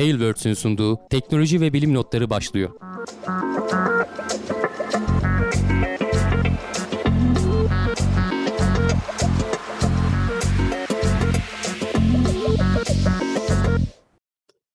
[0.00, 2.70] Tailwords'ün sunduğu teknoloji ve bilim notları başlıyor.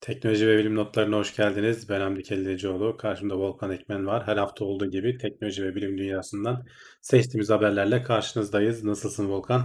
[0.02, 1.90] Teknoloji ve bilim notlarına hoş geldiniz.
[1.90, 2.98] Ben Hamdi Kellecioğlu.
[2.98, 4.28] Karşımda Volkan Ekmen var.
[4.28, 6.66] Her hafta olduğu gibi teknoloji ve bilim dünyasından
[7.02, 8.84] seçtiğimiz haberlerle karşınızdayız.
[8.84, 9.62] Nasılsın Volkan?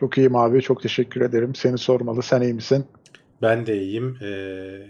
[0.00, 0.62] Çok iyiyim abi.
[0.62, 1.54] Çok teşekkür ederim.
[1.54, 2.22] Seni sormalı.
[2.22, 2.86] Sen iyi misin?
[3.42, 4.18] Ben de iyiyim.
[4.22, 4.86] Ee,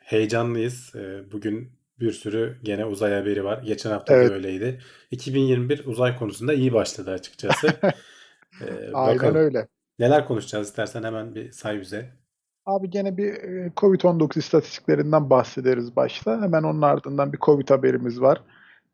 [0.00, 0.92] heyecanlıyız.
[0.96, 3.62] Ee, bugün bir sürü gene uzay haberi var.
[3.62, 4.30] Geçen hafta Evet.
[4.30, 4.80] da öyleydi.
[5.10, 7.66] 2021 uzay konusunda iyi başladı açıkçası.
[8.60, 9.36] Ee, Aynen bakalım.
[9.36, 9.68] öyle.
[9.98, 12.10] Neler konuşacağız istersen hemen bir say bize.
[12.66, 16.42] Abi gene bir e, Covid-19 istatistiklerinden bahsederiz başta.
[16.42, 18.42] Hemen onun ardından bir Covid haberimiz var.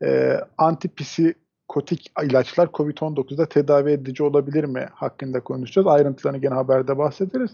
[0.05, 5.87] Ee, antipsikotik ilaçlar Covid-19'da tedavi edici olabilir mi hakkında konuşacağız.
[5.87, 7.51] Ayrıntılarını gene haberde bahsederiz.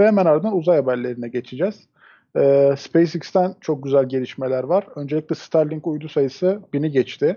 [0.00, 1.88] Ve hemen ardından uzay haberlerine geçeceğiz.
[2.36, 4.86] Ee, SpaceX'ten çok güzel gelişmeler var.
[4.96, 7.36] Öncelikle Starlink uydu sayısı 1000'i geçti.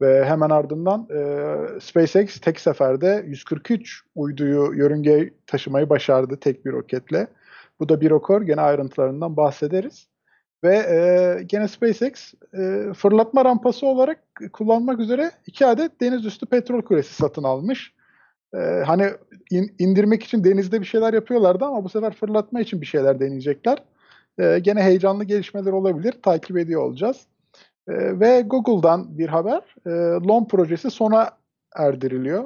[0.00, 7.26] Ve hemen ardından e, SpaceX tek seferde 143 uyduyu yörüngeye taşımayı başardı tek bir roketle.
[7.80, 8.42] Bu da bir rekor.
[8.42, 10.08] Gene ayrıntılarından bahsederiz.
[10.64, 14.18] Ve e, gene SpaceX e, fırlatma rampası olarak
[14.52, 17.97] kullanmak üzere iki adet deniz üstü petrol kulesi satın almış.
[18.54, 19.10] E, hani
[19.50, 23.78] in- indirmek için denizde bir şeyler yapıyorlardı ama bu sefer fırlatma için bir şeyler deneyecekler.
[24.38, 26.14] E, gene heyecanlı gelişmeler olabilir.
[26.22, 27.26] Takip ediyor olacağız.
[27.88, 29.62] E, ve Google'dan bir haber.
[29.86, 29.90] E,
[30.28, 31.30] LOM projesi sona
[31.76, 32.44] erdiriliyor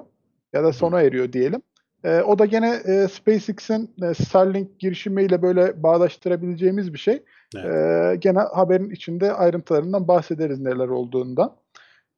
[0.52, 1.62] ya da sona eriyor diyelim.
[2.04, 7.22] E, o da gene e, SpaceX'in e, Starlink girişimiyle böyle bağdaştırabileceğimiz bir şey.
[7.56, 7.66] Evet.
[7.66, 11.56] E, gene haberin içinde ayrıntılarından bahsederiz neler olduğundan.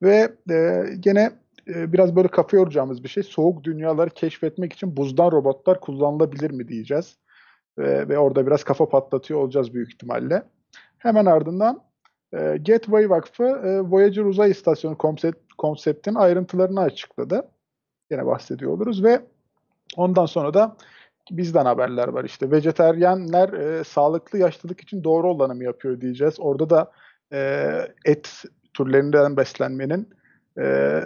[0.02, 1.30] Ve e, gene
[1.68, 3.22] e, biraz böyle kafa yoracağımız bir şey.
[3.22, 7.16] Soğuk dünyaları keşfetmek için buzdan robotlar kullanılabilir mi diyeceğiz.
[7.78, 10.42] Ve, ve orada biraz kafa patlatıyor olacağız büyük ihtimalle.
[10.98, 11.82] Hemen ardından
[12.32, 17.48] e, Gateway Vakfı e, Voyager Uzay İstasyonu konsept, konseptinin ayrıntılarını açıkladı.
[18.10, 19.20] Yine bahsediyor oluruz ve
[19.96, 20.76] ondan sonra da
[21.30, 22.50] bizden haberler var işte.
[22.50, 26.34] Vejeteryenler e, sağlıklı yaşlılık için doğru olanı yapıyor diyeceğiz.
[26.38, 26.92] Orada da
[27.32, 27.70] e,
[28.04, 30.08] et türlerinden beslenmenin
[30.58, 31.00] e,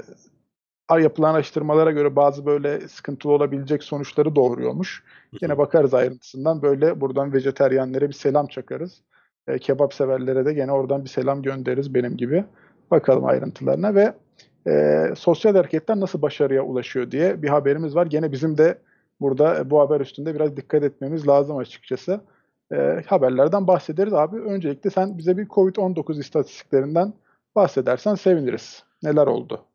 [0.97, 5.03] yapılan araştırmalara göre bazı böyle sıkıntılı olabilecek sonuçları doğuruyormuş.
[5.43, 9.03] Yine bakarız ayrıntısından böyle buradan vejeteryenlere bir selam çakarız.
[9.47, 12.45] E, kebap severlere de gene oradan bir selam göndeririz benim gibi.
[12.91, 14.15] Bakalım ayrıntılarına ve
[14.69, 18.07] e, sosyal hareketler nasıl başarıya ulaşıyor diye bir haberimiz var.
[18.07, 18.79] Gene bizim de
[19.21, 22.21] burada e, bu haber üstünde biraz dikkat etmemiz lazım açıkçası.
[22.73, 24.37] E, haberlerden bahsederiz abi.
[24.37, 27.13] Öncelikle sen bize bir Covid-19 istatistiklerinden
[27.57, 28.85] bahsedersen seviniriz.
[29.03, 29.68] Neler oldu?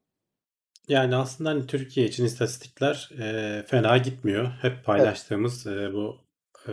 [0.88, 4.52] Yani aslında hani Türkiye için istatistikler e, fena gitmiyor.
[4.62, 6.18] Hep paylaştığımız e, bu
[6.68, 6.72] e,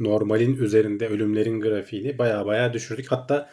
[0.00, 3.12] normalin üzerinde ölümlerin grafiğini baya baya düşürdük.
[3.12, 3.50] Hatta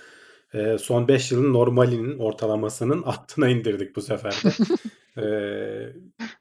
[0.54, 4.50] e, son 5 yılın normalinin ortalamasının altına indirdik bu sefer de.
[5.18, 5.26] E,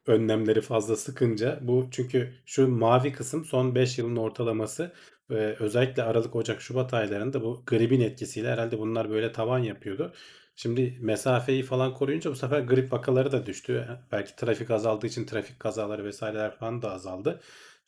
[0.07, 1.59] önlemleri fazla sıkınca.
[1.63, 4.93] Bu çünkü şu mavi kısım son 5 yılın ortalaması.
[5.31, 10.13] E, özellikle Aralık, Ocak, Şubat aylarında bu gripin etkisiyle herhalde bunlar böyle tavan yapıyordu.
[10.57, 13.89] Şimdi mesafeyi falan koruyunca bu sefer grip vakaları da düştü.
[14.13, 17.41] Belki trafik azaldığı için trafik kazaları vesaireler falan da azaldı.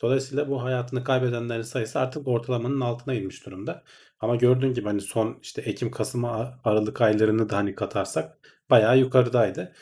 [0.02, 3.82] Dolayısıyla bu hayatını kaybedenlerin sayısı artık ortalamanın altına inmiş durumda.
[4.20, 6.24] Ama gördüğün gibi hani son işte Ekim, Kasım,
[6.64, 8.38] Aralık aylarını da hani katarsak
[8.70, 9.72] bayağı yukarıdaydı.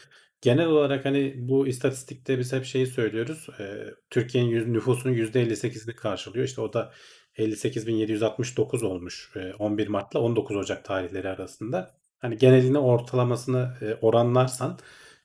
[0.40, 3.48] Genel olarak hani bu istatistikte biz hep şeyi söylüyoruz.
[3.60, 6.44] E, Türkiye'nin nüfusunun %58'ini karşılıyor.
[6.44, 6.92] İşte o da
[7.38, 12.03] 58.769 olmuş e, 11 Mart'la 19 Ocak tarihleri arasında.
[12.24, 14.78] Hani geneline ortalamasını e, oranlarsan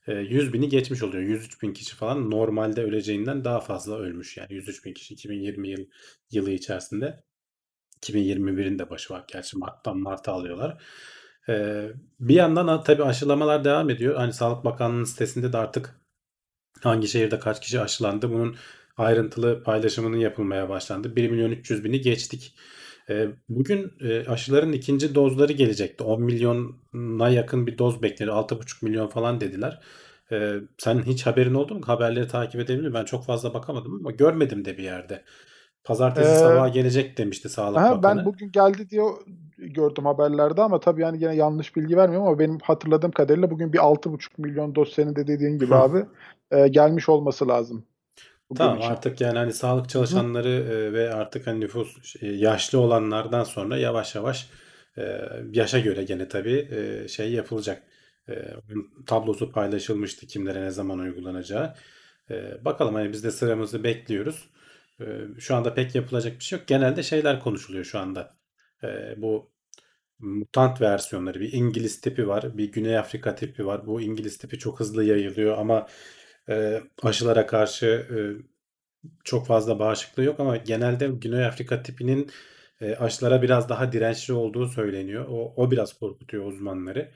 [0.08, 1.24] e, 100 bini geçmiş oluyor.
[1.24, 4.38] 103 bin kişi falan normalde öleceğinden daha fazla ölmüş.
[4.38, 5.86] Yani 103 bin kişi 2020 yıl,
[6.32, 7.24] yılı içerisinde.
[8.02, 9.26] 2021'in de başı var.
[9.28, 10.84] Gerçi Mart'tan Mart'a alıyorlar.
[11.50, 11.86] E,
[12.20, 14.16] bir yandan tabii aşılamalar devam ediyor.
[14.16, 16.02] Hani Sağlık Bakanlığı'nın sitesinde de artık
[16.82, 18.56] hangi şehirde kaç kişi aşılandı bunun
[18.98, 21.16] ayrıntılı paylaşımının yapılmaya başlandı.
[21.16, 22.56] 1 milyon 300 bini geçtik.
[23.10, 26.04] E, Bugün e, aşıların ikinci dozları gelecekti.
[26.04, 28.38] 10 milyona yakın bir doz bekleniyor.
[28.38, 29.80] 6,5 milyon falan dediler.
[30.32, 31.82] E, Sen hiç haberin oldu mu?
[31.86, 32.94] Haberleri takip edebilir?
[32.94, 35.24] Ben çok fazla bakamadım ama görmedim de bir yerde.
[35.84, 38.26] Pazartesi Ee, sabahı gelecek demişti Sağlık ben Bakanı.
[38.26, 39.04] bugün geldi diye
[39.58, 43.78] gördüm haberlerde ama tabii yani yine yanlış bilgi vermiyorum ama benim hatırladığım kadarıyla bugün bir
[43.78, 46.06] 6,5 milyon doz senin de dediğin gibi abi
[46.52, 47.84] e, gelmiş olması lazım
[48.56, 48.92] Tamam için.
[48.92, 50.26] artık yani hani sağlık Hı hı.
[50.28, 54.50] çalışanları e, ve artık hani nüfus e, yaşlı olanlardan sonra yavaş yavaş
[54.98, 57.84] e, yaşa göre gene tabii e, şey yapılacak.
[58.30, 58.34] E,
[59.06, 61.76] tablosu paylaşılmıştı kimlere ne zaman uygulanacağı.
[62.30, 64.50] E, bakalım hani biz de sıramızı bekliyoruz.
[65.02, 65.06] E,
[65.40, 66.68] şu anda pek yapılacak bir şey yok.
[66.68, 68.32] Genelde şeyler konuşuluyor şu anda.
[68.84, 69.52] e, bu
[70.20, 73.88] mutant versiyonları bir İngiliz tipi var, bir Güney Afrika tipi var.
[73.88, 75.88] Bu İngiliz tipi çok hızlı yayılıyor ama
[76.50, 78.18] e, aşılara karşı e,
[79.24, 82.32] çok fazla bağışıklığı yok ama genelde Güney Afrika tipinin
[82.82, 85.26] e, aşılara biraz daha dirençli olduğu söyleniyor.
[85.30, 87.12] O, o biraz korkutuyor uzmanları.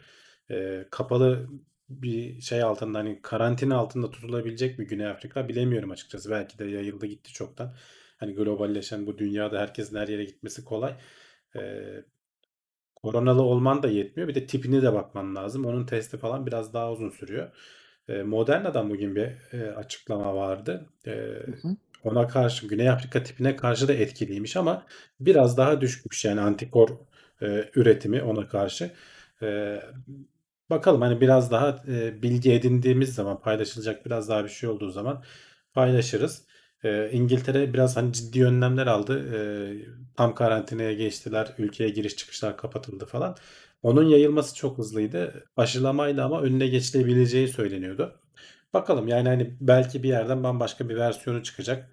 [0.52, 1.48] E, kapalı
[1.90, 6.32] bir şey altında hani karantina altında tutulabilecek mi Güney Afrika bilemiyorum açıkçası.
[6.32, 7.76] Belki de yayıldı gitti çoktan.
[8.18, 10.96] Hani globalleşen bu dünyada herkesin her yere gitmesi kolay.
[11.56, 11.62] E,
[12.96, 14.30] koronalı olman da yetmiyor.
[14.30, 15.66] Bir de tipine de bakman lazım.
[15.66, 17.52] Onun testi falan biraz daha uzun sürüyor.
[18.10, 20.90] E, Moderna'dan bugün bir e, açıklama vardı.
[21.08, 21.76] E, Hı hı.
[22.04, 24.86] ona karşı Güney Afrika tipine karşı da etkiliymiş ama
[25.20, 26.90] biraz daha düşmüş yani antikor
[27.42, 28.92] e, üretimi ona karşı.
[29.42, 29.80] E,
[30.70, 35.24] bakalım hani biraz daha e, bilgi edindiğimiz zaman paylaşılacak biraz daha bir şey olduğu zaman
[35.74, 36.44] paylaşırız.
[36.84, 39.36] E, İngiltere biraz hani ciddi önlemler aldı.
[39.36, 39.40] E,
[40.16, 41.54] tam karantinaya geçtiler.
[41.58, 43.38] Ülkeye giriş çıkışlar kapatıldı falan.
[43.84, 45.46] Onun yayılması çok hızlıydı.
[45.58, 48.20] Aşılamayla ama önüne geçilebileceği söyleniyordu.
[48.74, 51.90] Bakalım yani hani belki bir yerden bambaşka bir versiyonu çıkacak.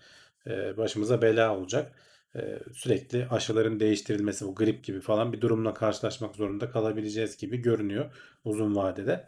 [0.47, 1.93] Ee, başımıza bela olacak.
[2.37, 8.15] Ee, sürekli aşıların değiştirilmesi bu grip gibi falan bir durumla karşılaşmak zorunda kalabileceğiz gibi görünüyor
[8.45, 9.27] uzun vadede.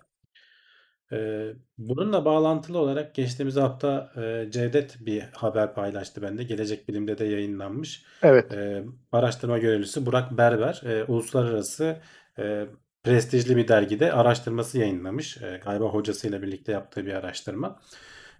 [1.12, 6.44] Ee, bununla bağlantılı olarak geçtiğimiz hafta e, Cevdet bir haber paylaştı bende.
[6.44, 8.05] Gelecek Bilim'de de yayınlanmış.
[8.23, 8.53] Evet.
[8.53, 11.97] Ee, araştırma görevlisi Burak Berber e, uluslararası
[12.38, 12.67] e,
[13.05, 15.37] prestijli bir dergide araştırması yayınlamış.
[15.43, 17.81] E, galiba hocasıyla birlikte yaptığı bir araştırma.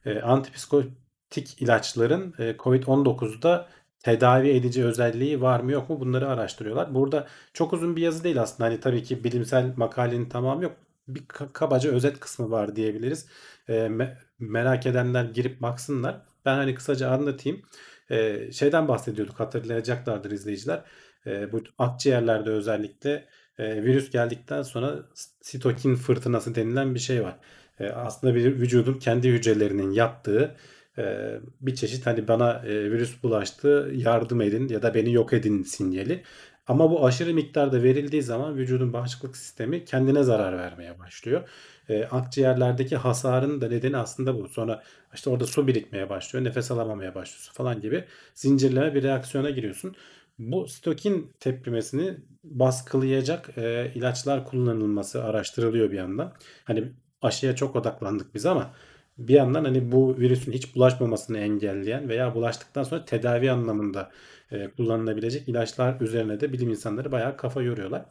[0.05, 3.69] E, antipsikotik ilaçların e, COVID-19'da
[4.03, 6.95] tedavi edici özelliği var mı yok mu bunları araştırıyorlar.
[6.95, 8.69] Burada çok uzun bir yazı değil aslında.
[8.69, 10.77] Hani tabii ki bilimsel makalenin tamamı yok.
[11.09, 11.23] Bir
[11.53, 13.27] kabaca özet kısmı var diyebiliriz.
[13.69, 16.23] E, me- merak edenler girip baksınlar.
[16.45, 17.63] Ben hani kısaca anlatayım.
[18.11, 20.85] E, şeyden bahsediyorduk hatırlayacaklardır izleyiciler.
[21.27, 23.29] E, bu akciğerlerde özellikle
[23.63, 24.99] e, virüs geldikten sonra
[25.41, 27.37] sitokin fırtınası denilen bir şey var.
[27.81, 30.57] E, aslında bir vücudun kendi hücrelerinin yaptığı
[30.99, 31.31] e,
[31.61, 36.23] bir çeşit hani bana e, virüs bulaştı yardım edin ya da beni yok edin sinyali.
[36.67, 41.49] Ama bu aşırı miktarda verildiği zaman vücudun bağışıklık sistemi kendine zarar vermeye başlıyor.
[41.89, 44.49] E, akciğerlerdeki hasarın da nedeni aslında bu.
[44.49, 44.83] Sonra
[45.15, 48.05] işte orada su birikmeye başlıyor, nefes alamamaya başlıyorsun falan gibi
[48.35, 49.95] zincirleme bir reaksiyona giriyorsun.
[50.39, 56.35] Bu stokin tepkimesini baskılayacak e, ilaçlar kullanılması araştırılıyor bir yandan.
[56.65, 56.93] Hani
[57.23, 58.75] aşıya çok odaklandık biz ama
[59.19, 64.11] bir yandan hani bu virüsün hiç bulaşmamasını engelleyen veya bulaştıktan sonra tedavi anlamında
[64.51, 68.05] e, kullanılabilecek ilaçlar üzerine de bilim insanları bayağı kafa yoruyorlar.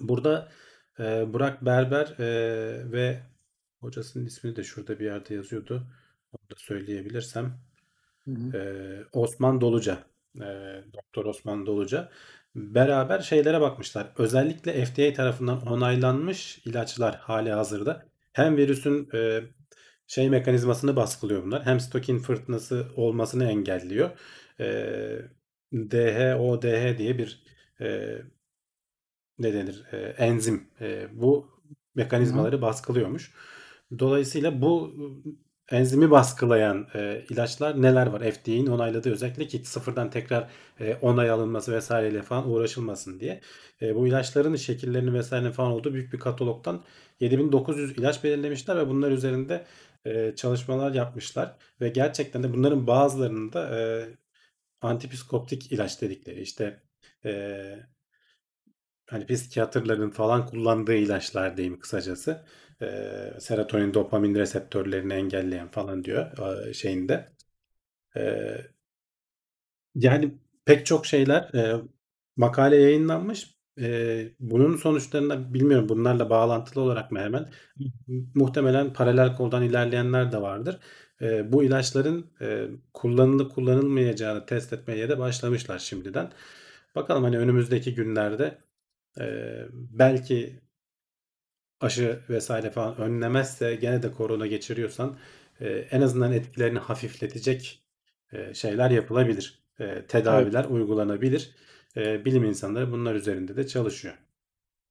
[0.00, 0.48] Burada
[0.98, 3.22] e, Burak Berber e, ve
[3.80, 5.86] hocasının ismini de şurada bir yerde yazıyordu.
[6.32, 7.58] Onu da söyleyebilirsem.
[8.24, 8.56] Hı hı.
[8.56, 10.04] Ee, Osman Doluca,
[10.36, 10.48] e,
[10.94, 12.10] Doktor Osman Doluca
[12.56, 14.12] beraber şeylere bakmışlar.
[14.18, 19.40] Özellikle FDA tarafından onaylanmış ilaçlar hali hazırda hem virüsün e,
[20.06, 24.10] şey mekanizmasını baskılıyor bunlar hem stokin fırtınası olmasını engelliyor.
[24.60, 24.66] E,
[25.72, 27.42] DHODH diye bir
[27.80, 28.18] e,
[29.38, 31.74] ne denir e, enzim e, bu hı.
[31.94, 33.32] mekanizmaları baskılıyormuş.
[33.98, 34.94] Dolayısıyla bu
[35.70, 38.20] enzimi baskılayan e, ilaçlar neler var?
[38.20, 43.40] FDA'nin onayladığı özellikle ki sıfırdan tekrar e, onay alınması vesaireyle falan uğraşılmasın diye.
[43.82, 46.84] E, bu ilaçların şekillerini vesaire falan olduğu büyük bir katalogdan
[47.20, 49.66] 7900 ilaç belirlemişler ve bunlar üzerinde
[50.04, 54.08] e, çalışmalar yapmışlar ve gerçekten de bunların bazılarının da e,
[54.80, 56.82] antipsikoptik ilaç dedikleri işte
[57.24, 57.86] e,
[59.10, 62.44] hani psikiyatrların falan kullandığı ilaçlar diyeyim kısacası.
[62.82, 62.86] E,
[63.40, 67.32] serotonin, dopamin reseptörlerini engelleyen falan diyor e, şeyinde.
[68.16, 68.22] E,
[69.94, 71.80] yani pek çok şeyler e,
[72.36, 73.56] makale yayınlanmış.
[73.80, 77.50] E, bunun sonuçlarında bilmiyorum bunlarla bağlantılı olarak mı hemen
[78.34, 80.78] muhtemelen paralel koldan ilerleyenler de vardır.
[81.22, 86.32] E, bu ilaçların e, kullanılıp kullanılmayacağını test etmeye de başlamışlar şimdiden.
[86.94, 88.58] Bakalım hani önümüzdeki günlerde
[89.20, 89.24] e,
[89.72, 90.60] belki
[91.80, 95.16] aşı vesaire falan önlemezse gene de korona geçiriyorsan
[95.60, 97.84] e, en azından etkilerini hafifletecek
[98.32, 99.62] e, şeyler yapılabilir.
[99.80, 100.08] E, Evet.
[100.08, 101.54] tedaviler uygulanabilir.
[101.96, 104.14] E, bilim insanları bunlar üzerinde de çalışıyor.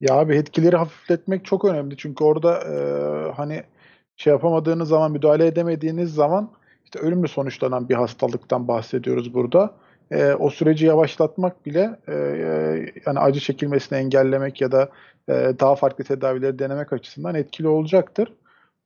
[0.01, 1.97] Ya abi etkileri hafifletmek çok önemli.
[1.97, 3.63] Çünkü orada e, hani
[4.17, 6.51] şey yapamadığınız zaman, müdahale edemediğiniz zaman
[6.85, 9.75] işte ölümle sonuçlanan bir hastalıktan bahsediyoruz burada.
[10.11, 12.13] E, o süreci yavaşlatmak bile e,
[13.05, 14.89] yani acı çekilmesini engellemek ya da
[15.29, 18.33] e, daha farklı tedavileri denemek açısından etkili olacaktır.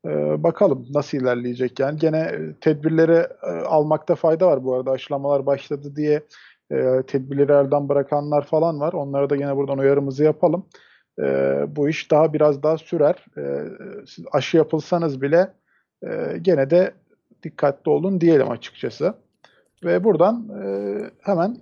[0.06, 2.00] E, bakalım nasıl ilerleyecek yani.
[2.00, 4.92] Gene tedbirleri e, almakta fayda var bu arada.
[4.92, 6.24] Aşılamalar başladı diye
[6.72, 8.94] e, tedbirleri elden bırakanlar falan var.
[8.94, 10.66] Onlara da yine buradan uyarımızı yapalım.
[11.20, 11.24] E,
[11.76, 13.26] bu iş daha biraz daha sürer.
[13.38, 13.44] E,
[14.08, 15.54] siz aşı yapılsanız bile
[16.04, 16.94] e, gene de
[17.44, 19.14] dikkatli olun diyelim açıkçası.
[19.84, 21.58] Ve buradan e, hemen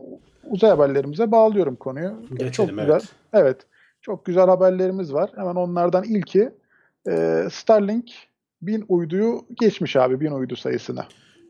[0.49, 2.21] uzay haberlerimize bağlıyorum konuyu.
[2.29, 2.85] Geçelim, çok güzel.
[2.85, 3.03] evet.
[3.33, 3.57] Evet.
[4.01, 5.31] Çok güzel haberlerimiz var.
[5.35, 6.51] Hemen onlardan ilki
[7.09, 8.09] e, Starlink
[8.61, 11.05] 1000 uyduyu geçmiş abi 1000 uydu sayısını.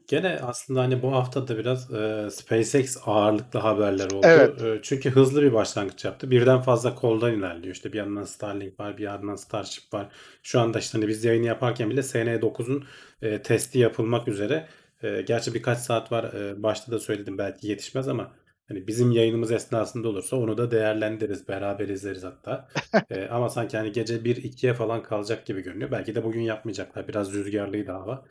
[0.07, 4.21] Gene aslında hani bu hafta da biraz e, SpaceX ağırlıklı haberler oldu.
[4.23, 4.61] Evet.
[4.61, 6.31] E, çünkü hızlı bir başlangıç yaptı.
[6.31, 7.75] Birden fazla koldan ilerliyor.
[7.75, 10.07] İşte bir yandan Starlink var, bir yandan Starship var.
[10.43, 12.83] Şu anda işte hani biz yayını yaparken bile SN9'un
[13.21, 14.67] e, testi yapılmak üzere.
[15.03, 16.33] E, gerçi birkaç saat var.
[16.33, 18.33] E, başta da söyledim belki yetişmez ama
[18.67, 21.47] hani bizim yayınımız esnasında olursa onu da değerlendiririz.
[21.47, 22.67] Beraber izleriz hatta.
[23.09, 25.91] E, ama sanki hani gece 1-2'ye falan kalacak gibi görünüyor.
[25.91, 27.07] Belki de bugün yapmayacaklar.
[27.07, 28.25] Biraz rüzgarlıydı hava.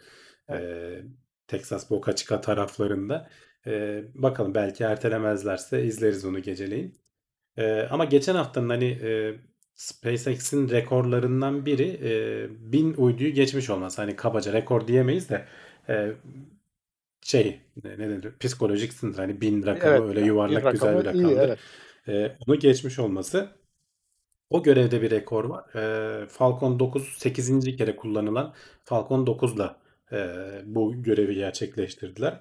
[0.51, 0.59] E,
[1.49, 3.29] Texas Boca Chica taraflarında.
[3.67, 6.95] Ee, bakalım belki ertelemezlerse izleriz onu geceleyin.
[7.57, 9.35] Ee, ama geçen haftanın hani e,
[9.75, 14.03] SpaceX'in rekorlarından biri e, 1000 uyduyu geçmiş olması.
[14.03, 15.47] Hani kabaca rekor diyemeyiz de
[15.89, 16.13] e,
[17.27, 18.33] şey ne, denir?
[18.41, 19.17] Psikolojik sınır.
[19.17, 21.59] Hani 1000 rakamı Evet, öyle yuvarlak bir güzel bir rakamı iyi, evet.
[22.09, 23.49] E, onu geçmiş olması.
[24.51, 25.75] O görevde bir rekor var.
[25.75, 27.77] E, Falcon 9 8.
[27.77, 28.55] kere kullanılan
[28.85, 29.81] Falcon 9'la
[30.13, 30.19] e,
[30.65, 32.41] bu görevi gerçekleştirdiler.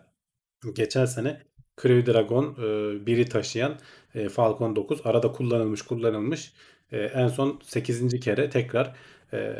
[0.75, 1.41] Geçen sene
[1.81, 2.61] Crew Dragon e,
[3.11, 3.79] 1'i taşıyan
[4.15, 6.53] e, Falcon 9 arada kullanılmış kullanılmış
[6.91, 8.19] e, en son 8.
[8.19, 8.95] kere tekrar
[9.33, 9.55] e,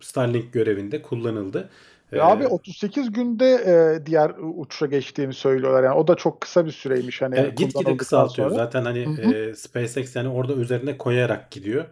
[0.00, 1.70] Starlink görevinde kullanıldı.
[2.12, 5.82] Ve E, abi 38 günde e, diğer uçuşa geçtiğini söylüyorlar.
[5.82, 8.50] Yani o da çok kısa bir süreymiş hani E, gitgide kısaltıyor.
[8.50, 8.64] sonra.
[8.64, 9.34] Zaten hani Hı hı.
[9.34, 11.84] e, SpaceX yani orada üzerine koyarak gidiyor.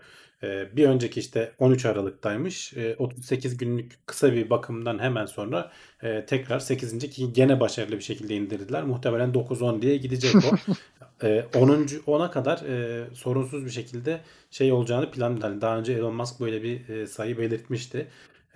[0.43, 2.73] E, bir önceki işte 13 Aralık'taymış.
[2.77, 5.71] E, 38 günlük kısa bir bakımdan hemen sonra
[6.03, 6.99] e, tekrar 8.
[7.11, 8.83] ki gene başarılı bir şekilde indirdiler.
[8.85, 10.73] Muhtemelen 9-10 diye gidecek o.
[11.23, 11.69] E, 10.
[12.07, 14.21] 10'a kadar e, sorunsuz bir şekilde
[14.51, 15.51] şey olacağını planladılar.
[15.51, 18.07] Yani Daha önce Elon Musk böyle bir e, sayı belirtmişti.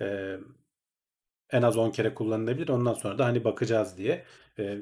[0.01, 0.35] E,
[1.51, 2.69] en az 10 kere kullanılabilir.
[2.69, 4.25] Ondan sonra da hani bakacağız diye.
[4.59, 4.77] E,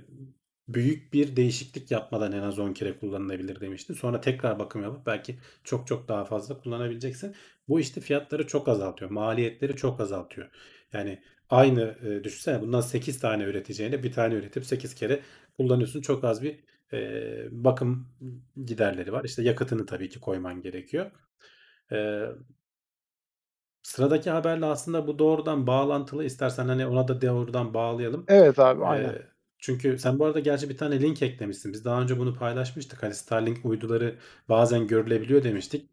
[0.67, 3.95] büyük bir değişiklik yapmadan en az 10 kere kullanılabilir demişti.
[3.95, 7.35] Sonra tekrar bakım yapıp belki çok çok daha fazla kullanabileceksin.
[7.67, 9.11] Bu işte fiyatları çok azaltıyor.
[9.11, 10.49] Maliyetleri çok azaltıyor.
[10.93, 15.19] Yani aynı e, düşünsene bundan 8 tane üreteceğine bir tane üretip 8 kere
[15.57, 16.01] kullanıyorsun.
[16.01, 16.59] Çok az bir
[16.93, 18.07] e, bakım
[18.65, 19.23] giderleri var.
[19.23, 21.11] İşte yakıtını tabii ki koyman gerekiyor.
[21.91, 22.25] E,
[23.83, 26.25] Sıradaki haberle aslında bu doğrudan bağlantılı.
[26.25, 28.25] İstersen hani ona da doğrudan bağlayalım.
[28.27, 29.09] Evet abi aynen.
[29.09, 29.21] Ee,
[29.59, 31.73] çünkü sen bu arada gerçi bir tane link eklemişsin.
[31.73, 33.03] Biz daha önce bunu paylaşmıştık.
[33.03, 34.15] Hani Starlink uyduları
[34.49, 35.89] bazen görülebiliyor demiştik.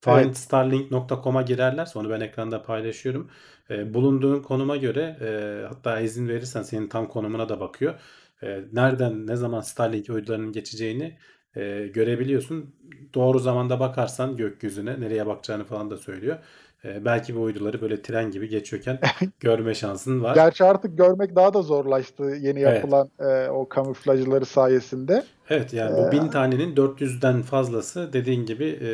[0.00, 3.30] Findstarlink.com'a girerlerse onu ben ekranda paylaşıyorum.
[3.70, 8.00] Ee, bulunduğun konuma göre e, hatta izin verirsen senin tam konumuna da bakıyor.
[8.42, 11.18] Ee, nereden ne zaman Starlink uydularının geçeceğini
[11.56, 12.74] e, görebiliyorsun.
[13.14, 16.38] Doğru zamanda bakarsan gökyüzüne nereye bakacağını falan da söylüyor.
[16.84, 18.98] Ee, belki bu uyduları böyle tren gibi geçiyorken
[19.40, 20.34] görme şansın var.
[20.34, 22.74] Gerçi artık görmek daha da zorlaştı yeni Evet.
[22.74, 25.24] yapılan e, o kamuflajları sayesinde.
[25.50, 28.90] Evet yani bu Ee, bin tanenin 400'den fazlası dediğin gibi e,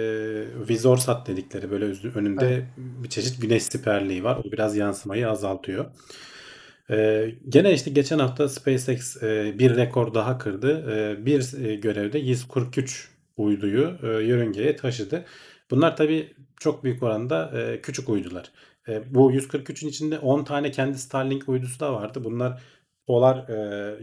[0.68, 2.64] Vizorsat dedikleri böyle önünde Evet.
[2.76, 4.40] bir çeşit güneş siperliği var.
[4.46, 5.84] O biraz yansımayı azaltıyor.
[6.90, 10.92] Ee, gene işte geçen hafta SpaceX e, bir rekor daha kırdı.
[10.96, 15.24] E, bir e, görevde 143 uyduyu e, yörüngeye taşıdı.
[15.70, 18.50] Bunlar tabii çok büyük oranda e, küçük uydular.
[18.88, 22.24] E, bu 143'ün içinde 10 tane kendi Starlink uydusu da vardı.
[22.24, 22.62] Bunlar
[23.06, 23.54] polar e,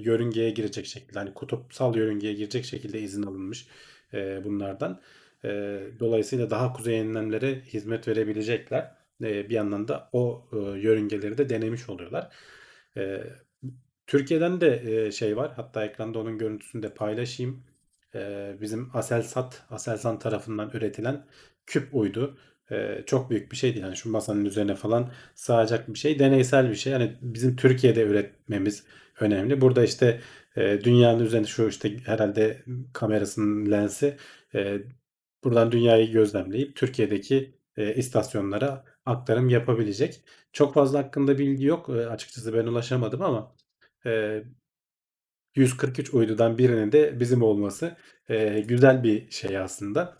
[0.01, 3.67] yörüngeye girecek şekilde, hani kutupsal yörüngeye girecek şekilde izin alınmış
[4.13, 5.01] e, bunlardan.
[5.45, 5.49] E,
[5.99, 8.95] dolayısıyla daha kuzey enlemlere hizmet verebilecekler.
[9.23, 12.33] E, bir yandan da o e, yörüngeleri de denemiş oluyorlar.
[12.97, 13.23] E,
[14.07, 15.51] Türkiye'den de e, şey var.
[15.55, 17.63] Hatta ekranda onun görüntüsünü de paylaşayım.
[18.15, 21.25] E, bizim Aselsan, tarafından üretilen
[21.67, 22.37] küp uydu.
[22.71, 23.85] E, çok büyük bir şey değil.
[23.85, 26.19] Yani şu masanın üzerine falan sığacak bir şey.
[26.19, 26.93] Deneysel bir şey.
[26.93, 28.83] Yani bizim Türkiye'de üretmemiz
[29.19, 29.61] önemli.
[29.61, 30.21] Burada işte
[30.55, 32.63] e, dünyanın üzerinde şu işte herhalde
[32.93, 34.17] kamerasının lensi
[34.55, 34.77] e,
[35.43, 40.21] buradan dünyayı gözlemleyip Türkiye'deki e, istasyonlara aktarım yapabilecek.
[40.53, 41.89] Çok fazla hakkında bilgi yok.
[41.89, 43.55] E, açıkçası ben ulaşamadım ama
[44.05, 44.43] e,
[45.55, 47.97] 143 uydudan birinin de bizim olması
[48.29, 50.17] e, güzel bir şey aslında.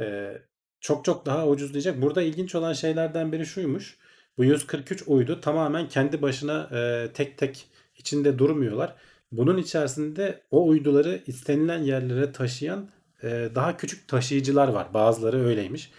[0.00, 0.32] E,
[0.80, 2.02] çok çok daha ucuzlayacak.
[2.02, 3.98] Burada ilginç olan şeylerden biri şuymuş.
[4.38, 8.94] Bu 143 uydu tamamen kendi başına e, tek tek içinde durmuyorlar.
[9.32, 12.88] Bunun içerisinde o uyduları istenilen yerlere taşıyan
[13.22, 14.94] e, daha küçük taşıyıcılar var.
[14.94, 15.92] Bazıları öyleymiş.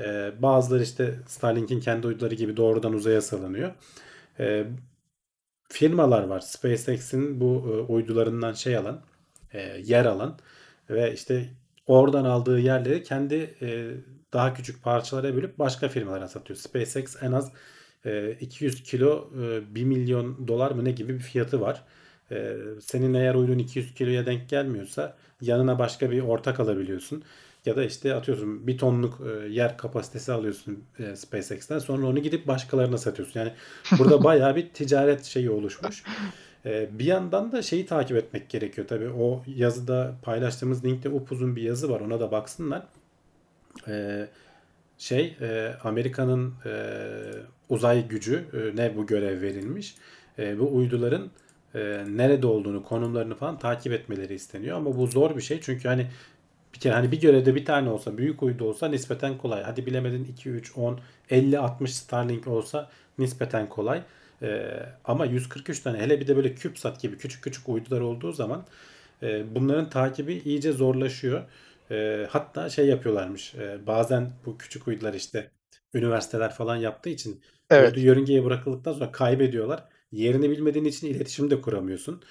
[0.00, 3.72] E, bazıları işte Starlink'in kendi uyduları gibi doğrudan uzaya salınıyor.
[4.40, 4.66] E,
[5.68, 6.40] firmalar var.
[6.40, 9.02] SpaceX'in bu e, uydularından şey alan,
[9.52, 10.38] e, yer alan
[10.90, 11.48] ve işte
[11.86, 13.90] oradan aldığı yerleri kendi e,
[14.32, 16.56] daha küçük parçalara bölüp başka firmalara satıyor.
[16.56, 17.52] SpaceX en az
[18.04, 21.82] e, 200 kilo e, 1 milyon dolar mı ne gibi bir fiyatı var.
[22.30, 27.22] E, senin eğer uydun 200 kiloya denk gelmiyorsa yanına başka bir ortak alabiliyorsun.
[27.66, 32.46] Ya da işte atıyorsun bir tonluk e, yer kapasitesi alıyorsun e, SpaceX'ten sonra onu gidip
[32.46, 33.40] başkalarına satıyorsun.
[33.40, 33.52] Yani
[33.98, 36.02] burada bayağı bir ticaret şeyi oluşmuş.
[36.66, 39.08] E, bir yandan da şeyi takip etmek gerekiyor tabii.
[39.08, 42.00] O yazıda paylaştığımız linkte upuzun bir yazı var.
[42.00, 42.82] Ona da baksınlar.
[43.88, 44.26] E,
[44.98, 46.72] şey e, Amerika'nın e,
[47.68, 49.94] uzay gücü e, ne bu görev verilmiş.
[50.38, 51.30] E, bu uyduların
[51.74, 54.76] e, nerede olduğunu, konumlarını falan takip etmeleri isteniyor.
[54.76, 56.06] Ama bu zor bir şey çünkü hani
[56.74, 59.62] bir kere hani bir görevde bir tane olsa, büyük uydu olsa nispeten kolay.
[59.62, 61.00] Hadi bilemedin 2, 3, 10,
[61.30, 64.02] 50, 60 Starlink olsa nispeten kolay.
[64.42, 64.70] E,
[65.04, 68.64] ama 143 tane hele bir de böyle CubeSat gibi küçük küçük uydular olduğu zaman
[69.22, 71.42] e, bunların takibi iyice zorlaşıyor.
[71.90, 73.54] E, hatta şey yapıyorlarmış.
[73.54, 75.50] E, bazen bu küçük uydular işte
[75.94, 77.94] üniversiteler falan yaptığı için Evet.
[77.94, 79.84] uydu yörüngeye bırakıldıktan sonra kaybediyorlar.
[80.12, 82.22] Yerini bilmediğin için iletişim de kuramıyorsun.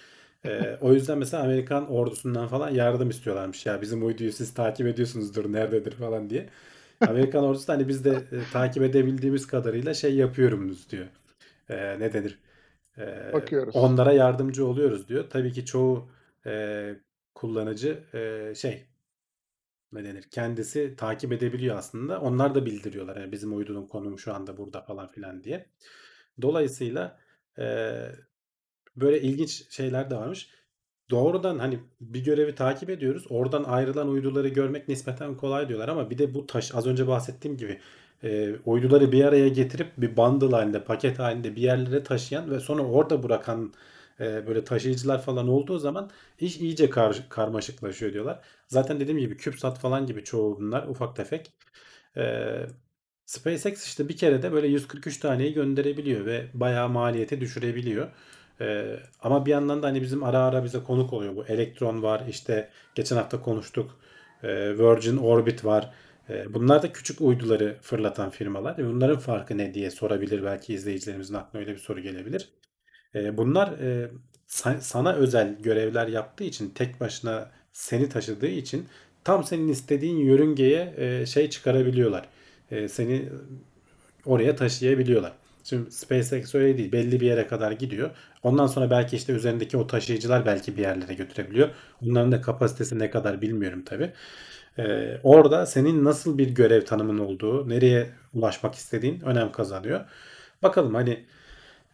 [0.46, 3.66] E, o yüzden mesela Amerikan ordusundan falan yardım istiyorlarmış.
[3.66, 6.50] Ya bizim uyduyu siz takip ediyorsunuzdur nerededir falan diye.
[7.06, 11.06] Amerikan ordusu da hani biz de e, takip edebildiğimiz kadarıyla şey yapıyoruz diyor.
[11.70, 12.40] E, ne denir?
[12.98, 13.74] E, Bakıyoruz.
[13.74, 15.26] onlara yardımcı oluyoruz diyor.
[15.30, 16.12] Tabii ki çoğu
[16.46, 16.96] e,
[17.36, 18.89] kullanıcı e, şey
[19.92, 20.24] ne denir?
[20.32, 22.22] Kendisi takip edebiliyor aslında.
[22.22, 23.18] Onlar da bildiriyorlar.
[23.18, 25.70] Yani bizim uydunun konumu şu anda burada falan filan diye.
[26.42, 27.20] Dolayısıyla
[27.60, 27.94] e,
[28.96, 30.50] böyle ilginç şeyler de varmış.
[31.10, 33.26] Doğrudan hani bir görevi takip ediyoruz.
[33.30, 37.58] Oradan ayrılan uyduları görmek nispeten kolay diyorlar ama bir de bu taş az önce bahsettiğim
[37.58, 37.80] gibi
[38.24, 42.84] e, uyduları bir araya getirip bir bundle halinde, paket halinde bir yerlere taşıyan ve sonra
[42.84, 43.74] orada bırakan
[44.20, 48.40] e, böyle taşıyıcılar falan olduğu zaman iş iyice kar, karmaşıklaşıyor diyorlar.
[48.68, 51.52] Zaten dediğim gibi CubeSat falan gibi çoğu bunlar ufak tefek.
[52.18, 52.24] E,
[53.26, 58.08] SpaceX işte bir kere de böyle 143 taneyi gönderebiliyor ve bayağı maliyeti düşürebiliyor.
[58.62, 61.46] Ee, ama bir yandan da hani bizim ara ara bize konuk oluyor bu.
[61.46, 64.00] Electron var işte geçen hafta konuştuk.
[64.44, 65.94] Ee, Virgin Orbit var.
[66.30, 68.78] Ee, bunlar da küçük uyduları fırlatan firmalar.
[68.80, 72.50] E bunların farkı ne diye sorabilir belki izleyicilerimizin aklına öyle bir soru gelebilir.
[73.16, 74.12] Ee, bunlar e,
[74.48, 78.88] sa- sana özel görevler yaptığı için tek başına seni taşıdığı için
[79.24, 82.30] tam senin istediğin yörüngeye e, şey çıkarabiliyorlar.
[82.72, 83.30] E, seni
[84.26, 85.34] oraya taşıyabiliyorlar.
[85.64, 86.92] Şimdi SpaceX öyle değil.
[86.92, 88.10] Belli bir yere kadar gidiyor.
[88.44, 91.70] Ondan sonra belki işte üzerindeki o taşıyıcılar belki bir yerlere götürebiliyor.
[92.06, 94.12] Onların da kapasitesi ne kadar bilmiyorum tabii.
[94.80, 100.06] Ee, orada senin nasıl bir görev tanımın olduğu, nereye ulaşmak istediğin önem kazanıyor.
[100.64, 101.26] Bakalım hani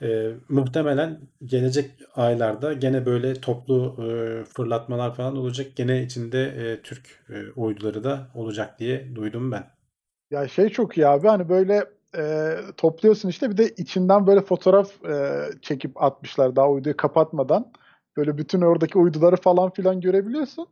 [0.02, 5.68] e, muhtemelen gelecek aylarda gene böyle toplu e, fırlatmalar falan olacak.
[5.76, 9.64] Gene içinde e, Türk e, uyduları da olacak diye duydum ben.
[10.32, 11.86] Ya şey çok iyi abi hani böyle
[12.18, 17.72] e, topluyorsun işte bir de içinden böyle fotoğraf e, çekip atmışlar daha uyduyu kapatmadan.
[18.18, 20.68] Böyle bütün oradaki uyduları falan filan görebiliyorsun.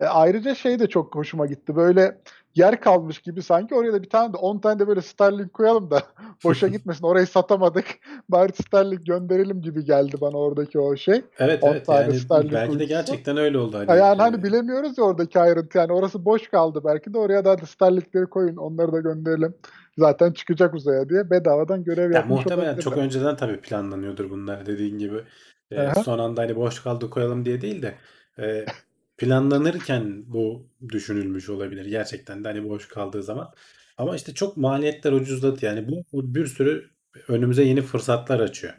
[0.00, 1.76] E, ayrıca şey de çok hoşuma gitti.
[1.76, 2.18] Böyle
[2.54, 5.90] yer kalmış gibi sanki oraya da bir tane de 10 tane de böyle Starlink koyalım
[5.90, 6.02] da
[6.44, 7.06] boşa gitmesin.
[7.06, 7.84] Orayı satamadık.
[8.28, 11.22] Bari Starlink gönderelim gibi geldi bana oradaki o şey.
[11.38, 13.98] Evet 10 evet tane yani Starlink belki de gerçekten öyle oldu Ha, hani.
[13.98, 15.78] Yani e, hani bilemiyoruz ya oradaki ayrıntı.
[15.78, 19.54] Yani orası boş kaldı belki de oraya da hadi Starlink'leri koyun onları da gönderelim.
[19.98, 23.04] Zaten çıkacak uzaya diye bedavadan görev Ya yapmış muhtemelen çok olabilirler.
[23.06, 25.24] önceden tabii planlanıyordur bunlar dediğin gibi.
[25.70, 26.02] E, Aha.
[26.02, 27.94] son anda hani boş kaldı koyalım diye değil de
[28.38, 28.64] e,
[29.18, 31.86] planlanırken bu düşünülmüş olabilir.
[31.86, 33.54] Gerçekten de hani boş kaldığı zaman.
[33.98, 35.66] Ama işte çok maliyetler ucuzladı.
[35.66, 36.90] Yani bu, bu bir sürü
[37.28, 38.74] önümüze yeni fırsatlar açıyor.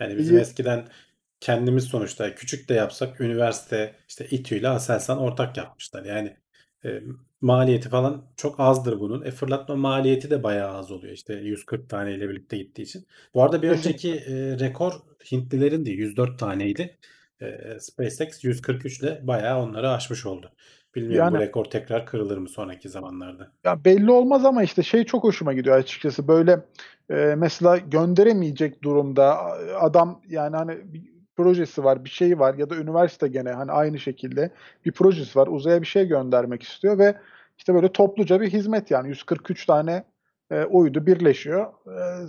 [0.00, 0.40] Yani bizim İyi.
[0.40, 0.88] eskiden
[1.40, 6.04] kendimiz sonuçta küçük de yapsak üniversite işte İTÜ ile Aselsan ortak yapmışlar.
[6.04, 6.36] Yani
[6.84, 7.02] e,
[7.40, 9.22] maliyeti falan çok azdır bunun.
[9.24, 11.12] E fırlatma maliyeti de bayağı az oluyor.
[11.12, 13.06] İşte 140 tane ile birlikte gittiği için.
[13.34, 14.92] Bu arada bir önceki e, rekor
[15.32, 16.98] Hintlilerin de 104 taneydi.
[17.40, 20.52] E, SpaceX 143 ile bayağı onları aşmış oldu.
[20.94, 23.52] Bilmiyorum bu Yani rekor tekrar kırılır mı sonraki zamanlarda.
[23.64, 26.28] ya belli olmaz ama işte şey çok hoşuma gidiyor açıkçası.
[26.28, 26.60] Böyle
[27.10, 29.38] e, mesela gönderemeyecek durumda
[29.80, 31.02] adam yani hani bir
[31.36, 34.50] projesi var, bir şey var ya da üniversite gene hani aynı şekilde
[34.84, 35.46] bir projesi var.
[35.46, 37.14] Uzaya bir şey göndermek istiyor ve
[37.58, 40.04] işte böyle topluca bir hizmet yani 143 tane
[40.50, 41.66] e, uydu birleşiyor.
[41.86, 42.26] E,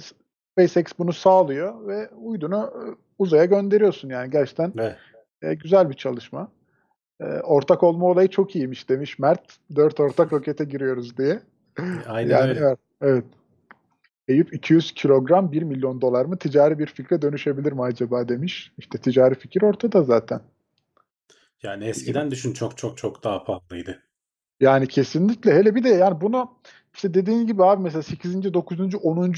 [0.52, 2.82] SpaceX bunu sağlıyor ve uydunu e,
[3.20, 4.98] uzaya gönderiyorsun yani gerçekten Evet.
[5.42, 6.52] e, güzel bir çalışma.
[7.20, 9.42] E, ortak olma olayı çok iyiymiş demiş Mert.
[9.76, 11.40] Dört ortak rokete giriyoruz diye.
[12.08, 12.60] Aynen Yani öyle.
[12.60, 13.26] evet, evet.
[14.28, 18.72] Eyüp 200 kilogram 1 milyon dolar mı ticari bir fikre dönüşebilir mi acaba demiş.
[18.78, 20.42] İşte ticari fikir ortada zaten.
[21.64, 24.04] Yani eskiden düşün çok çok çok daha pahalıydı.
[24.60, 25.54] Yani kesinlikle.
[25.54, 26.52] Hele bir de yani bunu
[26.94, 28.54] işte dediğin gibi abi mesela 8.
[28.54, 28.96] 9.
[28.96, 29.32] 10.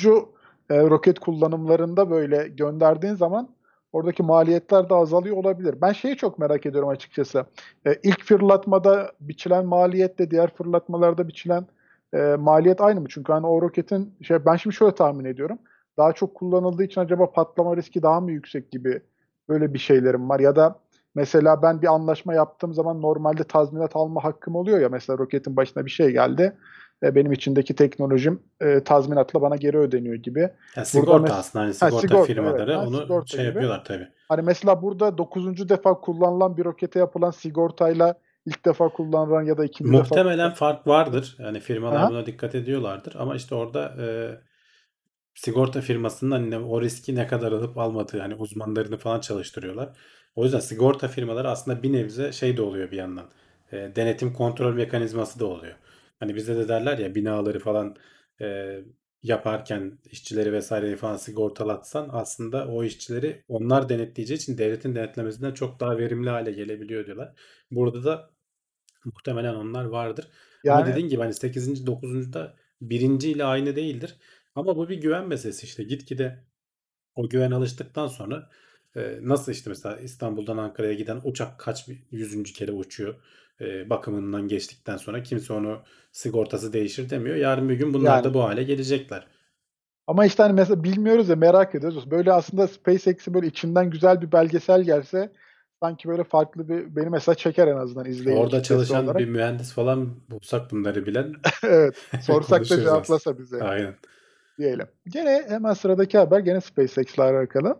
[0.69, 3.49] E, roket kullanımlarında böyle gönderdiğin zaman
[3.93, 5.75] oradaki maliyetler de azalıyor olabilir.
[5.81, 7.45] Ben şeyi çok merak ediyorum açıkçası.
[7.85, 11.67] E, ilk fırlatmada biçilen maliyetle diğer fırlatmalarda biçilen
[12.13, 13.07] e, maliyet aynı mı?
[13.09, 15.59] Çünkü hani o roketin şey ben şimdi şöyle tahmin ediyorum.
[15.97, 19.01] Daha çok kullanıldığı için acaba patlama riski daha mı yüksek gibi
[19.49, 20.79] böyle bir şeylerim var ya da
[21.15, 24.89] Mesela ben bir anlaşma yaptığım zaman normalde tazminat alma hakkım oluyor ya.
[24.89, 26.57] Mesela roketin başına bir şey geldi.
[27.03, 30.49] E, benim içindeki teknolojim e, tazminatla bana geri ödeniyor gibi.
[30.75, 32.87] Ya sigorta mes- aslında hani Ha, sigorta, sigorta, firmaları evet.
[32.87, 33.47] Onu sigorta şey gibi.
[33.47, 34.07] yapıyorlar tabii.
[34.29, 35.69] Hani mesela burada 9.
[35.69, 40.87] defa kullanılan bir rokete yapılan sigortayla ilk defa kullanılan ya da ikinci Muhtemelen defa fark
[40.87, 41.35] vardır.
[41.39, 42.09] Yani firmalar Aha.
[42.09, 43.15] buna dikkat ediyorlardır.
[43.19, 44.05] Ama işte orada e,
[45.35, 49.89] sigorta firmasının hani o riski ne kadar alıp almadığı hani uzmanlarını falan çalıştırıyorlar.
[50.35, 53.25] O yüzden sigorta firmaları aslında bir nebze şey de oluyor bir yandan.
[53.71, 55.75] E, denetim kontrol mekanizması da oluyor.
[56.19, 57.95] Hani bizde de derler ya binaları falan
[58.41, 58.79] e,
[59.23, 65.97] yaparken işçileri vesaireyi falan sigortalatsan aslında o işçileri onlar denetleyeceği için devletin denetlemesinden çok daha
[65.97, 67.33] verimli hale gelebiliyor diyorlar.
[67.71, 68.29] Burada da
[69.05, 70.27] muhtemelen onlar vardır.
[70.67, 71.85] Ama Yani dediğin gibi hani 8.
[71.87, 72.33] 9.
[72.33, 74.15] da birinci ile aynı değildir.
[74.55, 75.83] Ama bu bir güven meselesi işte.
[75.83, 76.43] Gitgide
[77.15, 78.49] o güven alıştıktan sonra
[78.95, 83.15] e, nasıl işte mesela İstanbul'dan Ankara'ya giden uçak kaç bir- yüzüncü kere uçuyor.
[83.61, 85.79] E, bakımından geçtikten sonra kimse onu
[86.11, 87.35] sigortası değişir demiyor.
[87.35, 88.23] Yarın bir gün bunlar Yani.
[88.23, 89.27] da bu hale gelecekler.
[90.07, 92.11] ama işte hani mesela bilmiyoruz ya merak ediyoruz.
[92.11, 95.31] Böyle aslında SpaceX'i böyle içinden güzel bir belgesel gelse
[95.83, 99.19] sanki böyle farklı bir beni mesela çeker en azından izleyici Orada çalışan olarak.
[99.19, 101.95] bir mühendis falan bulsak bunları bilen Evet.
[102.21, 103.63] Sorsak da cevaplasa bize.
[103.63, 103.93] Aynen.
[104.57, 104.87] diyelim.
[105.07, 107.77] Gene hemen sıradaki haber gene SpaceX ile alakalı.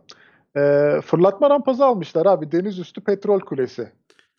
[0.57, 2.51] Ee, fırlatma rampası almışlar abi.
[2.51, 3.91] Deniz üstü petrol kulesi.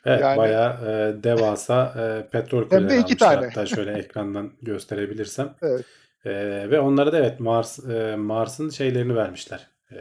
[0.04, 0.70] Evet Yani bayağı
[1.18, 1.94] e, devasa
[2.26, 3.34] e, petrol kuleleri iki almışlar.
[3.34, 3.46] tane.
[3.46, 5.54] Hatta şöyle ekrandan gösterebilirsem.
[5.62, 5.84] Evet.
[6.24, 6.30] E,
[6.70, 9.68] ve onlara da evet Mars e, Mars'ın şeylerini vermişler.
[9.92, 9.96] E,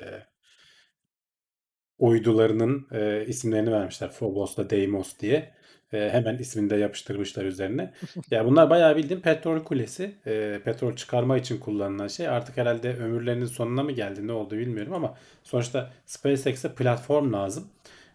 [1.99, 4.11] uydularının e, isimlerini vermişler.
[4.11, 5.53] Phobos'la Deimos diye.
[5.93, 7.93] E, hemen ismini de yapıştırmışlar üzerine.
[8.31, 10.15] Ya bunlar bayağı bildiğin petrol kulesi.
[10.25, 12.27] E, petrol çıkarma için kullanılan şey.
[12.27, 17.67] Artık herhalde ömürlerinin sonuna mı geldi ne oldu bilmiyorum ama sonuçta SpaceX'e platform lazım.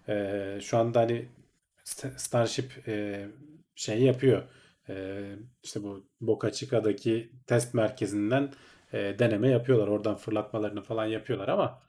[0.09, 1.27] E, şu anda hani
[2.17, 3.27] Starship e,
[3.75, 4.43] şey yapıyor.
[4.89, 5.23] E,
[5.63, 8.53] işte bu Boca Chica'daki test merkezinden
[8.93, 9.89] e, deneme yapıyorlar.
[9.89, 11.83] Oradan fırlatmalarını falan yapıyorlar ama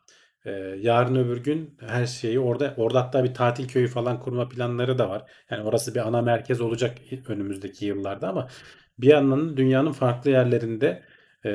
[0.46, 4.98] e, yarın öbür gün her şeyi orada orada hatta bir tatil köyü falan kurma planları
[4.98, 5.32] da var.
[5.50, 8.50] Yani orası bir ana merkez olacak önümüzdeki yıllarda ama
[9.00, 11.04] bir yandan dünyanın farklı yerlerinde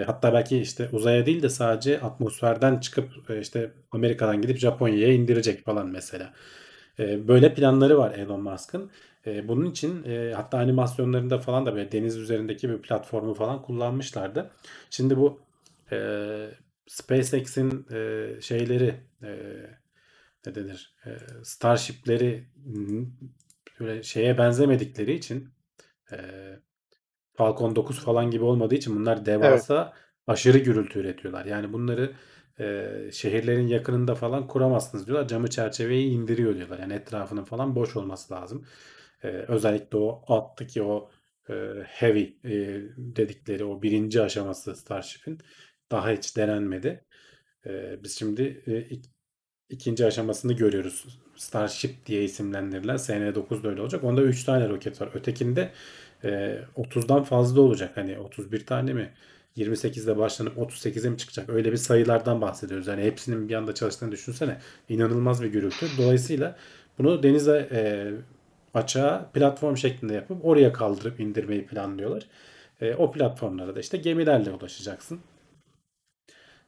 [0.06, 5.88] hatta belki işte uzaya değil de sadece atmosferden çıkıp işte Amerika'dan gidip Japonya'ya indirecek falan
[5.90, 6.34] mesela.
[6.98, 8.90] E, böyle planları var Elon Musk'ın.
[9.26, 14.50] E, bunun için e, hatta animasyonlarında falan da böyle deniz üzerindeki bir platformu falan kullanmışlardı.
[14.90, 15.40] Şimdi bu
[15.92, 15.98] e,
[16.86, 19.30] SpaceX'in e, şeyleri e,
[20.46, 20.94] ne denir?
[21.06, 21.10] E,
[21.44, 22.44] Starship'leri
[23.80, 25.48] böyle şeye benzemedikleri için
[26.12, 26.16] e,
[27.34, 29.26] Falcon 9 falan gibi olmadığı için bunlar Evet.
[29.26, 29.92] devasa
[30.26, 31.44] aşırı gürültü üretiyorlar.
[31.44, 32.12] Yani bunları
[32.60, 35.28] e, şehirlerin yakınında falan kuramazsınız diyorlar.
[35.28, 36.78] Camı çerçeveyi indiriyor diyorlar.
[36.78, 38.66] Yani etrafının falan boş olması lazım.
[39.22, 41.10] E, özellikle o alttaki o
[41.50, 41.54] e,
[41.86, 42.50] heavy e,
[42.98, 45.38] dedikleri o birinci aşaması Starship'in
[45.92, 47.04] daha hiç denenmedi.
[47.66, 49.10] E, biz şimdi e, ik-
[49.68, 51.20] ikinci aşamasını görüyoruz.
[51.36, 54.04] Starship diye isimlendirilen SN9 da öyle olacak.
[54.04, 55.10] Onda 3 tane roket var.
[55.14, 55.72] Ötekinde
[56.24, 57.96] e, 30'dan fazla olacak.
[57.96, 59.14] Hani 31 tane mi?
[59.56, 61.48] 28'de başlanıp 38'e mi çıkacak?
[61.48, 62.86] Öyle bir sayılardan bahsediyoruz.
[62.86, 64.58] Yani hepsinin bir anda çalıştığını düşünsene.
[64.88, 65.86] İnanılmaz bir gürültü.
[65.98, 66.56] Dolayısıyla
[66.98, 68.10] bunu denize e,
[68.74, 72.26] açığa platform şeklinde yapıp oraya kaldırıp indirmeyi planlıyorlar.
[72.80, 75.20] E, o platformlara da işte gemilerle ulaşacaksın.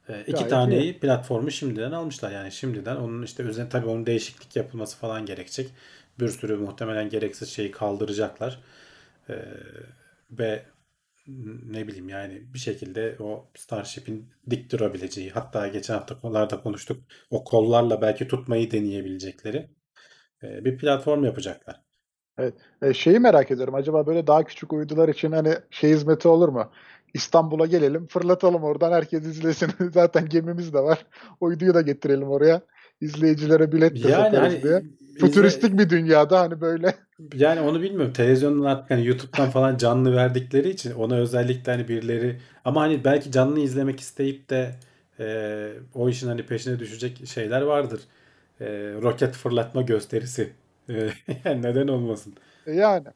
[0.09, 0.51] E, iki Gayet iyi.
[0.51, 2.31] taneyi platformu şimdiden almışlar.
[2.31, 5.71] Yani şimdiden onun işte üzerine tabii onun değişiklik yapılması falan gerekecek.
[6.21, 8.61] Bir sürü muhtemelen gereksiz şeyi kaldıracaklar.
[9.29, 9.35] E,
[10.31, 10.63] ve
[11.67, 17.45] ne bileyim yani bir şekilde o Starship'in dik durabileceği hatta geçen hafta konularda konuştuk o
[17.45, 19.71] kollarla belki tutmayı deneyebilecekleri
[20.43, 21.83] e, bir platform yapacaklar.
[22.39, 22.55] Evet.
[22.83, 23.75] E, şeyi merak ediyorum.
[23.75, 26.71] Acaba böyle daha küçük uydular için hani şey hizmeti olur mu?
[27.15, 29.71] İstanbul'a gelelim, fırlatalım oradan herkes izlesin.
[29.93, 31.07] Zaten gemimiz de var.
[31.41, 32.61] Uyduyu da getirelim oraya.
[33.01, 34.83] İzleyicilere bilet de Yani hani diye.
[35.19, 36.95] Fütüristik bir dünyada hani böyle.
[37.35, 38.13] yani onu bilmiyorum.
[38.13, 43.33] Televizyondan artık hani YouTube'dan falan canlı verdikleri için ona özellikle hani birileri ama hani belki
[43.33, 44.75] canlı izlemek isteyip de
[45.21, 48.01] e, o işin hani peşine düşecek şeyler vardır.
[48.61, 48.67] E,
[49.03, 50.53] roket fırlatma gösterisi
[50.89, 51.13] Eee,
[51.45, 52.35] neden olmasın?
[52.67, 53.09] E, yani.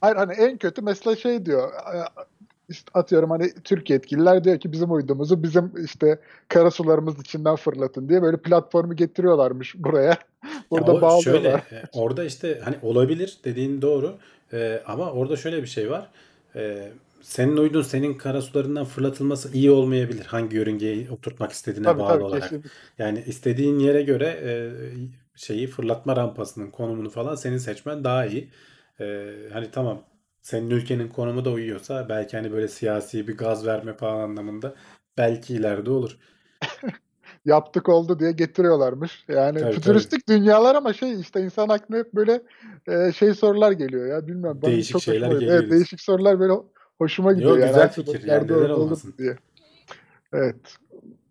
[0.00, 1.72] Hayır hani en kötü mesela şey diyor.
[2.68, 8.22] İşte atıyorum hani Türk yetkililer diyor ki bizim uydumuzu bizim işte karasularımız içinden fırlatın diye
[8.22, 10.18] böyle platformu getiriyorlarmış buraya.
[10.76, 11.58] Ya Burada şöyle bağlıyorlar.
[11.72, 14.18] e, orada işte hani olabilir dediğin doğru
[14.52, 16.10] E, ama orada şöyle bir şey var.
[16.56, 20.24] E, senin uydun senin karasularından fırlatılması iyi olmayabilir.
[20.26, 22.42] Hangi yörüngeye oturtmak istediğine Tabii bağlı tabii olarak.
[22.42, 22.70] kesinlikle.
[22.98, 24.50] Yani istediğin yere göre e,
[25.36, 28.50] şeyi fırlatma rampasının konumunu falan senin seçmen daha iyi.
[29.00, 30.02] E, hani tamam
[30.46, 34.74] senin ülkenin konumu da uyuyorsa belki hani böyle siyasi bir gaz verme falan anlamında
[35.18, 36.18] belki ileride olur.
[37.44, 39.24] Yaptık oldu diye getiriyorlarmış.
[39.28, 39.74] Yani Tabii tabii.
[39.74, 42.42] fütüristik dünyalar ama şey işte insan aklına hep böyle
[42.88, 46.52] e, şey sorular geliyor ya bilmiyorum bana Değişik çok şeyler geliyor Evet değişik sorular böyle
[46.98, 49.14] hoşuma gidiyor Yo yani güzel fikir yani mu olmasın?
[49.18, 49.36] diye.
[50.32, 50.76] Evet.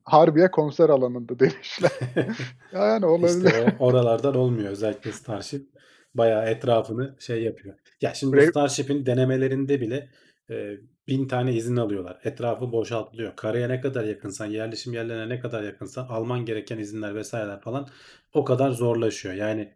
[0.03, 1.91] Harbiye konser alanında demişler.
[2.73, 3.45] Yani olabilir.
[3.45, 4.71] İşte o oralardan olmuyor.
[4.71, 5.67] Özellikle Starship
[6.15, 7.75] bayağı etrafını şey yapıyor.
[8.01, 10.09] Ya şimdi Brave, Starship'in denemelerinde bile
[10.49, 10.77] e,
[11.07, 12.19] bin tane izin alıyorlar.
[12.23, 13.35] Etrafı boşaltılıyor.
[13.35, 17.87] Karaya ne kadar yakınsan, yerleşim yerlerine ne kadar yakınsan alman gereken izinler vesaireler falan
[18.33, 19.35] o kadar zorlaşıyor.
[19.35, 19.73] Yani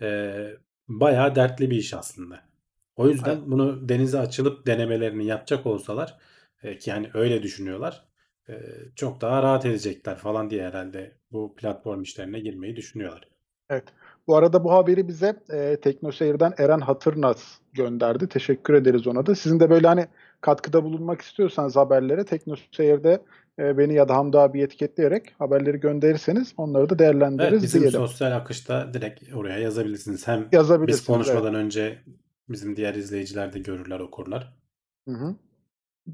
[0.00, 0.36] e,
[0.88, 2.40] bayağı dertli bir iş aslında.
[2.96, 6.18] O yüzden bunu denize açılıp denemelerini yapacak olsalar
[6.62, 8.04] e, ki yani öyle düşünüyorlar
[8.48, 8.54] e,
[8.96, 13.28] çok daha rahat edecekler falan diye herhalde bu platform işlerine girmeyi düşünüyorlar.
[13.70, 13.84] Evet.
[14.26, 18.28] Bu arada bu haberi bize e, TeknoSeyir'den Eren Hatırnaz gönderdi.
[18.28, 19.34] Teşekkür ederiz ona da.
[19.34, 20.06] Sizin de böyle hani
[20.40, 23.22] katkıda bulunmak istiyorsanız haberlere TeknoSeyir'de
[23.58, 28.00] e, beni ya da Hamdi abi etiketleyerek haberleri gönderirseniz onları da Evet değerlendiririz bizim diyelim.
[28.00, 30.28] sosyal akışta direkt oraya yazabilirsiniz.
[30.28, 31.00] Hem biz Yazabilirsiniz.
[31.00, 31.06] Evet.
[31.06, 31.98] konuşmadan önce
[32.48, 34.52] bizim diğer izleyiciler de görürler okurlar.
[35.08, 35.34] Hı hı.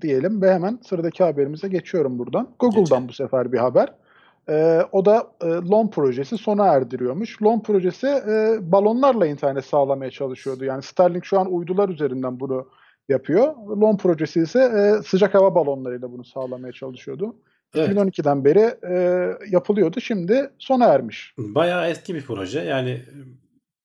[0.00, 2.54] Diyelim ve hemen sıradaki haberimize geçiyorum buradan.
[2.58, 3.08] Google'dan Geçelim.
[3.08, 3.94] bu sefer bir haber.
[4.50, 7.42] Ee, o da e, LON projesi sona erdiriyormuş.
[7.42, 10.64] LON projesi e, balonlarla internet sağlamaya çalışıyordu.
[10.64, 12.68] Yani Starlink şu an uydular üzerinden bunu
[13.08, 13.54] yapıyor.
[13.80, 17.36] LON projesi ise e, sıcak hava balonlarıyla bunu sağlamaya çalışıyordu.
[17.74, 20.00] Evet 2012'den beri e, yapılıyordu.
[20.00, 21.34] Şimdi sona ermiş.
[21.38, 22.60] bayağı eski bir proje.
[22.60, 23.02] Yani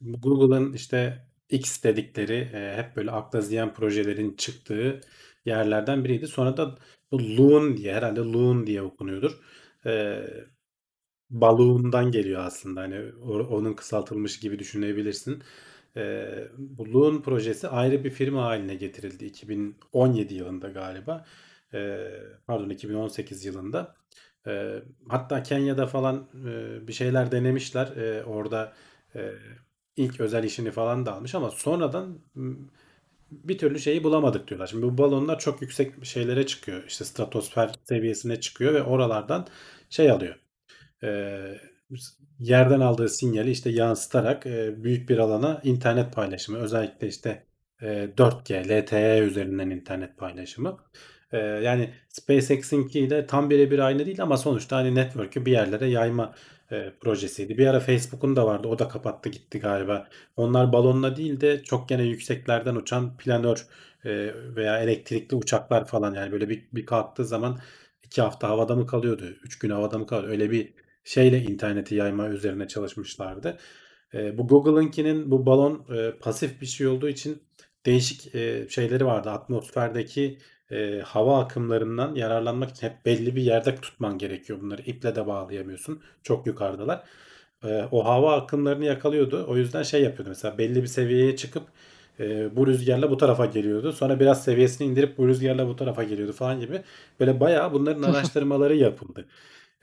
[0.02, 5.02] Google'ın işte X dedikleri e, hep böyle akla ziyan projelerin çıktığı
[5.46, 6.28] yerlerden biriydi.
[6.28, 6.76] Sonra da
[7.12, 9.40] bu Loon diye herhalde Loon diye okunuyordur.
[9.86, 10.24] E,
[11.34, 12.82] Balloon'dan geliyor aslında.
[12.82, 13.02] Hani
[13.50, 15.44] onun kısaltılmış gibi düşünebilirsin.
[15.98, 21.26] Ee, bu Loon projesi ayrı bir firma haline getirildi 2017 yılında galiba.
[21.74, 22.12] Ee,
[22.48, 23.96] pardon 2018 yılında.
[24.48, 24.76] Ee,
[25.10, 27.88] hatta Kenya'da falan e, bir şeyler denemişler.
[27.88, 28.74] Ee, orada
[29.16, 29.32] e,
[29.98, 32.20] ilk özel işini falan da almış ama sonradan
[33.32, 34.68] bir türlü şeyi bulamadık diyorlar.
[34.68, 36.84] Şimdi bu balonlar çok yüksek şeylere çıkıyor.
[36.88, 39.48] İşte stratosfer seviyesine çıkıyor ve oralardan
[39.90, 40.43] şey alıyor
[41.04, 41.40] e,
[42.40, 47.46] yerden aldığı sinyali işte yansıtarak e, büyük bir alana internet paylaşımı özellikle işte
[47.82, 50.78] e, 4G, LTE üzerinden internet paylaşımı.
[51.32, 56.36] E, yani SpaceX'inki de tam birebir aynı değil ama sonuçta hani network'ü bir yerlere yayma
[56.72, 57.58] e, projesiydi.
[57.58, 58.68] Bir ara Facebook'un da vardı.
[58.68, 60.08] O da kapattı gitti galiba.
[60.38, 63.68] Onlar balonla değil de çok gene yükseklerden uçan planör
[64.06, 67.60] e, veya elektrikli uçaklar falan yani böyle bir, bir kalktığı zaman
[68.04, 69.26] iki hafta havada mı kalıyordu?
[69.44, 70.32] Üç gün havada mı kalıyordu?
[70.32, 73.58] Öyle bir şeyle interneti yayma üzerine çalışmışlardı.
[74.14, 77.44] E, bu Google'ınkinin bu balon e, pasif bir şey olduğu için
[77.86, 79.30] değişik e, şeyleri vardı.
[79.30, 80.38] Atmosferdeki
[80.72, 84.62] e, hava akımlarından yararlanmak için hep belli bir yerde tutman gerekiyor.
[84.62, 86.02] Bunları iple de bağlayamıyorsun.
[86.24, 87.04] Çok yukarıdalar.
[87.64, 89.46] E, o hava akımlarını yakalıyordu.
[89.48, 90.30] O yüzden şey yapıyordu.
[90.30, 91.64] Mesela belli bir seviyeye çıkıp
[92.20, 93.94] e, bu rüzgarla bu tarafa geliyordu.
[93.94, 96.82] Sonra biraz seviyesini indirip bu rüzgarla bu tarafa geliyordu falan gibi.
[97.20, 99.26] Böyle bayağı bunların araştırmaları yapıldı.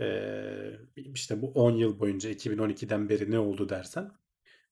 [0.01, 4.11] Ee, işte bu 10 yıl boyunca 2012'den beri ne oldu dersen.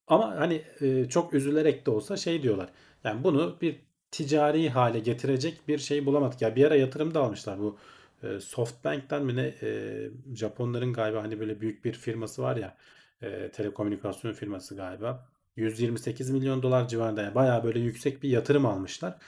[0.06, 0.62] Ama hani
[1.10, 2.70] çok üzülerek de olsa şey diyorlar.
[3.04, 6.42] Yani bunu bir ticari hale getirecek bir şey bulamadık.
[6.42, 7.78] Ya bir ara yatırım da almışlar bu
[8.22, 9.54] e, Softbank'ten mi ne
[10.34, 12.76] Japonların galiba hani böyle büyük bir firması var ya
[13.52, 15.28] telekomünikasyon firması galiba.
[15.56, 19.18] 128 milyon dolar civarında yani bayağı böyle yüksek bir yatırım almışlar.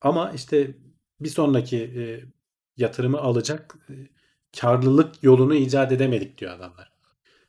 [0.00, 0.74] Ama işte
[1.20, 1.90] bir sonraki
[2.76, 3.76] yatırımı alacak
[4.60, 6.92] karlılık yolunu icat edemedik diyor adamlar.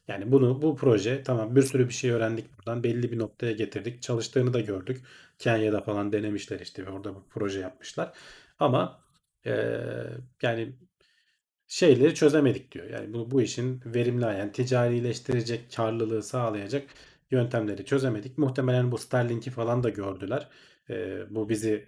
[0.08, 4.02] Yani bunu bu proje tamam bir sürü bir şey öğrendik buradan belli bir noktaya getirdik.
[4.02, 5.02] Çalıştığını da gördük.
[5.40, 8.14] Kenya'da falan denemişler işte ve orada bu proje yapmışlar.
[8.60, 9.02] Ama
[9.46, 10.08] eee,
[10.42, 10.76] yani
[11.68, 12.90] şeyleri çözemedik diyor.
[12.90, 16.84] Yani bu, bu işin verimli yani ticarileştirecek, karlılığı sağlayacak
[17.32, 18.38] yöntemleri çözemedik.
[18.38, 20.50] Muhtemelen bu Starlink'i falan da gördüler.
[20.90, 21.88] Eee, bu bizi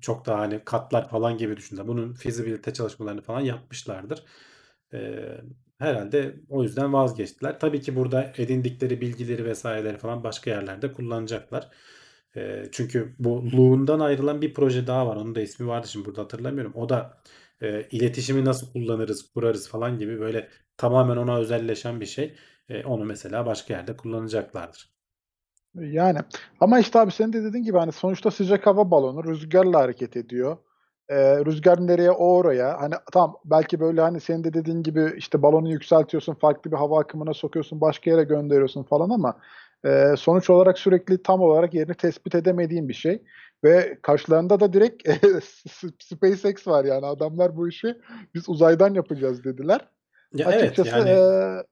[0.00, 1.88] çok daha hani katlar falan gibi düşündüler.
[1.88, 4.24] Bunun fizibilite çalışmalarını falan yapmışlardır.
[4.92, 5.40] Eee,
[5.78, 7.60] herhalde o yüzden vazgeçtiler.
[7.60, 11.68] Tabii ki burada edindikleri bilgileri vesaireleri falan başka yerlerde kullanacaklar.
[12.72, 15.16] Çünkü bu Loon'dan ayrılan bir proje daha var.
[15.16, 16.72] Onun da ismi vardı şimdi burada hatırlamıyorum.
[16.74, 17.22] O da
[17.90, 22.34] iletişimi nasıl kullanırız, kurarız falan gibi böyle tamamen ona özelleşen bir şey.
[22.84, 24.97] Onu mesela başka yerde kullanacaklardır.
[25.82, 26.18] Yani
[26.60, 30.56] ama işte abi senin de dediğin gibi hani sonuçta sıcak hava balonu rüzgarla hareket ediyor.
[31.08, 32.80] Ee, rüzgar nereye o oraya.
[32.80, 37.00] Hani tam belki böyle hani senin de dediğin gibi işte balonu yükseltiyorsun, farklı bir hava
[37.00, 39.38] akımına sokuyorsun, başka yere gönderiyorsun falan ama
[39.84, 43.22] e, sonuç olarak sürekli tam olarak yerini tespit edemediğin bir şey.
[43.64, 45.08] Ve karşılarında da direkt
[46.02, 47.94] SpaceX var yani adamlar bu işi
[48.34, 49.88] biz uzaydan yapacağız dediler.
[50.34, 51.62] Ya Açıkçası evet yani e,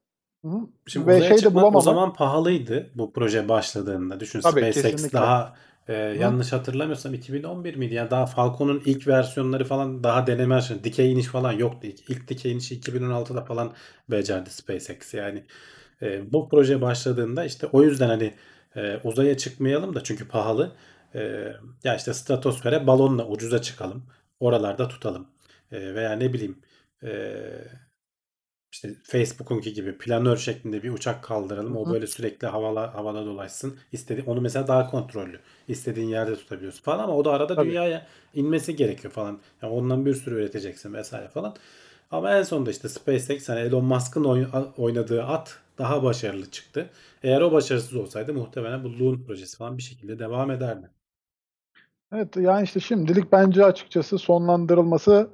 [0.49, 4.19] hı, Şimdi ve uzaya şey de çıkmak o zaman pahalıydı bu proje başladığında.
[4.19, 5.13] Düşün Tabii SpaceX kesinlikle.
[5.13, 5.55] daha
[5.87, 7.93] e, yanlış hatırlamıyorsam 2011 miydi?
[7.93, 10.83] Yani daha Falcon'un ilk versiyonları falan daha deneme aşaması.
[10.83, 11.87] Dikey iniş falan yoktu.
[11.87, 13.73] İlk, ilk dikey inişi 2016'da falan
[14.09, 15.13] becerdi SpaceX.
[15.13, 15.43] Yani
[16.01, 18.33] e, bu proje başladığında işte o yüzden hani
[18.75, 20.75] e, uzaya çıkmayalım da çünkü pahalı.
[21.15, 24.05] E, ya işte stratosfere balonla ucuza çıkalım.
[24.39, 25.27] Oralarda tutalım.
[25.71, 26.59] E, veya ne bileyim
[27.03, 27.09] e,
[28.77, 31.75] işte Facebook'unki gibi planör şeklinde bir uçak kaldıralım.
[31.75, 33.77] Hı O böyle sürekli havala, havada dolaşsın.
[33.91, 35.39] İstedi onu mesela daha kontrollü.
[35.67, 37.59] İstediğin yerde tutabiliyorsun falan ama o da arada Tabii.
[37.59, 39.39] dünyaya inmesi gerekiyor falan.
[39.61, 41.55] Yani ondan bir sürü üreteceksin vesaire falan.
[42.11, 46.89] Ama en sonunda işte SpaceX hani Elon Musk'ın oy- oynadığı at daha başarılı çıktı.
[47.23, 50.89] Eğer o başarısız olsaydı muhtemelen bu Loon projesi falan bir şekilde devam ederdi.
[52.11, 55.29] Evet yani işte şimdilik bence açıkçası sonlandırılması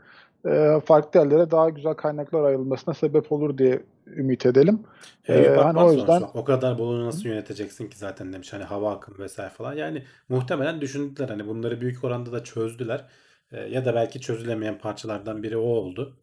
[0.45, 4.79] e, farklı yerlere daha güzel kaynaklar ayrılmasına sebep olur diye ümit edelim.
[5.27, 8.95] E, Eyüp hani o yüzden o kadar balonu nasıl yöneteceksin ki zaten demiş hani hava
[8.95, 9.73] akımı vesaire falan.
[9.73, 13.06] Yani muhtemelen düşündüler hani bunları büyük oranda da çözdüler.
[13.53, 16.17] Ee, ya da belki çözülemeyen parçalardan biri o oldu.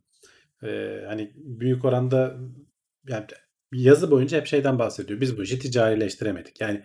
[0.62, 2.37] Ee, hani büyük oranda
[3.09, 3.24] yani
[3.72, 5.20] yazı boyunca hep şeyden bahsediyor.
[5.20, 6.61] Biz bu işi ticarileştiremedik.
[6.61, 6.83] Yani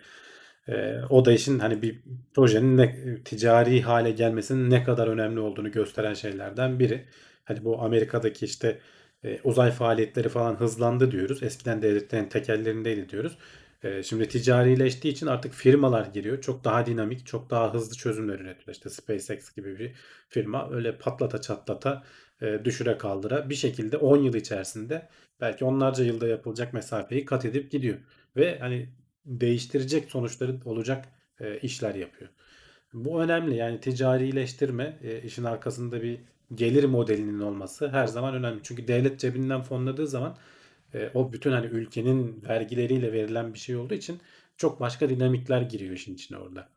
[0.68, 2.02] e, o da işin hani bir
[2.34, 7.08] projenin ne, ticari hale gelmesinin ne kadar önemli olduğunu gösteren şeylerden biri.
[7.46, 8.80] Hani bu Amerika'daki işte
[9.24, 11.42] e, uzay faaliyetleri falan hızlandı diyoruz.
[11.42, 13.38] Eskiden devletlerin tekellerindeydi diyoruz.
[13.82, 16.40] E, şimdi ticarileştiği için artık firmalar giriyor.
[16.40, 18.74] Çok daha dinamik, çok daha hızlı çözümler üretiyor.
[18.74, 19.92] İşte SpaceX gibi bir
[20.28, 22.04] firma öyle patlata çatlata
[22.42, 25.08] e, düşüre kaldıra bir şekilde 10 yıl içerisinde
[25.40, 27.98] belki onlarca yılda yapılacak mesafeyi kat edip gidiyor.
[28.36, 28.88] Ve hani
[29.26, 31.04] değiştirecek sonuçları olacak
[31.40, 32.30] e, işler yapıyor.
[32.92, 36.20] Bu önemli yani ticarileştirme e, işin arkasında bir
[36.54, 38.60] gelir modelinin olması her zaman önemli.
[38.62, 40.36] Çünkü devlet cebinden fonladığı zaman
[40.94, 44.20] e, o bütün hani ülkenin vergileriyle verilen bir şey olduğu için
[44.56, 46.68] çok başka dinamikler giriyor işin içine orada.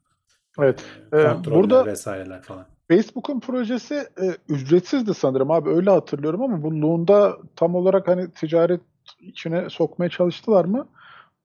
[0.59, 0.85] evet.
[1.13, 2.65] E, E, kontroller burada vesaireler falan.
[2.87, 8.81] Facebook'un projesi e, ücretsizdi sanırım abi öyle hatırlıyorum ama bu Loon'da tam olarak hani ticaret
[9.21, 10.87] içine sokmaya çalıştılar mı?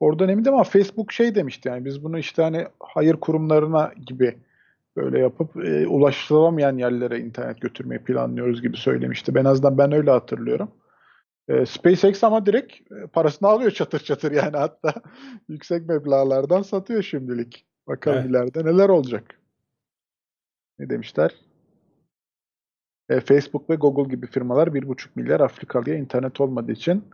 [0.01, 4.39] Oradan emin değilim ama Facebook şey demişti yani biz bunu işte hani hayır kurumlarına gibi
[4.97, 9.33] böyle yapıp e, ulaşılamayan yerlere internet götürmeyi planlıyoruz gibi söylemişti.
[9.37, 10.71] En azından ben öyle hatırlıyorum.
[11.49, 14.95] E, SpaceX ama direkt e, parasını alıyor çatır çatır yani hatta
[15.49, 17.67] yüksek meblağlardan satıyor şimdilik.
[17.87, 18.31] Bakalım Evet.
[18.31, 19.25] ileride neler olacak.
[20.79, 21.35] Ne demişler?
[23.09, 27.05] E, Facebook ve Google gibi firmalar 1,5 milyar Afrikalıya internet olmadığı için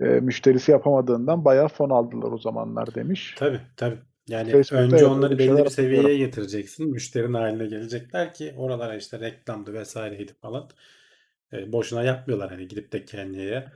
[0.00, 3.34] e, müşterisi yapamadığından bayağı fon aldılar o zamanlar demiş.
[3.38, 3.98] Tabii tabii.
[4.28, 6.90] Yani Facebook'ta önce evet, onları belli bir seviyeye getireceksin.
[6.90, 10.70] Müşterin haline gelecekler ki oralara işte reklamdı vesaireydi falan.
[11.52, 13.72] E, boşuna yapmıyorlar hani gidip de Kenya'ya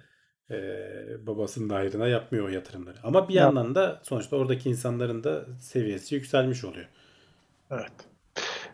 [0.51, 2.99] e, babasının da hayrına yapmıyor o yatırımları.
[3.05, 6.89] Ama bir Ya, yandan da sonuçta oradaki insanların da seviyesi yükselmiş oluyor.
[7.71, 7.93] evet.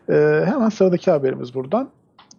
[0.09, 0.13] E,
[0.45, 1.91] hemen sıradaki haberimiz buradan.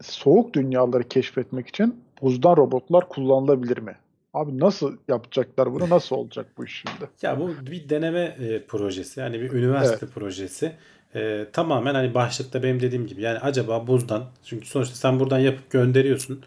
[0.03, 3.97] Soğuk dünyaları keşfetmek için buzdan robotlar kullanılabilir mi?
[4.35, 5.91] Abi nasıl yapacaklar bunu?
[5.91, 7.11] Nasıl olacak bu iş şimdi?
[7.23, 9.21] Ya bu bir deneme e, projesi.
[9.21, 10.15] Yani bir üniversite Evet.
[10.15, 10.73] projesi.
[11.15, 13.23] E, tamamen hani başlıkta benim dediğim gibi.
[13.23, 16.45] Yani acaba buzdan çünkü sonuçta sen buradan yapıp gönderiyorsun.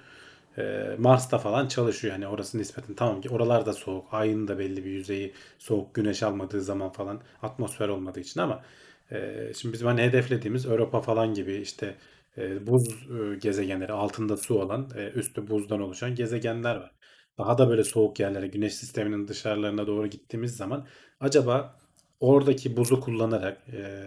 [0.57, 2.13] E, Mars'ta falan çalışıyor.
[2.13, 4.05] Yani orası nispeten tamam ki oralarda soğuk.
[4.11, 5.93] Ayın da belli bir yüzeyi soğuk.
[5.93, 8.63] Güneş almadığı zaman falan atmosfer olmadığı için ama
[9.11, 11.95] e, şimdi bizim hani hedeflediğimiz Europa falan gibi işte
[12.37, 16.91] e, buz e, gezegenleri altında su olan e, üstü buzdan oluşan gezegenler var.
[17.37, 20.87] Daha da böyle soğuk yerlere güneş sisteminin dışarılarına doğru gittiğimiz zaman
[21.19, 21.75] acaba
[22.19, 24.03] oradaki buzu kullanarak e,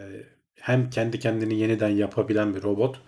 [0.54, 3.00] hem kendi kendini yeniden yapabilen bir robot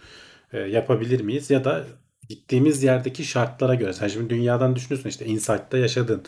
[0.53, 1.85] e, yapabilir miyiz ya da
[2.29, 3.93] gittiğimiz yerdeki şartlara göre.
[3.93, 6.23] Sen şimdi dünyadan düşünüyorsun işte Insight'ta yaşadığın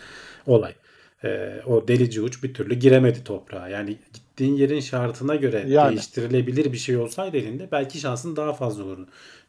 [0.47, 0.75] olay.
[1.25, 3.69] Ee, o delici uç bir türlü giremedi toprağa.
[3.69, 8.85] Yani gittiğin yerin şartına göre Yani değiştirilebilir bir şey olsaydı elinde belki şansın daha fazla
[8.85, 9.09] olurdu.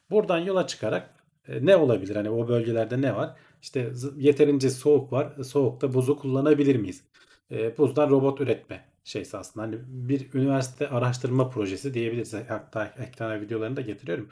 [0.09, 1.09] Buradan yola çıkarak
[1.47, 2.15] e, ne olabilir?
[2.15, 3.35] Hani o bölgelerde ne var?
[3.61, 5.33] İşte yeterince soğuk var.
[5.43, 7.03] Soğukta buzu kullanabilir miyiz?
[7.51, 9.65] E, buzdan robot üretme şeysi aslında.
[9.67, 12.33] Hani bir üniversite araştırma projesi diyebiliriz.
[12.47, 14.29] Hatta ekrana videolarını da getiriyorum.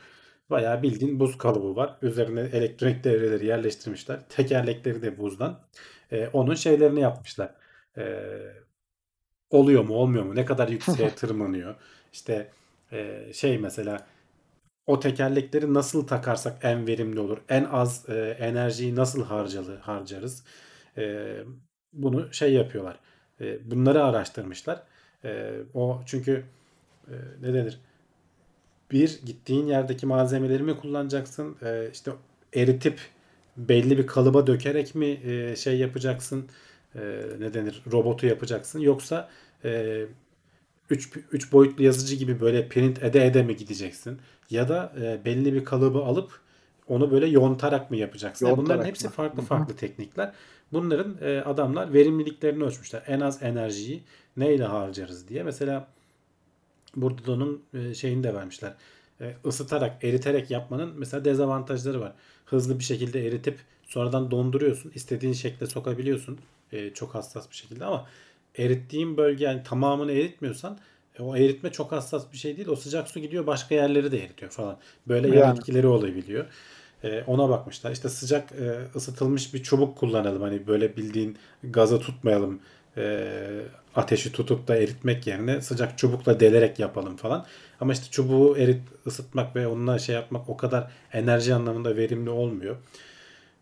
[0.49, 1.97] Bayağı bildiğin buz kalıbı var.
[2.01, 4.19] Üzerine elektronik devreleri yerleştirmişler.
[4.29, 5.59] Tekerlekleri de buzdan.
[6.11, 7.55] E, onun şeylerini yapmışlar.
[7.97, 8.03] E,
[9.49, 10.35] oluyor mu olmuyor mu?
[10.35, 11.75] Ne kadar yükseğe tırmanıyor?
[12.13, 12.51] İşte
[12.91, 14.07] e, şey mesela
[14.89, 17.37] o tekerlekleri nasıl takarsak en verimli olur?
[17.49, 20.43] En az e, enerjiyi nasıl harcalı harcarız?
[20.97, 21.35] E,
[21.93, 22.99] bunu şey yapıyorlar.
[23.41, 24.83] E, bunları araştırmışlar.
[25.25, 26.43] E, o çünkü
[27.07, 27.79] e, ne denir?
[28.91, 31.57] Bir gittiğin yerdeki malzemeleri mi kullanacaksın?
[31.61, 32.11] E, işte
[32.53, 32.99] eritip
[33.57, 36.47] belli bir kalıba dökerek mi e, şey yapacaksın?
[36.95, 36.99] E,
[37.39, 37.83] ne denir?
[37.91, 38.79] Robotu yapacaksın.
[38.79, 39.29] Yoksa
[39.65, 40.05] e,
[40.89, 44.19] 3 3 boyutlu yazıcı gibi böyle print ede ede mi gideceksin?
[44.49, 46.39] Ya da e, belli bir kalıbı alıp
[46.87, 48.45] onu böyle yontarak mı yapacaksın?
[48.45, 49.13] Yani bunların Yontarak hepsi mı?
[49.13, 50.33] farklı farklı teknikler.
[50.73, 53.03] Bunların e, adamlar verimliliklerini ölçmüşler.
[53.07, 54.03] En az enerjiyi
[54.37, 55.43] neyle harcarız diye.
[55.43, 55.87] Mesela
[56.95, 58.73] burada da onun e, şeyini de vermişler.
[59.21, 62.13] E, ısıtarak, eriterek yapmanın mesela dezavantajları var.
[62.45, 64.91] Hızlı bir şekilde eritip sonradan donduruyorsun.
[64.95, 66.39] istediğin şekle sokabiliyorsun.
[66.71, 68.07] E, çok hassas bir şekilde ama
[68.57, 70.79] erittiğin bölge yani tamamını eritmiyorsan
[71.23, 72.67] o eritme çok hassas bir şey değil.
[72.67, 74.77] O sıcak su gidiyor başka yerleri de eritiyor falan.
[75.07, 75.59] Böyle yan Yani.
[75.59, 76.45] etkileri olabiliyor.
[77.03, 77.91] E, ona bakmışlar.
[77.91, 80.41] İşte sıcak e, ısıtılmış bir çubuk kullanalım.
[80.41, 82.59] Hani böyle bildiğin gazı tutmayalım.
[82.97, 83.27] E,
[83.95, 87.45] ateşi tutup da eritmek yerine sıcak çubukla delerek yapalım falan.
[87.81, 92.75] Ama işte çubuğu erit ısıtmak ve onunla şey yapmak o kadar enerji anlamında verimli olmuyor.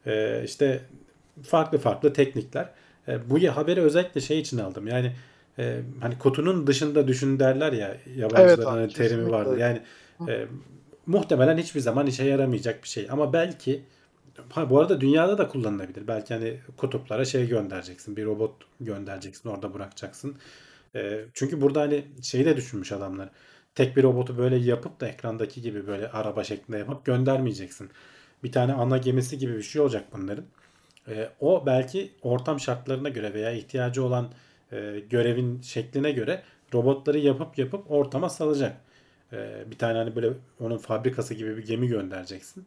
[0.05, 0.81] E, işte
[1.43, 2.69] farklı farklı teknikler.
[3.07, 4.87] E, bu haberi özellikle şey için aldım.
[4.87, 5.11] Yani
[5.59, 9.59] e, hani kutunun dışında düşün derler ya yabancıların Evet hani terimi vardı.
[9.59, 9.81] Yani
[10.27, 10.47] e,
[11.05, 13.07] muhtemelen hiçbir zaman işe yaramayacak bir şey.
[13.11, 13.83] Ama belki
[14.49, 16.07] ha, bu arada dünyada da kullanılabilir.
[16.07, 18.17] Belki hani kutuplara şey göndereceksin.
[18.17, 19.49] Bir robot göndereceksin.
[19.49, 20.37] Orada bırakacaksın.
[20.95, 23.29] E, çünkü burada hani şeyi de düşünmüş adamlar.
[23.75, 27.89] Tek bir robotu böyle yapıp da ekrandaki gibi böyle araba şeklinde yapıp göndermeyeceksin.
[28.43, 30.45] Bir tane ana gemisi gibi bir şey olacak bunların.
[31.07, 34.31] E, o belki ortam şartlarına göre veya ihtiyacı olan
[34.71, 36.43] e, görevin şekline göre
[36.73, 38.77] robotları yapıp yapıp ortama salacak.
[39.33, 42.65] E, bir tane hani böyle onun fabrikası gibi bir gemi göndereceksin.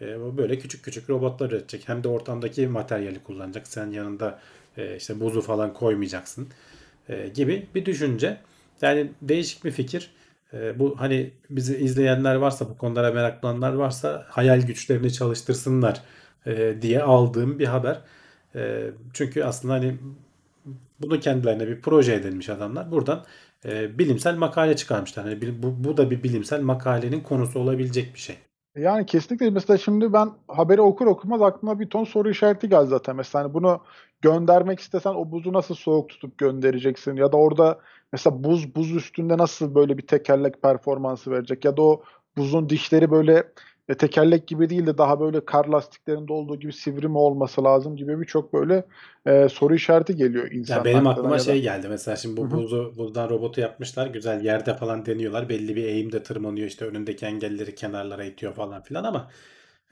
[0.00, 1.88] E, böyle küçük küçük robotlar üretecek.
[1.88, 3.68] Hem de ortamdaki materyali kullanacak.
[3.68, 4.38] Sen yanında
[4.76, 6.48] e, işte buzu falan koymayacaksın
[7.08, 8.40] e, gibi bir düşünce.
[8.82, 10.10] Yani değişik bir fikir.
[10.52, 16.02] E, bu hani bizi izleyenler varsa bu konulara meraklananlar varsa hayal güçlerini çalıştırsınlar
[16.46, 18.00] e, diye aldığım bir haber.
[18.54, 19.96] E, çünkü aslında hani
[21.02, 22.90] bunu kendilerine bir proje edinmiş adamlar.
[22.90, 23.24] Buradan
[23.64, 25.40] e, bilimsel makale çıkarmışlar.
[25.40, 28.36] Bir- bu, bu da bir bilimsel makalenin konusu olabilecek bir şey.
[28.76, 33.16] Yani kesinlikle mesela şimdi ben haberi okur okumaz aklıma bir ton soru işareti geldi zaten.
[33.16, 33.80] Mesela hani bunu
[34.20, 37.16] göndermek istesen o buzu nasıl soğuk tutup göndereceksin?
[37.16, 37.80] Ya da orada
[38.12, 41.64] mesela buz buz üstünde nasıl böyle bir tekerlek performansı verecek?
[41.64, 42.02] Ya da o
[42.36, 43.52] buzun dişleri böyle
[43.90, 47.96] e, tekerlek gibi değil de daha böyle kar lastiklerinde olduğu gibi sivri mi olması lazım
[47.96, 48.84] gibi birçok böyle
[49.26, 51.52] e, soru işareti geliyor Ya insanın benim aklıma ya da.
[51.52, 55.84] şey geldi mesela şimdi bu buzu buzdan robotu yapmışlar güzel yerde falan deniyorlar belli bir
[55.84, 59.30] eğimde tırmanıyor işte önündeki engelleri kenarlara itiyor falan filan ama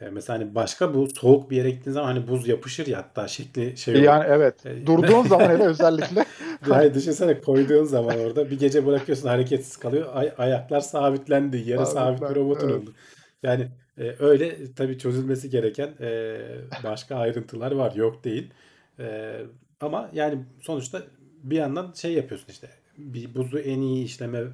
[0.01, 3.29] e, mesela hani başka bu soğuk bir yere gittiğin zaman hani buz yapışır ya hatta
[3.29, 4.05] şekli şey olur.
[4.05, 4.67] Yani evet.
[4.67, 6.25] E, Durduğun zaman hele özellikle
[6.67, 10.07] Yani düşünsene koyduğun zaman orada bir gece bırakıyorsun hareketsiz kalıyor.
[10.15, 11.57] Ay- ayaklar sabitlendi.
[11.57, 12.83] Yarı sabit bir robotun Evet.
[12.83, 12.95] oldu.
[13.43, 13.69] Yani
[13.99, 16.39] e, öyle tabii çözülmesi gereken e,
[16.85, 17.95] başka ayrıntılar var.
[17.95, 18.51] Yok değil.
[18.99, 19.37] E,
[19.81, 21.03] ama yani sonuçta
[21.43, 22.69] bir yandan şey yapıyorsun işte.
[22.99, 24.45] Bir buzu en iyi işleme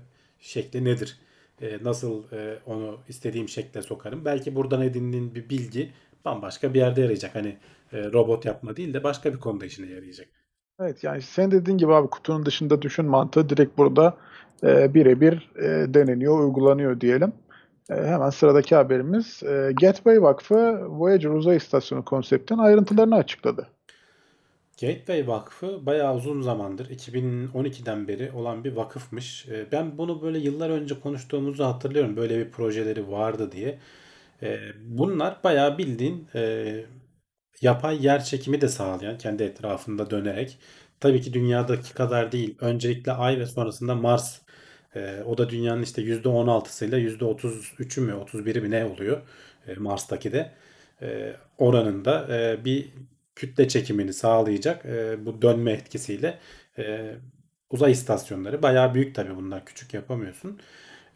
[0.41, 1.19] şekli nedir?
[1.63, 4.25] E, nasıl e, onu istediğim şekle sokarım?
[4.25, 5.91] Belki buradan edindiğin bir bilgi
[6.25, 7.35] bambaşka bir yerde yarayacak.
[7.35, 7.57] Hani
[7.93, 10.29] e, robot yapma değil de başka bir konuda işine yarayacak.
[10.81, 14.17] Evet yani sen dediğin gibi abi kutunun dışında düşün mantığı direkt burada
[14.63, 17.33] e, birebir e, deneniyor, uygulanıyor diyelim.
[17.91, 23.69] E, hemen sıradaki haberimiz e, Gateway Vakfı Voyager uzay istasyonu konseptinin ayrıntılarını açıkladı.
[24.81, 29.49] Gateway Vakfı bayağı uzun zamandır 2012'den beri olan bir vakıfmış.
[29.49, 32.17] Ee, Ben bunu böyle yıllar önce konuştuğumuzu hatırlıyorum.
[32.17, 33.79] Böyle bir projeleri vardı diye.
[34.85, 36.85] Bunlar bayağı bildiğin e,
[37.63, 40.59] yapay yer çekimi de sağlayan kendi etrafında dönerek.
[41.01, 42.57] Tabii ki dünyadaki kadar değil.
[42.61, 44.41] Öncelikle Ay ve sonrasında Mars.
[44.97, 49.23] Ee, o da dünyanın işte %16'sıyla %33'ü mü 31'i mi ne oluyor
[49.69, 50.51] e, Mars'taki de
[51.03, 52.89] e, oranında e, bir
[53.37, 56.39] kütle çekimini sağlayacak e, bu dönme etkisiyle
[56.79, 57.15] e,
[57.71, 60.61] uzay istasyonları bayağı büyük tabii bunlar küçük yapamıyorsun.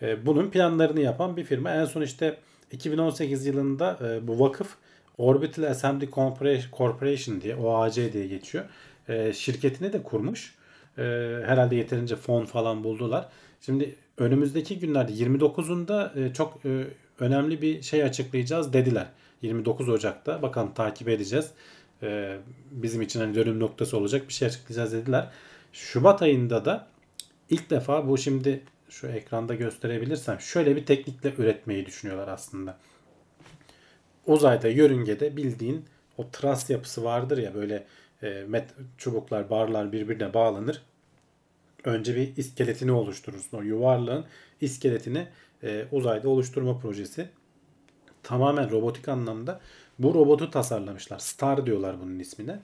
[0.03, 2.37] E, bunun planlarını yapan bir firma en son işte
[2.73, 4.77] 2018 yılında e, bu vakıf
[5.19, 8.65] Orbital Assembly Corpora- Corporation diye OAC diye geçiyor.
[9.09, 10.55] E, şirketini de kurmuş.
[10.99, 11.03] E,
[11.47, 13.29] herhalde yeterince fon falan buldular.
[13.61, 16.85] Şimdi önümüzdeki günlerde 29'unda e, çok e,
[17.19, 19.07] önemli bir şey açıklayacağız dediler.
[19.43, 20.43] 29 Ocak'ta.
[20.43, 21.51] Bakalım takip edeceğiz.
[22.03, 22.39] E,
[22.71, 25.31] bizim için hani dönüm noktası olacak bir şey açıklayacağız dediler.
[25.73, 26.87] Şubat ayında da
[27.51, 32.79] ilk defa bu şimdi şu ekranda gösterebilirsem şöyle bir teknikle üretmeyi düşünüyorlar aslında.
[34.27, 35.85] Uzayda yörüngede bildiğin
[36.17, 37.85] o tras yapısı vardır ya böyle
[38.23, 40.83] e, met, çubuklar, barlar birbirine bağlanır.
[41.85, 43.59] Önce bir iskeletini oluşturursun.
[43.59, 44.25] O yuvarlağın
[44.61, 45.27] iskeletini
[45.63, 47.29] e, uzayda oluşturma projesi.
[48.23, 49.61] Tamamen robotik anlamda
[49.99, 51.19] bu robotu tasarlamışlar.
[51.19, 52.59] Star diyorlar bunun ismine.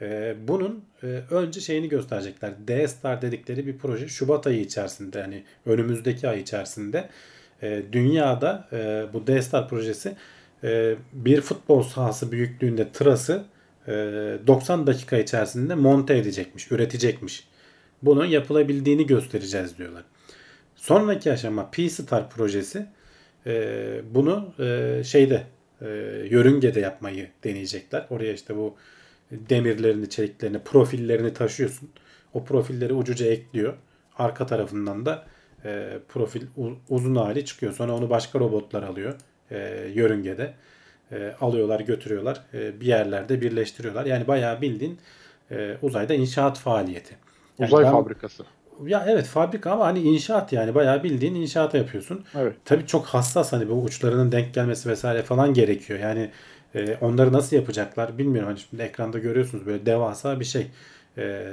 [0.00, 2.52] E, bunun e, önce şeyini gösterecekler.
[2.68, 7.08] D-Star dedikleri bir proje Şubat ayı içerisinde yani önümüzdeki ay içerisinde
[7.62, 10.16] e, dünyada e, bu D-Star projesi
[10.64, 13.44] e, bir futbol sahası büyüklüğünde trası
[13.88, 13.92] e,
[14.46, 17.48] 90 dakika içerisinde monte edecekmiş, üretecekmiş.
[18.06, 20.04] Bunun yapılabildiğini göstereceğiz diyorlar.
[20.76, 22.86] Sonraki aşama P-Star projesi
[23.46, 25.42] e, bunu e, şeyde
[25.82, 25.86] e,
[26.30, 28.06] yörüngede yapmayı deneyecekler.
[28.10, 28.74] Oraya işte bu
[29.30, 31.90] demirlerini, çeliklerini, profillerini taşıyorsun.
[32.34, 33.74] O profilleri ucuca ekliyor.
[34.18, 35.26] Arka tarafından da
[35.64, 36.42] e, profil
[36.88, 37.72] uzun hali çıkıyor.
[37.72, 39.14] Sonra onu başka robotlar alıyor
[39.50, 40.54] e, yörüngede.
[41.12, 42.42] E, alıyorlar, götürüyorlar.
[42.54, 44.06] E, bir yerlerde birleştiriyorlar.
[44.06, 44.98] Yani bayağı bildiğin
[45.50, 47.25] e, uzayda inşaat faaliyeti.
[47.58, 48.44] Yani Uzay ben- fabrikası.
[48.86, 52.24] Ya evet fabrika ama hani inşaat yani bayağı bildiğin inşaata yapıyorsun.
[52.34, 52.56] Evet.
[52.64, 55.98] Tabii çok hassas hani bu uçlarının denk gelmesi vesaire falan gerekiyor.
[55.98, 56.30] Yani
[56.74, 58.48] e, onları nasıl yapacaklar bilmiyorum.
[58.48, 60.66] Hani şimdi ekranda görüyorsunuz böyle devasa bir şey.
[61.18, 61.46] E,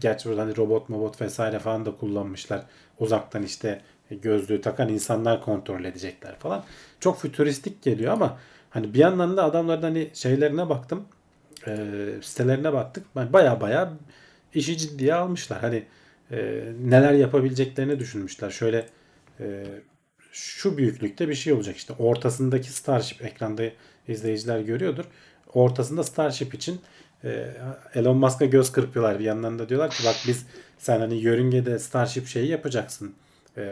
[0.00, 2.62] gerçi burada hani robot mobot vesaire falan da kullanmışlar.
[2.98, 3.80] Uzaktan işte
[4.10, 6.64] gözlüğü takan insanlar kontrol edecekler falan.
[7.00, 8.38] Çok fütüristik geliyor ama
[8.70, 11.04] hani bir yandan da adamların hani şeylerine baktım.
[11.66, 11.76] E,
[12.22, 13.06] sitelerine baktık.
[13.16, 13.92] Ben baya baya
[14.54, 15.60] işi ciddiye almışlar.
[15.60, 15.84] Hani
[16.30, 18.50] e, neler yapabileceklerini düşünmüşler.
[18.50, 18.86] Şöyle
[19.40, 19.64] e,
[20.32, 23.62] şu büyüklükte bir şey olacak işte ortasındaki Starship ekranda
[24.08, 25.04] izleyiciler görüyordur.
[25.54, 26.80] Ortasında Starship için
[27.24, 27.50] e,
[27.94, 30.46] Elon Musk'a göz kırpıyorlar bir yandan da diyorlar ki bak biz
[30.78, 33.14] sen hani yörüngede Starship şeyi yapacaksın.
[33.56, 33.62] E,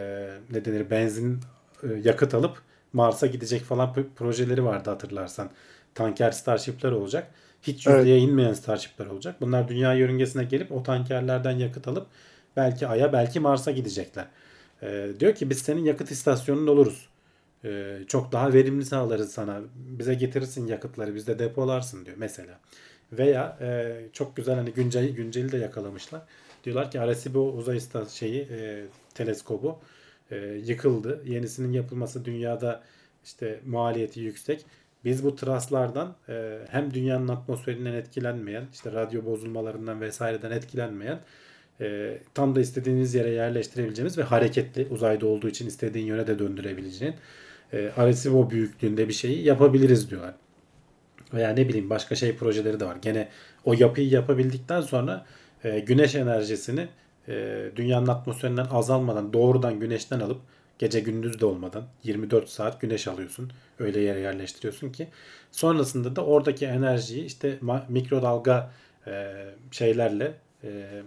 [0.51, 1.39] ne denir benzin
[1.83, 2.61] e, yakıt alıp
[2.93, 5.49] Mars'a gidecek falan projeleri vardı hatırlarsan.
[5.95, 7.27] Tanker Starship'ler olacak.
[7.61, 7.97] Hiç Evet.
[7.97, 9.35] yüzdeye inmeyen Starship'ler olacak.
[9.41, 12.07] Bunlar dünya yörüngesine gelip o tankerlerden yakıt alıp
[12.55, 14.25] belki Ay'a belki Mars'a gidecekler.
[14.83, 17.07] Ee, diyor ki biz senin yakıt istasyonun oluruz.
[17.65, 19.61] Ee, çok daha verimli sağlarız sana.
[19.75, 22.59] Bize getirirsin yakıtları biz de depolarsın diyor mesela.
[23.11, 26.21] Veya e, çok güzel hani günceli, günceli de yakalamışlar.
[26.63, 29.79] Diyorlar ki Arecibo uzay istas şeyi e, teleskobu
[30.31, 30.35] e,
[30.65, 31.21] yıkıldı.
[31.25, 32.83] Yenisinin yapılması dünyada
[33.25, 34.65] işte maliyeti yüksek.
[35.07, 41.19] Biz bu traslardan e, hem dünyanın atmosferinden etkilenmeyen, işte radyo bozulmalarından vesaireden etkilenmeyen
[41.81, 47.15] e, tam da istediğiniz yere yerleştirebileceğimiz ve hareketli uzayda olduğu için istediğin yöne de döndürebileceğin
[47.73, 50.33] e, Arecibo büyüklüğünde bir şeyi yapabiliriz diyorlar.
[51.33, 52.97] Veya ne bileyim başka şey projeleri de var.
[53.01, 53.27] Gene
[53.65, 55.25] o yapıyı yapabildikten sonra
[55.63, 56.87] e, güneş enerjisini
[57.27, 60.41] e, dünyanın atmosferinden azalmadan doğrudan güneşten alıp
[60.79, 63.51] gece gündüz de olmadan 24 saat güneş alıyorsun.
[63.79, 65.07] Öyle yere yerleştiriyorsun ki
[65.51, 67.59] sonrasında da oradaki enerjiyi işte
[67.89, 68.71] mikrodalga
[69.07, 69.33] e,
[69.71, 71.01] şeylerle e,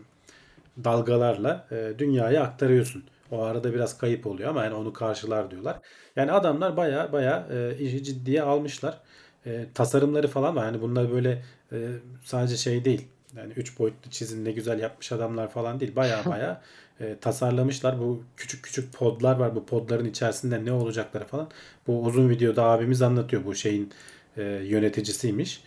[0.84, 3.04] dalgalarla e, dünyaya aktarıyorsun.
[3.30, 5.78] O arada biraz kayıp oluyor ama yani onu karşılar diyorlar.
[6.16, 8.98] Yani adamlar baya baya e, işi ciddiye almışlar.
[9.46, 10.64] E, tasarımları falan var.
[10.64, 11.42] Yani bunlar böyle
[11.72, 11.88] e,
[12.24, 13.08] sadece şey değil.
[13.36, 15.96] Yani üç boyutlu çizim ne güzel yapmış adamlar falan değil.
[15.96, 16.62] Baya baya
[17.00, 17.98] e, tasarlamışlar.
[18.00, 19.54] Bu küçük küçük podlar var.
[19.56, 21.48] Bu podların içerisinde ne olacakları falan.
[21.86, 23.44] Bu uzun videoda abimiz anlatıyor.
[23.44, 23.92] Bu şeyin
[24.36, 25.62] e, yöneticisiymiş.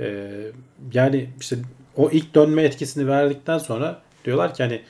[0.00, 0.30] E,
[0.92, 1.56] yani işte
[1.96, 4.82] o ilk dönme etkisini verdikten sonra diyorlar ki hani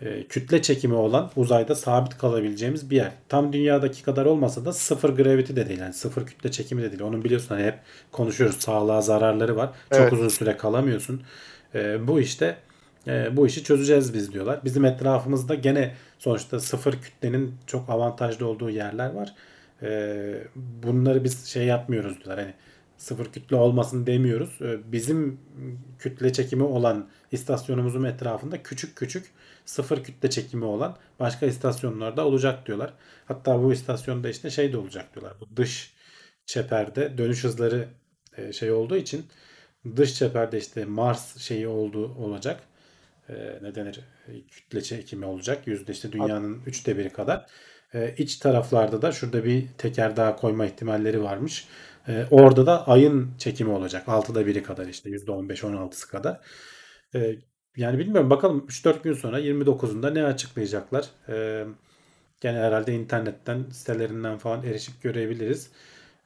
[0.00, 3.12] e, kütle çekimi olan uzayda sabit kalabileceğimiz bir yer.
[3.28, 5.80] Tam dünyadaki kadar olmasa da sıfır gravity de değil.
[5.80, 7.02] Yani sıfır kütle çekimi de değil.
[7.02, 7.78] Onun biliyorsun hani hep
[8.12, 8.56] konuşuyoruz.
[8.60, 9.70] Sağlığa zararları var.
[9.92, 10.12] Çok Evet.
[10.12, 11.22] uzun süre kalamıyorsun.
[11.74, 12.56] E, bu işte
[13.06, 14.60] e, bu işi çözeceğiz biz diyorlar.
[14.64, 19.34] Bizim etrafımızda gene sonuçta sıfır kütlenin çok avantajlı olduğu yerler var.
[19.82, 22.38] E, bunları biz şey yapmıyoruz diyorlar.
[22.38, 22.54] Hani
[22.96, 24.62] sıfır kütle olmasın demiyoruz.
[24.62, 25.40] E, bizim
[25.98, 29.30] kütle çekimi olan istasyonumuzun etrafında küçük küçük
[29.64, 32.94] sıfır kütle çekimi olan başka istasyonlarda olacak diyorlar.
[33.26, 35.36] Hatta bu istasyonda işte şey de olacak diyorlar.
[35.40, 35.94] Bu dış
[36.46, 37.88] çeperde dönüş hızları
[38.36, 39.26] e, şey olduğu için
[39.96, 42.60] dış çeperde işte Mars şeyi olduğu olacak.
[43.30, 44.00] E, ne denir?
[44.28, 45.66] E, Kütle çekimi olacak.
[45.66, 47.46] Yüzde işte dünyanın üçte biri kadar.
[47.94, 51.68] E, iç taraflarda da şurada bir teker daha koyma ihtimalleri varmış.
[52.08, 54.08] E, orada da ayın çekimi olacak.
[54.08, 56.40] 6'da biri kadar işte %15-16'sı kadar.
[57.14, 57.36] E,
[57.76, 61.04] yani bilmiyorum bakalım 3-4 gün sonra 29'unda ne açıklayacaklar.
[61.28, 61.66] E,
[62.40, 65.70] gene herhalde internetten sitelerinden falan erişip görebiliriz.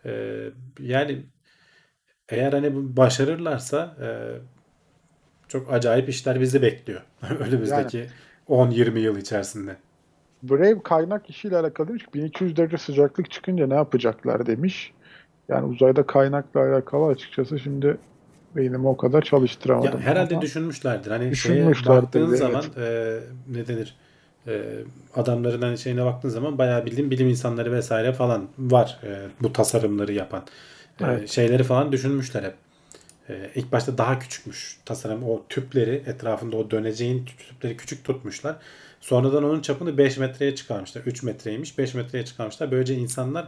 [0.04, 0.40] E,
[0.80, 1.26] yani
[2.28, 4.08] eğer hani başarırlarsa e,
[5.54, 7.00] çok acayip işler bizi bekliyor.
[7.40, 8.06] Önümüzdeki
[8.48, 9.76] 10-20 yıl içerisinde.
[10.42, 14.92] Brave kaynak işiyle alakalı demiş ki 1200 derece sıcaklık çıkınca ne yapacaklar demiş.
[15.48, 17.96] Yani uzayda kaynakla alakalı açıkçası şimdi
[18.56, 20.00] beynimi o kadar çalıştıramadım.
[20.00, 21.10] Ya herhalde ama düşünmüşlerdir.
[21.10, 22.38] Hani şeye Düşünmüşlerdir, baktığın evet.
[22.38, 23.96] zaman e, ne denir?
[24.46, 24.62] E,
[25.14, 30.12] adamların hani şeyine baktığın zaman bayağı bildiğin bilim insanları vesaire falan var e, bu tasarımları
[30.12, 30.44] yapan.
[31.00, 31.28] E, Evet.
[31.28, 32.54] şeyleri falan düşünmüşler hep.
[33.28, 35.22] E, ilk başta daha küçükmüş tasarım.
[35.22, 38.56] O tüpleri etrafında o döneceğin tüpleri küçük tutmuşlar.
[39.00, 41.02] Sonradan onun çapını 5 metreye çıkarmışlar.
[41.02, 41.78] 3 metreymiş.
[41.78, 42.70] 5 metreye çıkarmışlar.
[42.70, 43.46] Böylece insanlar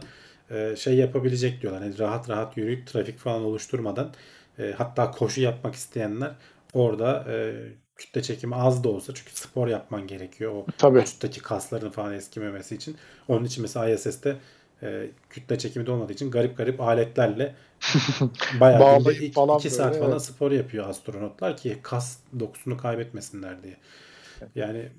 [0.51, 1.81] e, şey yapabilecek diyorlar.
[1.81, 4.13] Yani rahat rahat yürüyüp trafik falan oluşturmadan
[4.59, 6.31] e, hatta koşu yapmak isteyenler
[6.73, 7.55] orada e,
[7.95, 10.99] kütle çekimi az da olsa çünkü spor yapman gerekiyor o Tabii.
[10.99, 12.97] vücuttaki kasların falan eskimemesi için.
[13.27, 14.37] Onun için mesela ISS'te
[14.83, 17.55] e, kütle çekimi de olmadığı için garip garip aletlerle
[18.59, 20.21] bayağı günde iki, falan iki saat böyle, falan evet.
[20.21, 23.77] spor yapıyor astronotlar ki kas dokusunu kaybetmesinler diye.
[24.55, 24.89] Yani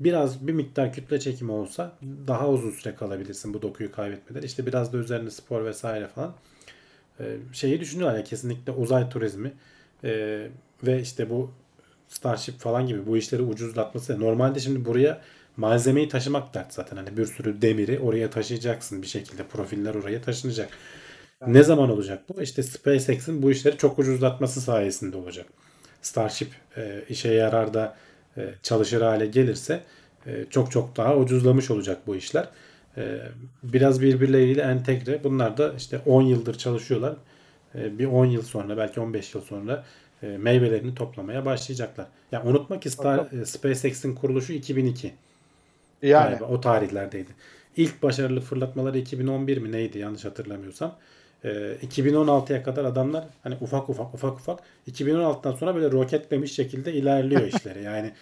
[0.00, 1.92] biraz bir miktar kütle çekimi olsa
[2.26, 4.42] daha uzun süre kalabilirsin bu dokuyu kaybetmeden.
[4.42, 6.34] İşte biraz da üzerine spor vesaire falan.
[7.20, 9.52] Ee, şeyi düşünüyorlar ya kesinlikle uzay turizmi
[10.04, 10.48] ee,
[10.82, 11.50] ve işte bu
[12.08, 14.20] Starship falan gibi bu işleri ucuzlatması.
[14.20, 15.20] Normalde şimdi buraya
[15.56, 16.96] malzemeyi taşımak dert zaten.
[16.96, 19.42] Hani bir sürü demiri oraya taşıyacaksın bir şekilde.
[19.42, 20.68] Profiller oraya taşınacak.
[21.46, 22.42] Ne zaman olacak bu?
[22.42, 25.46] İşte SpaceX'in bu işleri çok ucuzlatması sayesinde olacak.
[26.02, 27.96] Starship e, işe yarar da
[28.36, 29.80] e, çalışır hale gelirse
[30.26, 32.48] e, çok çok daha ucuzlamış olacak bu işler.
[32.96, 33.18] E,
[33.62, 35.24] biraz birbirleriyle entegre.
[35.24, 37.16] Bunlar da işte 10 yıldır çalışıyorlar.
[37.74, 39.84] E, bir 10 yıl sonra belki 15 yıl sonra
[40.22, 42.06] e, meyvelerini toplamaya başlayacaklar.
[42.32, 45.12] Ya unutma ki Star, e, SpaceX'in kuruluşu 2002.
[46.08, 47.30] Yani Galiba o tarihlerdeydi.
[47.76, 50.98] İlk başarılı fırlatmaları 2011 mi neydi yanlış hatırlamıyorsam.
[51.44, 57.42] Ee, 2016'ya kadar adamlar hani ufak ufak ufak ufak 2016'dan sonra böyle roketlemiş şekilde ilerliyor
[57.54, 57.82] işleri.
[57.82, 58.12] Yani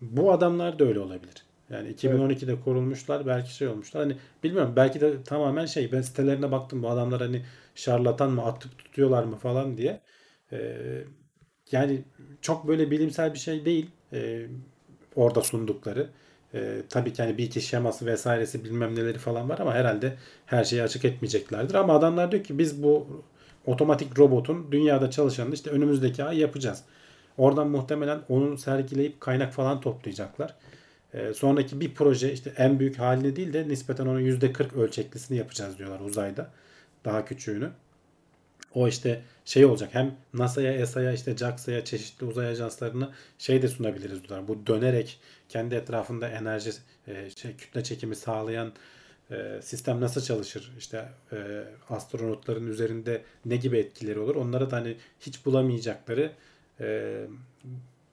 [0.00, 1.44] bu adamlar da öyle olabilir.
[1.70, 4.02] Yani 2012'de kurulmuşlar belki şey olmuşlar.
[4.02, 7.42] Hani bilmiyorum belki de tamamen şey ben sitelerine baktım bu adamlar hani
[7.74, 10.00] şarlatan mı atıp tutuyorlar mı falan diye.
[10.52, 11.04] Ee,
[11.72, 12.02] yani
[12.40, 14.46] çok böyle bilimsel bir şey değil ee,
[15.16, 16.10] orada sundukları.
[16.54, 20.64] Ee, tabii ki hani bir iki şeması vesairesi bilmem neleri falan var ama herhalde her
[20.64, 21.74] şeyi açık etmeyeceklerdir.
[21.74, 23.22] Ama adamlar diyor ki biz bu
[23.66, 26.82] otomatik robotun dünyada çalışanını işte önümüzdeki ay yapacağız.
[27.38, 30.54] Oradan muhtemelen onu sergileyip kaynak falan toplayacaklar.
[31.14, 35.78] Ee, sonraki bir proje işte en büyük halini değil de nispeten onun %40 ölçeklisini yapacağız
[35.78, 36.50] diyorlar uzayda.
[37.04, 37.70] Daha küçüğünü.
[38.74, 44.24] O işte şey olacak hem NASA'ya, ESA'ya, işte JAXA'ya, çeşitli uzay ajanslarına şey de sunabiliriz
[44.24, 44.48] diyorlar.
[44.48, 45.20] Bu dönerek
[45.50, 46.70] kendi etrafında enerji,
[47.08, 48.72] e, şey, kütle çekimi sağlayan
[49.30, 50.72] e, sistem nasıl çalışır?
[50.78, 51.36] İşte e,
[51.90, 54.36] astronotların üzerinde ne gibi etkileri olur?
[54.36, 56.30] Onlara da hani hiç bulamayacakları
[56.80, 57.20] e,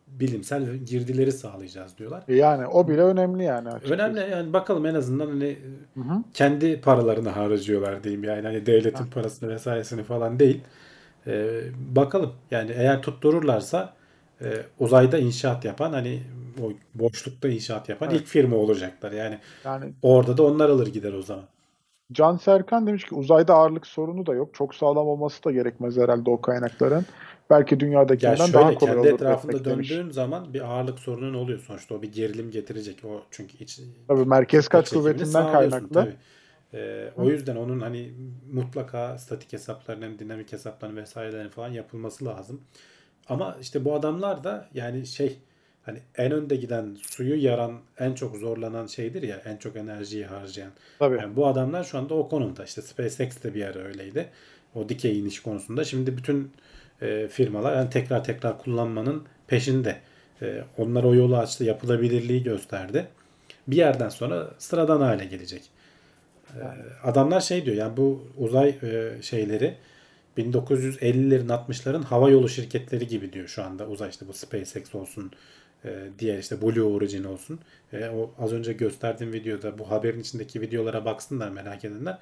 [0.07, 2.23] bilimsel girdileri sağlayacağız diyorlar.
[2.27, 3.93] yani o bile önemli yani açıkçası.
[3.93, 5.57] Önemli yani bakalım en azından hani
[5.93, 6.23] Hı hı.
[6.33, 10.61] kendi paralarını harcıyorlar diyeyim yani hani devletin parasını vesairesini falan değil.
[11.27, 11.61] Ee,
[11.95, 13.93] bakalım yani eğer tuttururlarsa
[14.41, 16.23] e, uzayda inşaat yapan hani
[16.61, 18.21] o boşlukta inşaat yapan Evet.
[18.21, 19.11] ilk firma olacaklar.
[19.11, 21.45] Yani Yani orada da onlar alır gider o zaman.
[22.11, 24.53] Can Serkan demiş ki uzayda ağırlık sorunu da yok.
[24.53, 27.05] Çok sağlam olması da gerekmez herhalde o kaynakların.
[27.49, 29.91] Belki Ya dünyadakinden daha şöyle kolay kendi olur etrafında üretmek demiş.
[29.91, 34.25] döndüğün zaman bir ağırlık sorunun oluyor sonuçta o bir gerilim getirecek o çünkü iç Tabii
[34.25, 35.87] merkez kaç kuvvetinden kaynaklı.
[35.93, 36.15] tabii.
[36.73, 38.11] Ee, o yüzden onun hani
[38.53, 42.61] mutlaka statik hesaplarının, dinamik hesaplarının vesairelerin falan yapılması lazım.
[43.29, 45.37] Ama işte bu adamlar da yani şey
[45.87, 50.71] hani en önde giden suyu yaran en çok zorlanan şeydir ya en çok enerjiyi harcayan.
[50.99, 51.17] Tabii.
[51.17, 52.63] Yani bu adamlar şu anda o konumda.
[52.63, 54.29] İşte SpaceX de bir ara öyleydi.
[54.75, 55.83] O dikey iniş konusunda.
[55.83, 56.51] Şimdi bütün
[57.01, 59.97] e, firmalar yani tekrar tekrar kullanmanın peşinde.
[60.41, 61.63] E, onlar o yolu açtı.
[61.63, 63.07] Yapılabilirliği gösterdi.
[63.67, 65.69] Bir yerden sonra sıradan hale gelecek.
[66.55, 66.61] E,
[67.03, 69.75] adamlar şey diyor yani bu uzay e, şeyleri
[70.37, 75.31] 1950'lerin 60'ların hava yolu şirketleri gibi diyor şu anda uzay işte bu SpaceX olsun
[76.19, 77.59] diğer işte Blue Origin olsun.
[77.93, 82.17] E, o az önce gösterdiğim videoda bu haberin içindeki videolara baksınlar merak edenler.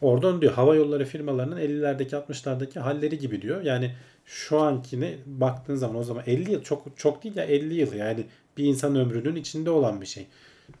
[0.00, 3.62] Oradan diyor hava yolları firmalarının 50'lerdeki 60'lardaki halleri gibi diyor.
[3.62, 3.90] Yani
[4.26, 8.26] şu ankine baktığın zaman o zaman 50 yıl çok çok değil ya 50 yıl yani
[8.56, 10.26] bir insan ömrünün içinde olan bir şey.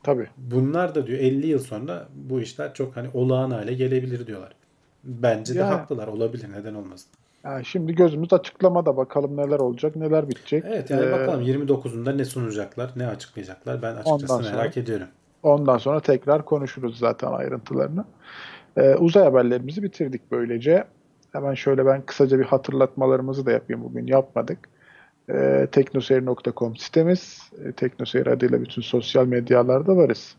[0.02, 0.26] Tabii.
[0.36, 4.52] Bunlar da diyor 50 yıl sonra bu işler çok hani olağan hale gelebilir diyorlar.
[5.04, 5.70] Bence de Yani.
[5.74, 6.08] haklılar.
[6.08, 6.46] Olabilir.
[6.52, 7.08] Neden olmasın?
[7.44, 10.64] Yani şimdi gözümüz açıklamada bakalım neler olacak, neler bitecek.
[10.68, 13.82] Evet yani Ee, bakalım 29'unda ne sunacaklar, ne açıklayacaklar.
[13.82, 15.06] Ben açıkçası Ondan sonra- merak ediyorum.
[15.42, 18.04] Ondan sonra tekrar konuşuruz zaten ayrıntılarını.
[18.76, 20.84] Ee, uzay haberlerimizi bitirdik böylece.
[21.32, 24.58] Hemen şöyle ben kısaca bir hatırlatmalarımızı da yapayım bugün yapmadık.
[25.32, 27.50] Ee, teknoseyir.com sitemiz.
[27.64, 30.36] E, Teknoseyir adıyla bütün sosyal medyalarda varız.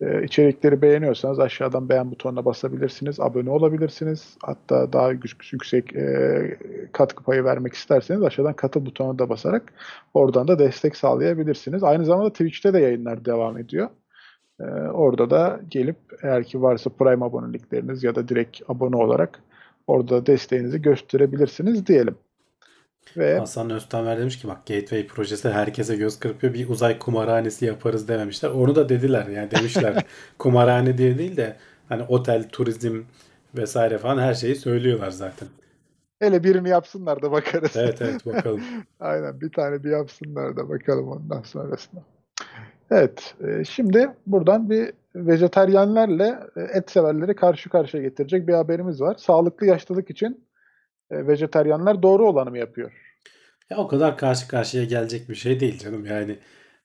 [0.00, 3.20] Ee, içerikleri beğeniyorsanız aşağıdan beğen butonuna basabilirsiniz.
[3.20, 4.36] Abone olabilirsiniz.
[4.42, 6.58] Hatta daha yük- yüksek e,
[6.92, 9.72] katkı payı vermek isterseniz aşağıdan katıl butonuna da basarak
[10.14, 11.82] oradan da destek sağlayabilirsiniz.
[11.82, 13.88] Aynı zamanda Twitch'te de yayınlar devam ediyor.
[14.60, 19.42] Ee, orada da gelip eğer ki varsa Prime abonelikleriniz ya da direkt abone olarak
[19.86, 22.16] orada desteğinizi gösterebilirsiniz diyelim.
[23.16, 26.54] Ve Hasan Öztamer demiş ki bak Gateway projesi herkese göz kırpıyor.
[26.54, 28.50] Bir uzay kumarhanesi yaparız dememişler.
[28.50, 30.04] Onu da dediler yani demişler.
[30.38, 31.56] kumarhane diye değil de
[31.88, 33.02] hani otel, turizm
[33.56, 35.48] vesaire falan her şeyi söylüyorlar zaten.
[36.18, 37.76] hele birini yapsınlar da bakarız.
[37.76, 38.62] Evet evet bakalım.
[39.00, 42.00] Aynen bir tane bir yapsınlar da bakalım ondan sonrasına.
[42.90, 49.14] Evet, e, şimdi buradan bir vejeteryenlerle e, et severleri karşı karşıya getirecek bir haberimiz var.
[49.18, 50.44] Sağlıklı yaşlılık için
[51.10, 52.92] e, vejeteryenler doğru olanı mı yapıyor?
[53.70, 56.06] Ya o kadar karşı karşıya gelecek bir şey değil canım.
[56.06, 56.38] Yani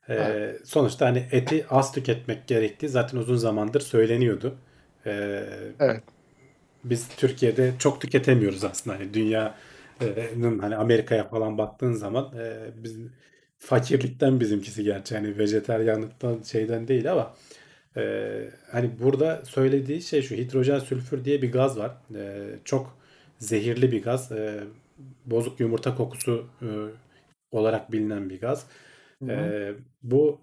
[0.09, 0.39] e, Evet.
[0.63, 4.61] sonuçta hani eti az tüketmek gerektiği zaten uzun zamandır söyleniyordu.
[5.05, 5.11] E,
[5.80, 6.03] Evet.
[6.84, 8.95] biz Türkiye'de çok tüketemiyoruz aslında.
[8.99, 12.97] Hani dünyanın hani Amerika'ya falan baktığın zaman e, biz
[13.57, 17.36] fakirlikten bizimkisi gerçi hani vejeteryanlıktan şeyden değil ama
[17.97, 21.91] e, hani burada söylediği şey şu hidrojen sülfür diye bir gaz var.
[22.15, 22.99] E, çok
[23.39, 24.31] zehirli bir gaz.
[24.31, 24.63] E,
[25.25, 26.67] bozuk yumurta kokusu e,
[27.51, 28.65] olarak bilinen bir gaz.
[29.23, 29.31] Hı.
[29.31, 29.73] E,
[30.03, 30.41] bu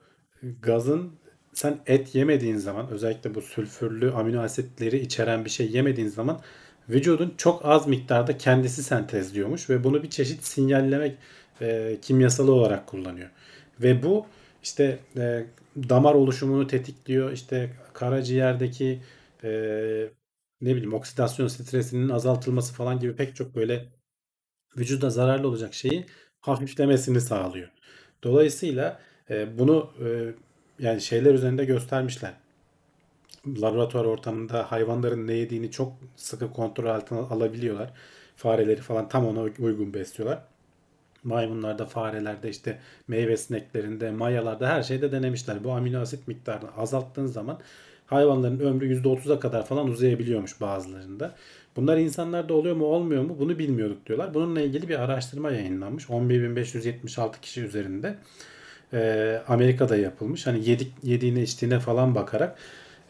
[0.62, 1.12] gazın
[1.52, 6.40] sen et yemediğin zaman özellikle bu sülfürlü amino asitleri içeren bir şey yemediğin zaman
[6.88, 11.16] vücudun çok az miktarda kendisi sentezliyormuş ve bunu bir çeşit sinyallemek
[11.60, 13.28] e, kimyasalı olarak kullanıyor.
[13.80, 14.26] Ve bu
[14.62, 15.44] işte e,
[15.76, 17.32] damar oluşumunu tetikliyor.
[17.32, 19.00] İşte karaciğerdeki
[19.44, 19.50] e,
[20.60, 23.88] ne bileyim oksidasyon stresinin azaltılması falan gibi pek çok böyle
[24.76, 26.06] vücuda zararlı olacak şeyi
[26.40, 27.68] hafiflemesini sağlıyor.
[28.22, 29.00] Dolayısıyla
[29.30, 30.34] e, bunu e,
[30.78, 32.32] yani şeyler üzerinde göstermişler.
[33.46, 37.92] Laboratuvar ortamında hayvanların ne yediğini çok sıkı kontrol altına alabiliyorlar.
[38.36, 40.42] Fareleri falan tam ona uygun besliyorlar.
[41.24, 45.64] Maymunlarda, farelerde, işte meyve sineklerinde, mayalarda her şeyde denemişler.
[45.64, 47.60] Bu amino asit miktarını azalttığın zaman
[48.06, 51.34] hayvanların ömrü %30'a kadar falan uzayabiliyormuş bazılarında.
[51.76, 54.34] Bunlar insanlarda oluyor mu olmuyor mu bunu bilmiyorduk diyorlar.
[54.34, 56.04] Bununla ilgili bir araştırma yayınlanmış.
[56.04, 58.14] 11.576 kişi üzerinde
[58.92, 60.46] e, Amerika'da yapılmış.
[60.46, 62.58] Hani yedik yediğine içtiğine falan bakarak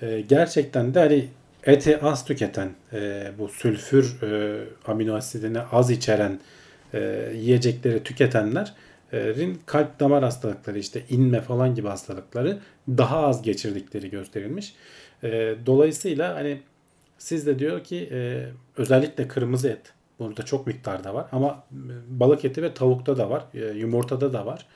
[0.03, 1.29] e, gerçekten de hani
[1.65, 6.41] eti az tüketen e, bu sülfür e, amino asidini az içeren
[6.95, 8.69] e, yiyecekleri tüketenlerin
[9.67, 14.75] kalp damar hastalıkları işte inme falan gibi hastalıkları daha az geçirdikleri gösterilmiş.
[15.23, 16.63] E, dolayısıyla hani
[17.19, 22.45] siz de diyor ki e, özellikle kırmızı et burada çok miktarda var ama e, balık
[22.45, 23.45] eti ve tavukta da var,
[23.75, 24.67] yumurtada da var.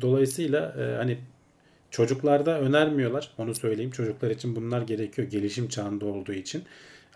[0.00, 1.18] Dolayısıyla hani
[1.90, 3.30] çocuklarda önermiyorlar.
[3.38, 3.90] Onu söyleyeyim.
[3.90, 6.62] Çocuklar için bunlar gerekiyor gelişim çağında olduğu için.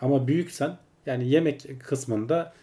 [0.01, 2.53] Ama büyüksen yani yemek kısmında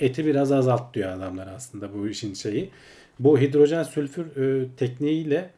[0.00, 2.70] eti biraz azalt diyor adamlar aslında bu işin şeyi.
[3.18, 5.50] Bu hidrojen sülfür e, tekniğiyle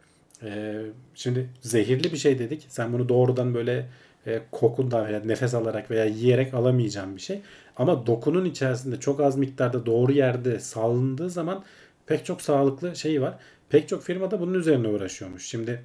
[0.43, 0.83] e,
[1.15, 2.67] şimdi zehirli bir şey dedik.
[2.69, 3.87] Sen bunu doğrudan böyle
[4.27, 7.41] e, kokundan veya nefes alarak veya yiyerek alamayacağın bir şey.
[7.77, 11.65] Ama dokunun içerisinde çok az miktarda doğru yerde salındığı zaman
[12.07, 13.35] pek çok sağlıklı şey var.
[13.69, 15.47] Pek çok firma da bunun üzerine uğraşıyormuş.
[15.47, 15.83] Şimdi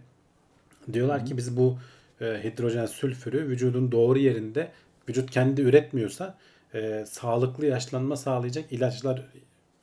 [0.94, 1.78] diyorlar ki biz bu
[2.22, 4.72] e, hidrojen sülfürü vücudun doğru yerinde
[5.10, 6.38] vücut kendi üretmiyorsa
[6.74, 9.30] e, sağlıklı yaşlanma sağlayacak ilaçlar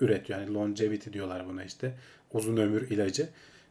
[0.00, 0.40] üretiyor.
[0.40, 1.94] Yani longevity diyorlar buna işte.
[2.32, 3.28] Uzun ömür ilacı.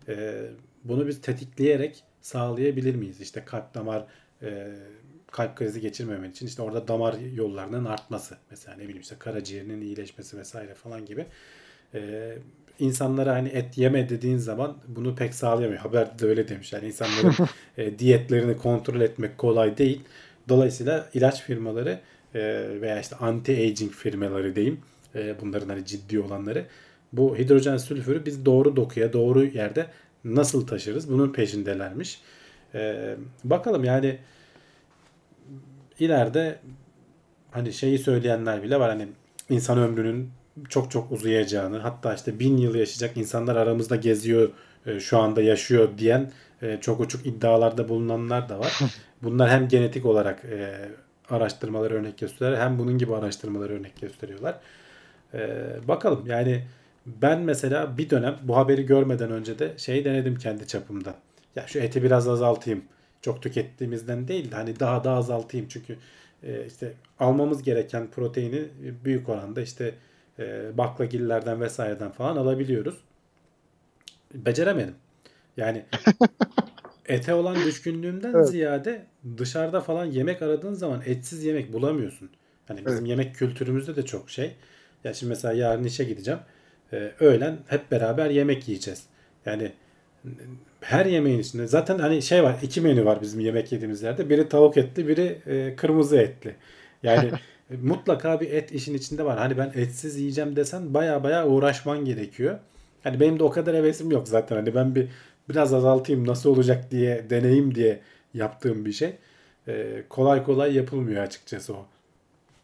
[0.07, 0.45] E,
[0.84, 3.22] bunu biz tetikleyerek sağlayabilir miyiz?
[3.22, 4.05] İşte kalp damar
[4.41, 4.68] e,
[5.32, 10.38] kalp krizi geçirmemen için işte orada damar yollarının artması mesela ne bileyim işte karaciğerinin iyileşmesi
[10.38, 11.26] vesaire falan gibi
[11.93, 12.34] e,
[12.80, 15.82] insanlara hani et yeme dediğin zaman bunu pek sağlayamıyor.
[15.82, 16.74] Haberde de öyle demiş.
[16.74, 17.34] Yani insanların
[17.78, 20.01] e, diyetlerini kontrol etmek kolay değil.
[20.49, 21.99] Dolayısıyla ilaç firmaları
[22.82, 24.80] veya işte anti-aging firmaları diyeyim
[25.16, 26.66] e, bunların hani ciddi olanları
[27.14, 29.88] bu hidrojen sülfürü biz doğru dokuya doğru yerde
[30.24, 32.22] nasıl taşırız bunun peşindelermiş.
[32.76, 34.18] E, bakalım yani
[36.00, 36.60] ileride
[37.52, 39.08] hani şeyi söyleyenler bile var hani
[39.50, 40.30] insan ömrünün
[40.70, 44.50] çok çok uzayacağını hatta işte bin yıl yaşayacak insanlar aramızda geziyor
[44.86, 46.32] e, şu anda yaşıyor diyen
[46.62, 48.80] e, çok uçuk iddialarda bulunanlar da var.
[49.24, 50.90] Bunlar hem genetik olarak e,
[51.30, 54.59] araştırmaları örnek gösteriyorlar hem bunun gibi araştırmaları örnek gösteriyorlar.
[55.34, 56.63] Ee, bakalım yani
[57.05, 61.15] ben mesela bir dönem bu haberi görmeden önce de şey denedim kendi çapımda.
[61.55, 62.84] Ya şu eti biraz azaltayım.
[63.21, 65.97] Çok tükettiğimizden değil de hani daha da azaltayım çünkü
[66.43, 68.65] e, işte almamız gereken proteini
[69.05, 69.93] büyük oranda işte
[70.39, 72.97] e, baklagillerden vesaireden falan alabiliyoruz.
[74.34, 74.95] Beceremedim.
[75.57, 75.86] Yani
[77.08, 78.49] ete olan düşkünlüğümden Evet.
[78.49, 79.05] ziyade
[79.38, 82.30] dışarıda falan yemek aradığın zaman etsiz yemek bulamıyorsun.
[82.68, 83.10] Hani bizim Evet.
[83.10, 84.51] yemek kültürümüzde de çok şey.
[85.03, 86.39] Ya şimdi mesela yarın işe gideceğim.
[86.93, 89.03] Ee, öğlen hep beraber yemek yiyeceğiz.
[89.45, 89.72] Yani
[90.82, 94.30] her yemeğin içinde zaten hani şey var iki menü var bizim yemek yediğimiz yerde.
[94.30, 96.55] Biri tavuk etli, biri e, kırmızı etli.
[97.03, 97.32] Yani
[97.82, 99.38] mutlaka bir et işin içinde var.
[99.38, 102.60] Hani ben etsiz yiyeceğim desen baya baya uğraşman gerekiyor.
[103.03, 104.55] Hani benim de o kadar hevesim yok zaten.
[104.55, 105.08] Hani ben bir
[105.50, 108.00] biraz azaltayım nasıl olacak diye deneyim diye
[108.34, 109.18] yaptığım bir şey.
[109.68, 111.86] Ee, kolay kolay yapılmıyor açıkçası o.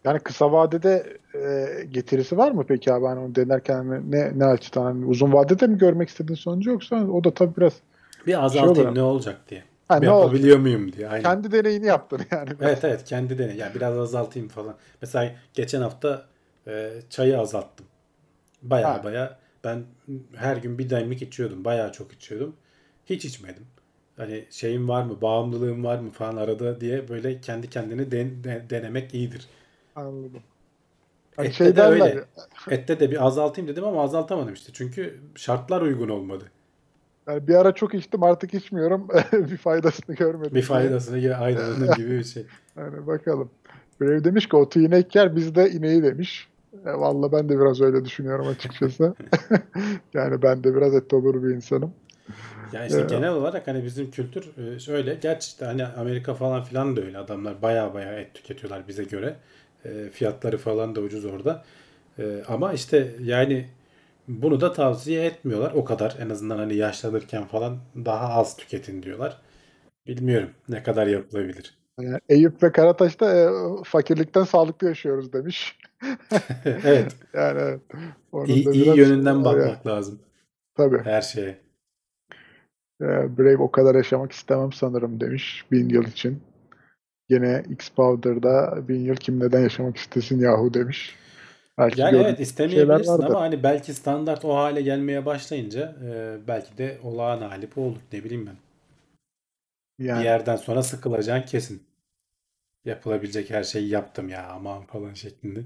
[0.04, 3.06] Yani kısa vadede e, getirisi var mı peki abi?
[3.06, 7.24] Hani onu denerken ne ne açıdan hani uzun vadede mi görmek istediğin sonucu yoksa o
[7.24, 7.74] da tabii biraz
[8.28, 8.96] Bir azaltayım oluyor.
[8.96, 9.64] ne olacak diye.
[9.88, 11.10] Ha, ne Yapabiliyor muyum diye.
[11.10, 11.24] Aynen.
[11.24, 12.50] kendi deneyini yaptın yani.
[12.62, 13.56] Evet evet kendi deney.
[13.56, 14.76] Yani biraz azaltayım falan.
[15.02, 16.26] Mesela geçen hafta
[16.68, 17.86] e, çayı azalttım.
[18.62, 19.84] Baya baya ben
[20.36, 21.66] her gün bir demlik içiyordum.
[21.66, 22.56] Baya çok içiyordum.
[23.06, 23.66] Hiç içmedim.
[24.18, 28.66] Hani şeyim var mı, bağımlılığım var mı falan arada diye böyle kendi kendini den- de-
[28.70, 29.48] denemek iyidir.
[29.96, 30.42] Anladım.
[31.36, 32.24] Hani Ette şey de derler öyle.
[32.70, 34.74] Ette de bir azaltayım dedim ama azaltamadım işte.
[34.74, 36.52] Çünkü şartlar uygun olmadı.
[37.28, 39.08] yani bir ara çok içtim artık içmiyorum.
[39.34, 40.56] bir faydasını görmedim.
[40.56, 42.46] Bir faydasını ya aynen gibi bir şey.
[42.78, 43.50] Yani bakalım.
[44.02, 46.48] Brave demiş ki otu inek yer biz de ineği demiş.
[46.86, 49.16] E, Valla ben de biraz öyle düşünüyorum açıkçası.
[50.14, 51.94] yani ben de biraz etobur bir insanım.
[52.74, 53.10] Ya işte Evet.
[53.10, 55.14] genel olarak hani bizim kültür e, şöyle.
[55.16, 57.18] Gerçi işte hani Amerika falan filan da öyle.
[57.18, 59.36] Adamlar baya baya et tüketiyorlar bize göre.
[59.86, 61.64] E, fiyatları falan da ucuz orada.
[62.20, 63.68] E, ama işte yani
[64.28, 65.72] bunu da tavsiye etmiyorlar.
[65.72, 69.38] O kadar en azından hani yaşlanırken falan daha az tüketin diyorlar.
[70.08, 71.78] Bilmiyorum ne kadar yapılabilir.
[72.00, 73.50] Yani Eyüp ve Karataş da e,
[73.84, 75.80] fakirlikten sağlıklı yaşıyoruz demiş.
[76.66, 77.16] Evet.
[77.34, 77.82] Yani evet.
[78.32, 80.20] Onun iyi, iyi yönünden bakmak lazım
[80.76, 81.00] Tabii.
[81.04, 81.58] her şeye.
[83.02, 83.06] E,
[83.38, 86.44] Brave o kadar yaşamak istemem sanırım demiş bin yıl için.
[87.30, 91.16] Yine X-Powder'da bin yıl kim neden yaşamak istesin yahu demiş.
[91.78, 96.98] Belki Yani evet istemeyebilirsin ama hani belki standart o hale gelmeye başlayınca e, belki de
[97.04, 98.00] olağan hali bu olur.
[98.14, 98.56] Ne bileyim ben.
[100.00, 101.84] Bir Yani yerden sonra sıkılacaksın kesin.
[102.86, 105.66] Yapılabilecek her şeyi yaptım ya aman falan şeklinde.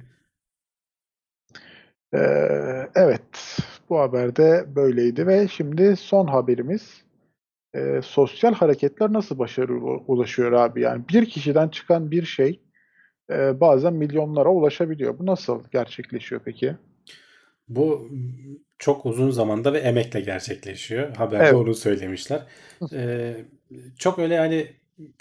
[2.13, 2.19] e,
[2.95, 3.57] evet
[3.89, 7.03] bu haberde böyleydi ve şimdi son haberimiz
[7.76, 10.82] e, sosyal hareketler nasıl başarıya ulaşıyor abi?
[10.82, 12.59] Yani bir kişiden çıkan bir şey
[13.30, 15.20] e, bazen milyonlara ulaşabiliyor.
[15.20, 16.76] Bu nasıl gerçekleşiyor peki?
[17.70, 18.09] Bu
[18.80, 21.15] çok uzun zamanda ve emekle gerçekleşiyor.
[21.15, 21.53] Haberde Evet.
[21.53, 22.41] onu söylemişler.
[22.93, 23.36] Ee,
[23.97, 24.68] çok öyle hani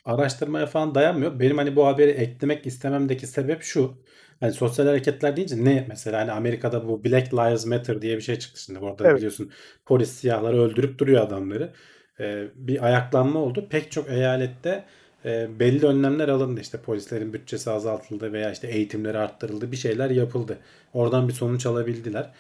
[0.05, 1.41] araştırmaya falan dayanmıyor.
[1.41, 3.95] Benim hani bu haberi eklemek istememdeki sebep şu.
[4.41, 8.39] Hani sosyal hareketler deyince ne mesela hani Amerika'da bu Black Lives Matter diye bir şey
[8.39, 8.79] çıktı şimdi.
[8.79, 9.17] Orada Evet.
[9.17, 9.51] biliyorsun
[9.87, 11.73] polis siyahları öldürüp duruyor adamları.
[12.21, 13.67] Ee, bir ayaklanma oldu.
[13.71, 14.85] Pek çok eyalette
[15.25, 16.61] e, belli önlemler alındı.
[16.61, 19.73] İşte polislerin bütçesi azaltıldı veya işte eğitimleri arttırıldı.
[19.73, 20.59] Bir şeyler yapıldı.
[20.93, 22.31] Oradan bir sonuç alabildiler.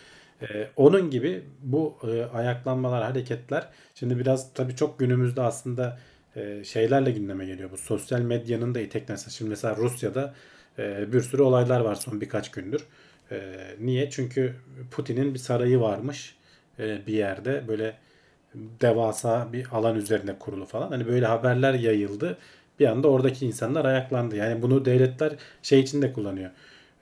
[0.42, 5.98] Ee, onun gibi bu e, ayaklanmalar, hareketler şimdi biraz tabii çok günümüzde aslında
[6.36, 7.70] e, şeylerle gündeme geliyor.
[7.70, 9.30] Bu sosyal medyanın da iteklenmesi.
[9.30, 10.34] Şimdi mesela Rusya'da
[10.78, 12.86] e, bir sürü olaylar var son birkaç gündür.
[13.30, 14.10] E, niye?
[14.10, 14.54] Çünkü
[14.90, 16.36] Putin'in bir sarayı varmış
[16.78, 17.96] e, bir yerde böyle
[18.80, 20.88] devasa bir alan üzerine kurulu falan.
[20.88, 22.38] Hani böyle haberler yayıldı.
[22.80, 24.36] Bir anda oradaki insanlar ayaklandı.
[24.36, 25.32] Yani bunu devletler
[25.62, 26.50] şey için de kullanıyor.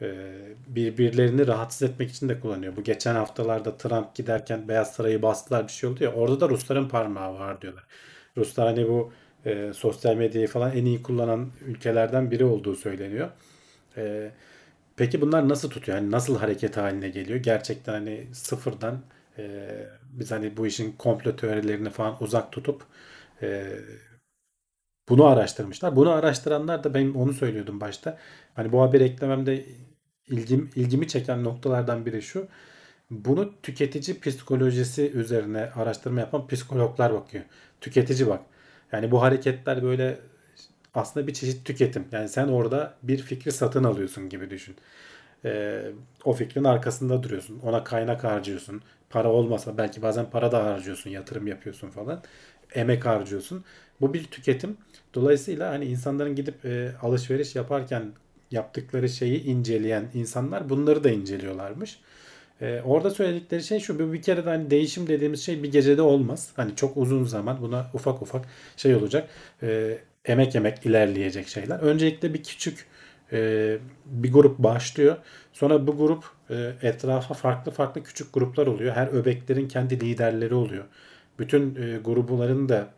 [0.03, 0.25] Ee,
[0.69, 2.77] birbirlerini rahatsız etmek için de kullanıyor.
[2.77, 6.13] Bu geçen haftalarda Trump giderken Beyaz Sarayı bastılar bir şey oldu ya.
[6.13, 7.85] Orada da Rusların parmağı var diyorlar.
[8.37, 9.13] Ruslar hani bu
[9.47, 13.29] e, sosyal medyayı falan en iyi kullanan ülkelerden biri olduğu söyleniyor.
[13.97, 14.31] E,
[14.97, 15.99] peki bunlar nasıl tutuyor?
[15.99, 17.39] Yani nasıl hareket haline geliyor?
[17.39, 19.01] Gerçekten hani sıfırdan
[19.39, 19.69] e,
[20.19, 22.83] biz hani bu işin komplo teorilerini falan uzak tutup
[23.43, 23.67] e,
[25.09, 25.97] bunu araştırmışlar.
[25.97, 28.19] Bunu araştıranlar da ben onu söylüyordum başta.
[28.55, 29.65] Hani bu haberi eklememde
[30.29, 32.49] ilgim, ilgimi çeken noktalardan biri şu.
[33.11, 37.45] Bunu tüketici psikolojisi üzerine araştırma yapan psikologlar bakıyor.
[37.81, 38.41] Tüketici bak.
[38.93, 40.19] Yani bu hareketler böyle
[40.95, 42.05] aslında bir çeşit tüketim.
[42.13, 44.77] Yani sen orada bir fikri satın alıyorsun gibi düşün.
[45.45, 45.83] Ee,
[46.25, 47.61] o fikrin arkasında duruyorsun.
[47.65, 48.83] Ona kaynak harcıyorsun.
[49.11, 51.11] Para olmasa belki bazen para da harcıyorsun.
[51.11, 52.23] Yatırım yapıyorsun falan.
[52.75, 53.65] Emek harcıyorsun.
[54.01, 54.77] Bu bir tüketim.
[55.15, 58.13] Dolayısıyla hani insanların gidip e, alışveriş yaparken
[58.51, 61.99] yaptıkları şeyi inceleyen insanlar bunları da inceliyorlarmış.
[62.61, 66.03] E, orada söyledikleri şey şu bir, bir kere de hani değişim dediğimiz şey bir gecede
[66.03, 66.51] olmaz.
[66.57, 68.45] Hani çok uzun zaman buna ufak ufak
[68.77, 69.29] şey olacak.
[69.63, 71.79] E, emek emek ilerleyecek şeyler.
[71.79, 72.87] Öncelikle bir küçük
[73.33, 75.17] e, bir grup başlıyor.
[75.53, 78.95] Sonra bu grup e, etrafa farklı farklı küçük gruplar oluyor.
[78.95, 80.85] Her öbeklerin kendi liderleri oluyor.
[81.39, 82.89] Bütün e, grupların da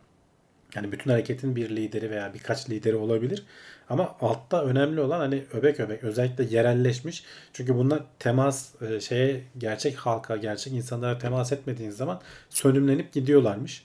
[0.75, 3.47] yani bütün hareketin bir lideri veya birkaç lideri olabilir.
[3.89, 7.25] Ama altta önemli olan hani öbek öbek özellikle yerelleşmiş.
[7.53, 12.21] Çünkü bunlar temas e, şeye gerçek halka, gerçek insanlara temas etmediğiniz zaman
[12.51, 13.85] sönümlenip gidiyorlarmış.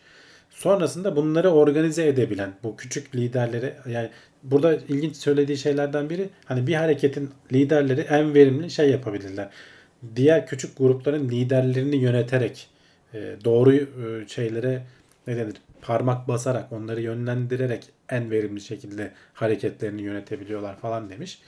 [0.49, 4.09] Sonrasında bunları organize edebilen bu küçük liderleri yani
[4.43, 9.49] burada ilginç söylediği şeylerden biri hani bir hareketin liderleri en verimli şey yapabilirler.
[10.15, 12.69] Diğer küçük grupların liderlerini yöneterek
[13.13, 14.83] e, doğru e, şeylere
[15.27, 21.41] ne denir parmak basarak onları yönlendirerek en verimli şekilde hareketlerini yönetebiliyorlar falan demiş.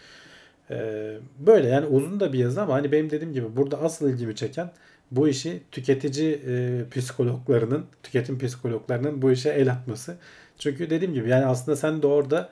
[0.71, 4.35] Ee, böyle yani uzun da bir yazı ama hani benim dediğim gibi burada asıl ilgimi
[4.35, 4.71] çeken
[5.11, 10.17] bu işi tüketici e, psikologlarının, tüketim psikologlarının bu işe el atması.
[10.59, 12.49] Çünkü dediğim gibi yani aslında sen de orada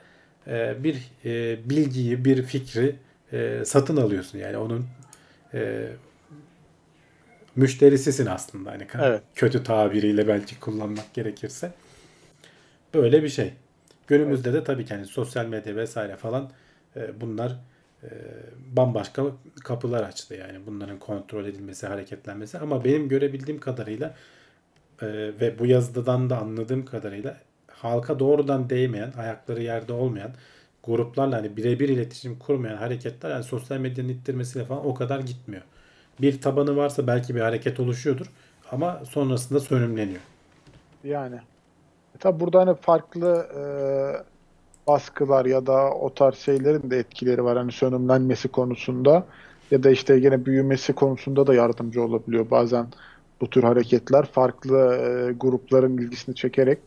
[0.52, 2.96] e, bir e, bilgiyi, bir fikri
[3.34, 4.38] e, satın alıyorsun.
[4.40, 4.86] Yani onun
[5.54, 5.88] e,
[7.56, 8.72] müşterisisin aslında.
[8.72, 9.22] Hani Evet.
[9.36, 11.72] kötü tabiriyle belki kullanmak gerekirse.
[12.94, 13.54] Böyle bir şey.
[14.08, 16.52] Günümüzde de tabii ki hani sosyal medya vesaire falan
[16.96, 17.52] e, bunlar
[18.04, 18.10] e,
[18.76, 19.24] bambaşka
[19.64, 24.16] kapılar açtı yani bunların kontrol edilmesi, hareketlenmesi ama benim görebildiğim kadarıyla
[25.02, 25.08] e,
[25.42, 27.38] ve bu yazıdan da anladığım kadarıyla
[27.84, 30.32] halka doğrudan değmeyen, ayakları yerde olmayan
[30.84, 35.64] gruplarla hani birebir iletişim kurmayan hareketler yani sosyal medyanın ittirmesiyle falan o kadar gitmiyor.
[36.22, 38.26] Bir tabanı varsa belki bir hareket oluşuyordur
[38.72, 40.22] ama sonrasında sönümleniyor.
[41.04, 41.36] Yani.
[42.16, 43.62] E tabi burada hani farklı e,
[44.88, 47.58] baskılar ya da o tarz şeylerin de etkileri var.
[47.58, 49.26] Hani sönümlenmesi konusunda
[49.72, 52.52] ya da işte yine büyümesi konusunda da yardımcı olabiliyor.
[52.52, 52.88] Bazen
[53.42, 56.80] bu tür hareketler farklı e, grupların ilgisini çekerek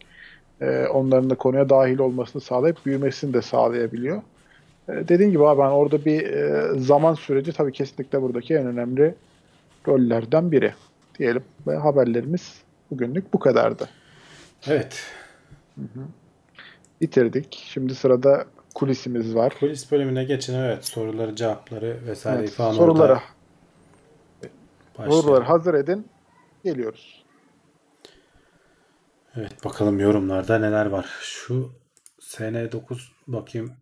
[0.61, 4.23] e, onların da konuya dahil olmasını sağlayıp büyümesini de sağlayabiliyor.
[4.89, 9.15] E, dediğim gibi abi ben orada bir e, zaman süreci tabii kesinlikle buradaki en önemli
[9.89, 10.75] rollerden biri
[11.19, 11.43] diyelim.
[11.67, 13.89] Ve haberlerimiz bugünlük bu kadardı.
[14.67, 15.03] Evet.
[17.01, 17.65] Bitirdik.
[17.67, 18.45] Şimdi sırada
[18.75, 19.55] kulisimiz var.
[19.61, 23.23] Kulis bölümüne geçin evet soruları cevapları vesaire Evet, falan sorulara,
[24.97, 26.07] soruları hazır edin.
[26.65, 27.24] Geliyoruz.
[29.37, 31.07] Evet bakalım yorumlarda neler var.
[31.21, 31.73] Şu
[32.21, 33.73] SN9 bakayım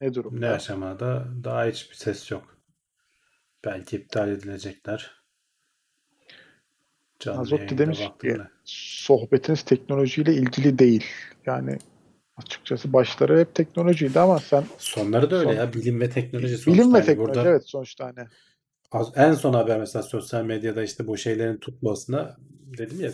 [0.00, 0.48] Ne ne durumda?
[0.48, 2.56] aşamada daha hiçbir ses yok.
[3.64, 5.20] Belki iptal edilecekler.
[7.18, 11.04] Canlı yayında demiş ki sohbetiniz teknolojiyle ilgili değil.
[11.46, 11.78] Yani
[12.36, 15.72] açıkçası başları hep teknolojiydi ama sen Sonları da öyle son, ya.
[15.72, 16.72] Bilim ve teknoloji sonuçta.
[16.72, 18.28] bilim ve Hani teknoloji burada evet sonuçta hani
[18.92, 22.36] az- en son haber mesela sosyal medyada işte bu şeylerin tutmasına
[22.78, 23.10] dedim ya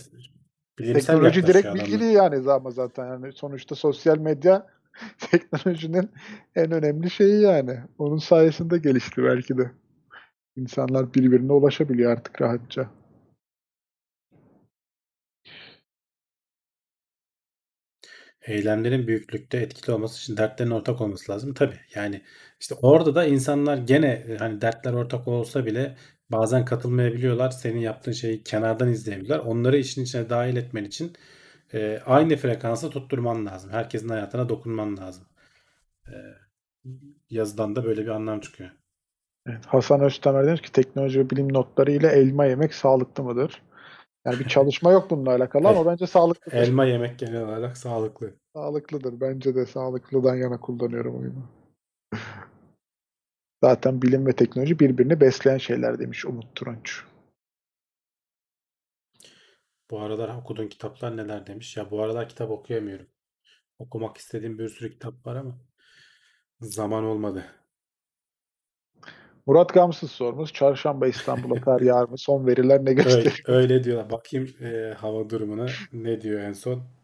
[0.79, 2.33] bilimsel teknoloji direkt yaklaşıyor bilgi adamlar.
[2.33, 4.67] değil yani ama zaten yani sonuçta sosyal medya
[5.19, 6.11] teknolojinin
[6.57, 7.81] en önemli şeyi yani.
[7.99, 9.71] Onun sayesinde gelişti belki de.
[10.57, 12.91] İnsanlar birbirine ulaşabiliyor artık rahatça.
[18.47, 21.55] Eylemlerin büyüklükte etkili olması için dertlerin ortak olması lazım.
[21.55, 22.23] Tabii yani
[22.61, 25.97] işte orada da insanlar gene e, hani dertler ortak olsa bile
[26.31, 27.51] bazen katılmayabiliyorlar.
[27.51, 29.39] Senin yaptığın şeyi kenardan izleyebilirler.
[29.39, 31.13] Onları işin içine dahil etmen için
[31.75, 33.71] e, aynı frekansı tutturman lazım.
[33.71, 35.25] Herkesin hayatına dokunman lazım.
[36.07, 36.15] E,
[37.31, 38.71] yazıdan da böyle bir anlam çıkıyor.
[39.47, 43.63] Evet, Hasan Öztemer demiş ki teknoloji ve bilim notları ile elma yemek sağlıklı mıdır?
[44.25, 46.57] Yani bir çalışma yok bununla alakalı ama bence sağlıklıdır.
[46.57, 48.31] elma yemek genel olarak sağlıklı.
[48.53, 49.21] Sağlıklıdır.
[49.21, 51.49] Bence de sağlıklıdan yana kullanıyorum oyunu.
[53.67, 57.03] Zaten bilim ve teknoloji birbirini besleyen şeyler demiş Umut Turunç.
[59.91, 61.77] Bu aralar okuduğun kitaplar neler demiş.
[61.77, 63.07] Ya bu aralar kitap okuyamıyorum.
[63.79, 65.59] Okumak istediğim bir sürü kitap var ama
[66.61, 67.45] zaman olmadı.
[69.47, 70.53] Murat Gamsız sormuş.
[70.53, 72.19] Çarşamba İstanbul'a kar yağar mı?
[72.19, 73.41] Son veriler ne Öyle, gösteriyor?
[73.47, 74.11] öyle diyorlar.
[74.11, 76.96] Bakayım e, hava durumuna ne diyor en son.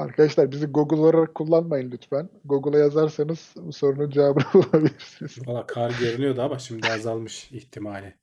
[0.00, 2.28] Arkadaşlar bizi Google olarak kullanmayın lütfen.
[2.44, 5.48] Google'a yazarsanız sorunun cevabını bulabilirsiniz.
[5.48, 8.14] Valla kar görünüyordu ama şimdi azalmış ihtimali.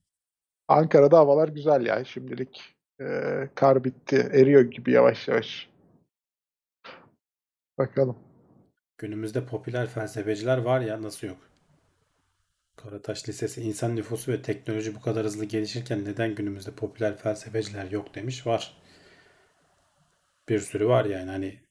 [0.68, 2.06] Ankara'da havalar güzel ya.
[2.06, 3.06] Şimdilik e,
[3.56, 4.16] kar bitti.
[4.16, 5.70] Eriyor gibi yavaş yavaş.
[7.78, 8.18] Bakalım.
[8.98, 11.38] Günümüzde popüler felsefeciler var ya nasıl yok?
[12.76, 18.16] Karataş Lisesi insan nüfusu ve teknoloji bu kadar hızlı gelişirken neden günümüzde popüler felsefeciler yok
[18.16, 18.48] demiş.
[18.48, 18.78] Var.
[20.50, 21.67] Bir sürü var yani hani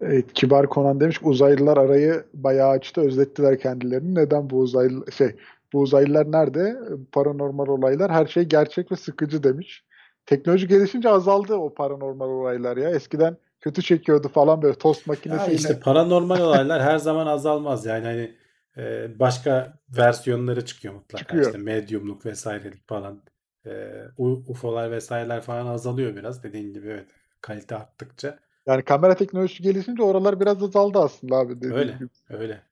[0.00, 4.14] Evet, Kibar Konan demiş ki uzaylılar arayı bayağı açtı, özlettiler kendilerini.
[4.14, 5.36] Neden bu uzaylı şey
[5.72, 6.78] bu uzaylılar nerede?
[7.12, 9.84] Paranormal olaylar her şey gerçek ve sıkıcı demiş.
[10.26, 12.90] Teknoloji gelişince azaldı o paranormal olaylar ya.
[12.90, 15.54] Eskiden kötü çekiyordu falan böyle tost Ya makinesiyle.
[15.54, 17.86] işte paranormal olaylar her zaman azalmaz.
[17.86, 18.34] Yani hani
[18.76, 21.18] e, başka versiyonları çıkıyor mutlaka.
[21.24, 21.46] Çıkıyor.
[21.46, 23.22] İşte medyumluk vesairelik falan.
[23.66, 23.70] E,
[24.18, 26.42] UFO'lar vesaireler falan azalıyor biraz.
[26.42, 27.06] Dediğin gibi evet.
[27.40, 28.38] Kalite arttıkça.
[28.68, 31.92] Yani kamera teknolojisi gelişince oralar biraz azaldı aslında abi dediğin Öyle.
[31.92, 32.08] gibi.
[32.28, 32.62] Öyle.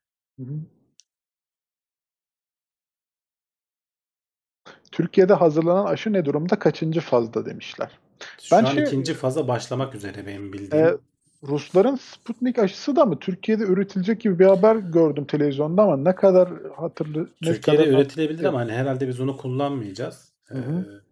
[4.92, 6.58] Türkiye'de hazırlanan aşı ne durumda?
[6.58, 7.98] Kaçıncı fazda demişler.
[8.42, 10.86] Şu Ben an şey- ikinci faza başlamak üzere benim bildiğim.
[10.86, 10.96] Ee,
[11.42, 16.48] Rusların Sputnik aşısı da mı Türkiye'de üretilecek gibi bir haber gördüm televizyonda ama ne kadar
[16.76, 20.32] hatırlı ne Türkiye'de kadar üretilebilir ama hani herhalde biz onu kullanmayacağız.
[20.44, 20.80] Hı hı.
[20.80, 21.02] Ee,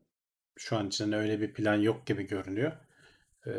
[0.57, 2.73] şu an için öyle bir plan yok gibi görünüyor.
[3.47, 3.51] Ee,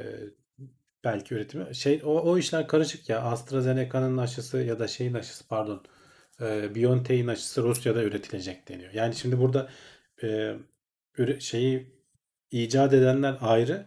[1.06, 3.22] belki üretimi şey o, o işler karışık ya.
[3.22, 5.84] AstraZeneca'nın aşısı ya da şeyin aşısı pardon.
[6.42, 8.94] E, BioNTech'in aşısı Rusya'da üretilecek deniyor.
[8.94, 9.70] Yani şimdi burada
[10.24, 10.56] e,
[11.40, 11.96] şeyi
[12.52, 13.86] icat edenler ayrı.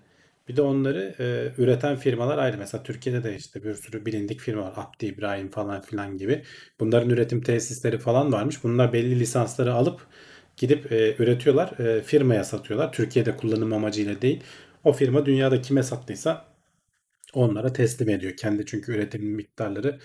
[0.49, 2.59] Bir de onları e, üreten firmalar ayrı.
[2.59, 4.73] Mesela Türkiye'de de işte bir sürü bilindik firma var.
[4.77, 6.43] Abdi İbrahim falan filan gibi.
[6.81, 8.65] Bunların üretim tesisleri falan varmış.
[8.65, 10.01] Bunlar belli lisansları alıp
[10.57, 11.79] gidip e, üretiyorlar.
[11.79, 12.93] E, firmaya satıyorlar.
[12.93, 14.43] Türkiye'de kullanım amacıyla değil.
[14.85, 16.45] O firma dünyada kime sattıysa
[17.35, 18.37] onlara teslim ediyor.
[18.37, 19.99] Kendi çünkü üretim miktarları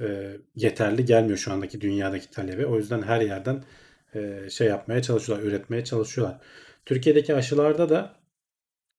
[0.00, 2.66] e, yeterli gelmiyor şu andaki dünyadaki talebe.
[2.66, 3.64] O yüzden her yerden
[4.14, 6.40] e, şey yapmaya çalışıyorlar, üretmeye çalışıyorlar.
[6.86, 8.16] Türkiye'deki aşılarda da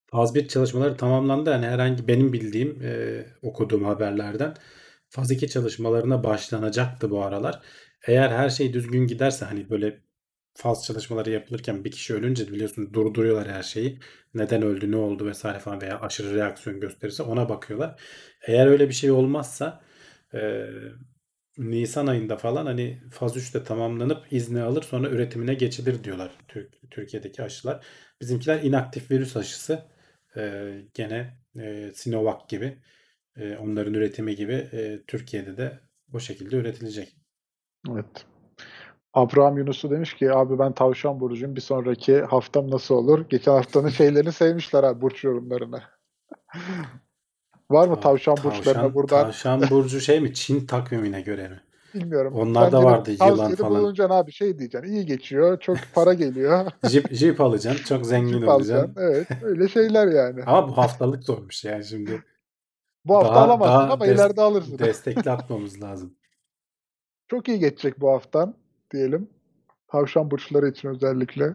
[0.06, 1.50] faz 1 çalışmaları tamamlandı.
[1.50, 4.54] Yani herhangi benim bildiğim, e, okuduğum haberlerden
[5.10, 7.62] faz 2 çalışmalarına başlanacaktı bu aralar.
[8.06, 10.00] Eğer her şey düzgün giderse hani böyle
[10.56, 13.98] faz çalışmaları yapılırken bir kişi ölünce biliyorsun durduruyorlar her şeyi.
[14.34, 18.00] Neden öldü, ne oldu vesaire falan veya aşırı reaksiyon gösterirse ona bakıyorlar.
[18.46, 19.84] Eğer öyle bir şey olmazsa
[20.34, 20.66] e,
[21.58, 26.90] Nisan ayında falan hani faz 3 de tamamlanıp izni alır sonra üretimine geçilir diyorlar Türk,
[26.90, 27.86] Türkiye'deki aşılar.
[28.20, 29.84] Bizimkiler inaktif virüs aşısı.
[30.36, 32.78] E, gene e, Sinovac gibi
[33.36, 35.80] e, onların üretimi gibi e, Türkiye'de de
[36.12, 37.16] o şekilde üretilecek.
[37.90, 38.26] Evet.
[39.16, 43.24] Abraham Yunus'u demiş ki abi ben tavşan burcuyum bir sonraki haftam nasıl olur?
[43.28, 45.82] Geçen haftanın şeylerini sevmişler abi burç yorumlarını.
[47.70, 49.22] Var mı tavşan burçlarına buradan?
[49.22, 50.34] Tavşan burcu şey mi?
[50.34, 51.60] Çin takvimine göre mi?
[51.94, 52.34] Bilmiyorum.
[52.34, 53.70] Onlar da vardı, yılan falan.
[53.70, 54.92] bulunacaksın abi şey diyeceksin.
[54.92, 55.60] iyi geçiyor.
[55.60, 56.66] Çok para geliyor.
[56.88, 57.84] Jeep, Jeep alacaksın.
[57.84, 58.94] Çok zengin Jip olacaksın.
[58.96, 59.28] Evet.
[59.42, 60.42] Öyle şeyler yani.
[60.46, 62.24] Ama bu haftalık zormuş yani şimdi.
[63.04, 64.78] Bu hafta daha- alamazsın daha ama des- ileride alırsın.
[64.78, 66.14] Destekli atmamız lazım.
[67.28, 68.54] Çok iyi geçecek bu haftan
[68.90, 69.30] diyelim.
[69.88, 71.54] Tavşan burçları için özellikle.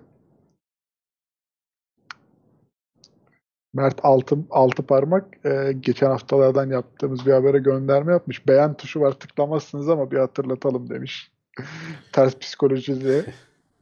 [3.74, 8.48] Mert altı, altı parmak e, geçen haftalardan yaptığımız bir habere gönderme yapmış.
[8.48, 11.32] Beğen tuşu var tıklamazsınız ama bir hatırlatalım demiş.
[12.12, 13.26] Ters psikolojisi.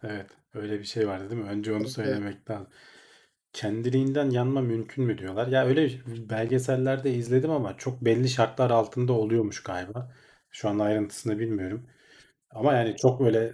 [0.04, 0.26] Evet.
[0.54, 1.50] Öyle bir şey vardı değil mi?
[1.50, 2.68] Önce onu söylemek lazım.
[3.54, 5.48] Kendiliğinden yanma mümkün mü diyorlar.
[5.48, 5.90] Ya öyle
[6.30, 10.12] belgesellerde izledim ama çok belli şartlar altında oluyormuş galiba.
[10.52, 11.86] Şu an ayrıntısını bilmiyorum.
[12.52, 13.54] Ama yani çok böyle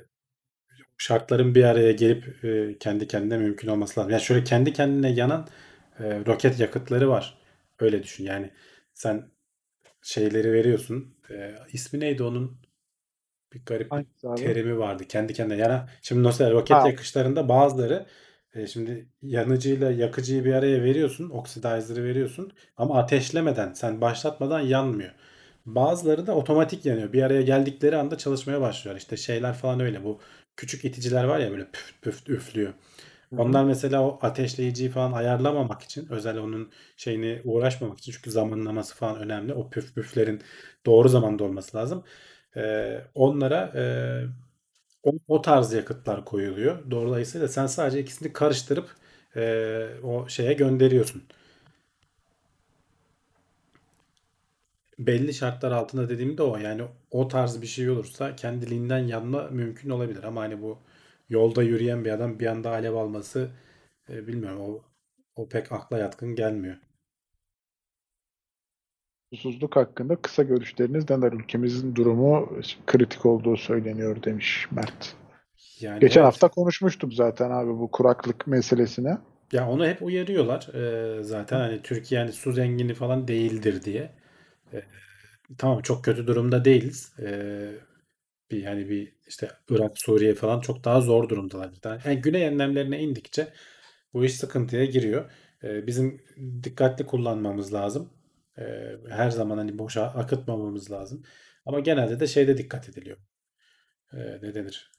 [0.97, 4.11] şartların bir araya gelip e, kendi kendine mümkün olması lazım.
[4.11, 5.47] Yani şöyle kendi kendine yanan
[5.99, 7.37] e, roket yakıtları var.
[7.79, 8.23] Öyle düşün.
[8.25, 8.51] Yani
[8.93, 9.31] sen
[10.01, 11.15] şeyleri veriyorsun.
[11.31, 12.61] E, ismi neydi onun?
[13.53, 14.41] Bir garip Hangisi abi?
[14.41, 15.03] terimi vardı.
[15.07, 15.89] Kendi kendine yana.
[16.01, 16.85] Şimdi mesela roket Ha.
[16.85, 18.05] yakışlarında bazıları
[18.55, 21.29] e, şimdi yanıcıyla yakıcıyı bir araya veriyorsun.
[21.29, 22.51] Oxidizer'ı veriyorsun.
[22.77, 25.11] Ama ateşlemeden, sen başlatmadan yanmıyor.
[25.65, 27.13] Bazıları da otomatik yanıyor.
[27.13, 28.97] Bir araya geldikleri anda çalışmaya başlıyor.
[28.97, 30.03] İşte şeyler falan öyle.
[30.03, 30.19] Bu
[30.57, 32.73] küçük iticiler var ya böyle püf püf üflüyor.
[33.37, 39.17] Onlar mesela o ateşleyiciyi falan ayarlamamak için özel onun şeyini uğraşmamak için çünkü zamanlaması falan
[39.19, 39.53] önemli.
[39.53, 40.41] O püf püflerin
[40.85, 42.03] doğru zamanda olması lazım.
[42.57, 43.83] Ee, onlara e,
[45.03, 46.91] o, o tarz yakıtlar koyuluyor.
[46.91, 48.89] Dolayısıyla sen sadece ikisini karıştırıp
[49.35, 51.23] e, o şeye gönderiyorsun.
[54.99, 56.57] Belli şartlar altında dediğim de o.
[56.57, 56.81] Yani
[57.11, 60.23] o tarz bir şey olursa kendiliğinden yanma mümkün olabilir.
[60.23, 60.77] Ama hani bu
[61.29, 63.49] yolda yürüyen bir adam bir anda alev alması
[64.09, 64.61] e, bilmiyorum.
[64.61, 64.81] O,
[65.35, 66.75] o pek akla yatkın gelmiyor.
[69.33, 71.33] Susuzluk hakkında kısa görüşleriniz neler?
[71.33, 75.15] Ülkemizin durumu kritik olduğu söyleniyor demiş Mert.
[75.79, 76.27] Yani Geçen evet.
[76.27, 79.17] hafta konuşmuştuk zaten abi bu kuraklık meselesine.
[79.51, 80.67] Ya onu hep uyarıyorlar.
[80.73, 84.11] Ee, zaten hani Türkiye hani su zengini falan değildir diye.
[85.57, 87.13] Tamam çok kötü durumda değiliz.
[87.19, 87.71] Ee,
[88.51, 91.71] bir yani bir işte Irak, Suriye falan çok daha zor durumdalar.
[92.05, 93.53] Yani güney enlemlerine indikçe
[94.13, 95.31] bu iş sıkıntıya giriyor.
[95.63, 96.21] Ee, bizim
[96.63, 98.13] dikkatli kullanmamız lazım.
[98.59, 101.23] Ee, her zaman hani boşa akıtmamamız lazım.
[101.65, 103.17] Ama genelde de şeyde dikkat ediliyor.
[104.13, 104.91] Ee, ne denir?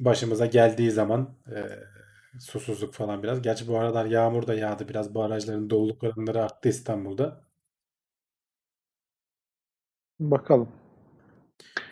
[0.00, 1.58] Başımıza geldiği zaman e,
[2.40, 3.42] susuzluk falan biraz.
[3.42, 4.88] Gerçi bu aralar yağmur da yağdı.
[4.88, 7.44] Biraz barajların doluluk oranları arttı İstanbul'da.
[10.20, 10.68] Bakalım.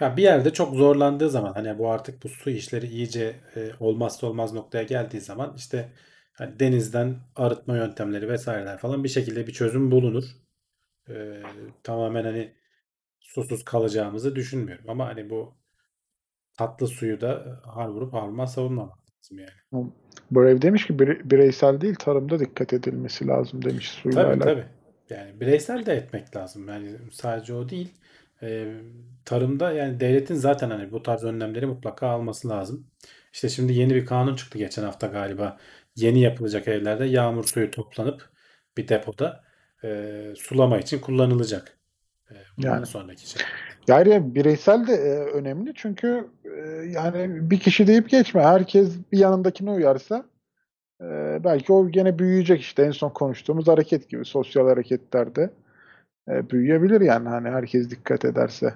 [0.00, 4.26] Ya bir yerde çok zorlandığı zaman hani bu artık bu su işleri iyice e, olmazsa
[4.26, 5.88] olmaz noktaya geldiği zaman işte
[6.32, 10.24] hani denizden arıtma yöntemleri vesaireler falan bir şekilde bir çözüm bulunur.
[11.10, 11.42] E,
[11.82, 12.52] tamamen hani
[13.20, 14.84] susuz kalacağımızı düşünmüyorum.
[14.90, 15.54] Ama hani bu
[16.58, 19.90] tatlı suyu da har vurup harman savunmamak lazım yani.
[20.30, 24.54] Brave demiş ki bire- bireysel değil tarımda dikkat edilmesi lazım demiş suyla Tabii alakalı.
[24.54, 24.66] tabii.
[25.10, 26.68] Yani bireysel de etmek lazım.
[26.68, 27.94] Yani sadece o değil.
[28.42, 28.74] Ee,
[29.24, 32.86] tarımda yani devletin zaten hani bu tarz önlemleri mutlaka alması lazım.
[33.32, 35.58] İşte şimdi yeni bir kanun çıktı geçen hafta galiba.
[35.96, 38.30] Yeni yapılacak evlerde yağmur suyu toplanıp
[38.76, 39.44] bir depoda
[39.84, 41.78] e, sulama için kullanılacak.
[42.30, 42.86] E, bundan Yani.
[42.86, 43.42] sonraki şey.
[43.88, 48.42] Yani bireysel de e, önemli çünkü e, yani bir kişi deyip geçme.
[48.42, 50.24] Herkes bir yanındakine uyarsa
[51.00, 51.04] e,
[51.44, 55.50] belki o gene büyüyecek işte en son konuştuğumuz hareket gibi sosyal hareketlerde
[56.30, 58.74] e, büyüyebilir yani hani herkes dikkat ederse.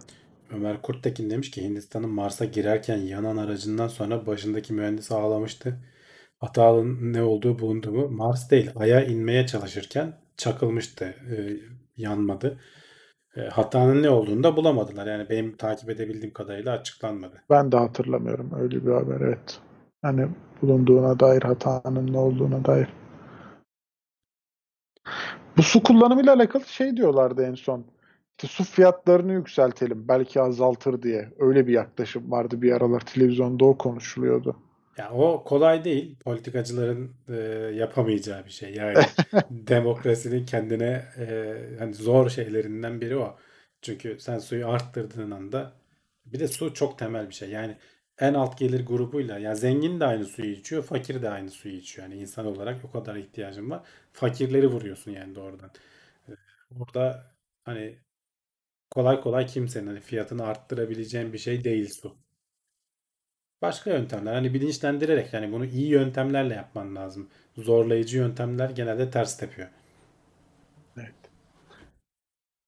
[0.51, 5.79] Ömer Kurttekin demiş ki Hindistan'ın Mars'a girerken yanan aracından sonra başındaki mühendis ağlamıştı.
[6.39, 8.09] Hatanın ne olduğu bulundu mu?
[8.09, 11.05] Mars değil, Ay'a inmeye çalışırken çakılmıştı.
[11.05, 11.57] Ee,
[11.97, 12.59] yanmadı.
[13.37, 15.07] Ee, hatanın ne olduğunu da bulamadılar.
[15.07, 17.43] Yani benim takip edebildiğim kadarıyla açıklanmadı.
[17.51, 19.61] Ben de hatırlamıyorum öyle bir haber evet.
[20.03, 20.29] Hani
[20.63, 22.89] bulunduğuna dair hatanın ne olduğuna dair.
[25.57, 27.87] Bu su kullanımıyla alakalı şey diyorlardı en son.
[28.31, 31.29] İşte su fiyatlarını yükseltelim belki azaltır diye.
[31.39, 34.57] Öyle bir yaklaşım vardı bir aralar televizyonda o konuşuluyordu.
[34.99, 36.17] Ya o kolay değil.
[36.25, 37.37] Politikacıların e,
[37.75, 38.75] yapamayacağı bir şey.
[38.75, 38.99] Yani
[39.51, 43.37] demokrasinin kendine e, hani zor şeylerinden biri o.
[43.83, 45.73] Çünkü sen suyu arttırdığın anda
[46.27, 47.51] bir de su çok temel bir şey.
[47.51, 47.77] Yani
[48.19, 52.09] en alt gelir grubuyla ya zengin de aynı suyu içiyor, fakir de aynı suyu içiyor.
[52.09, 53.83] Yani insan olarak o kadar ihtiyacın var.
[54.13, 55.71] Fakirleri vuruyorsun yani doğrudan.
[56.71, 57.33] Burada
[57.65, 57.99] hani
[58.91, 62.17] kolay kolay kimsenin hani fiyatını arttırabileceğin bir şey değil su.
[63.63, 67.31] Başka yöntemler hani bilinçlendirerek yani bunu iyi yöntemlerle yapman lazım.
[67.57, 69.69] Zorlayıcı yöntemler genelde ters tepiyor.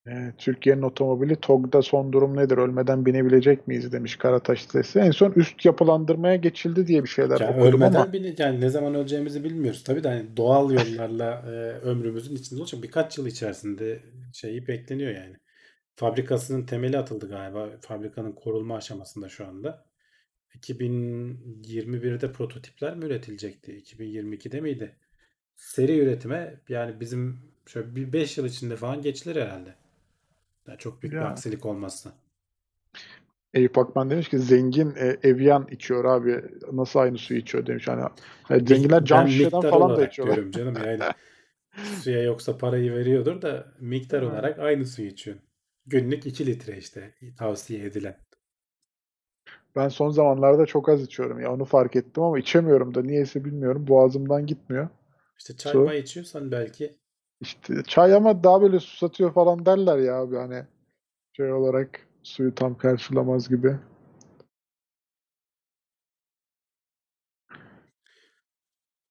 [0.09, 2.59] Ee, Türkiye'nin otomobili TOG'da son durum nedir?
[2.59, 4.98] Ölmeden binebilecek miyiz demiş Karataş sitesi.
[4.98, 8.68] En son üst yapılandırmaya geçildi diye bir şeyler Yani okudum ölmeden ama bile yani ne
[8.68, 9.85] zaman öleceğimizi bilmiyoruz.
[9.85, 11.51] Tabii de hani doğal yollarla e,
[11.81, 14.01] ömrümüzün içinde olacak birkaç yıl içerisinde
[14.32, 15.36] şeyi bekleniyor yani.
[15.97, 17.68] Fabrikasının temeli atıldı galiba.
[17.81, 19.85] Fabrikanın korulma aşamasında şu anda.
[20.55, 23.72] 2021'de prototipler mi üretilecekti?
[23.72, 24.97] 2022'de miydi?
[25.55, 29.84] Seri üretime yani bizim şöyle bir 5 yıl içinde falan geçilir herhalde.
[30.68, 31.26] Yani çok büyük bir Ya.
[31.26, 32.12] aksilik olmazsa.
[33.54, 36.44] Eyüp Akman demiş ki zengin e, Evian içiyor abi.
[36.72, 37.88] Nasıl aynı suyu içiyor demiş.
[37.88, 38.02] Hani
[38.50, 40.36] e, zenginler cam Ben şişeden miktar falan da olarak içiyorlar.
[40.36, 41.00] diyorum canım yani
[41.82, 44.26] suya yoksa parayı veriyordur da miktar Ha.
[44.26, 45.44] olarak aynı suyu içiyorsun.
[45.86, 48.16] Günlük 2 litre işte tavsiye edilen.
[49.76, 53.86] Ben son zamanlarda çok az içiyorum ya onu fark ettim ama içemiyorum da niyeyse bilmiyorum.
[53.88, 54.88] Boğazımdan gitmiyor.
[55.38, 55.92] İşte çay Su.
[55.98, 56.98] içiyorsan belki
[57.44, 60.64] İşte çay ama daha böyle susatıyor falan derler ya abi hani
[61.32, 63.78] şey olarak suyu tam karşılamaz gibi.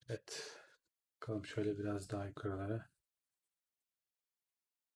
[0.10, 0.58] evet.
[1.22, 2.90] Bakalım şöyle biraz daha yukarılara.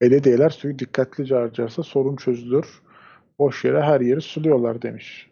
[0.01, 2.81] Belediyeler suyu dikkatlice harcarsa sorun çözülür.
[3.39, 5.31] Boş yere her yeri suluyorlar demiş.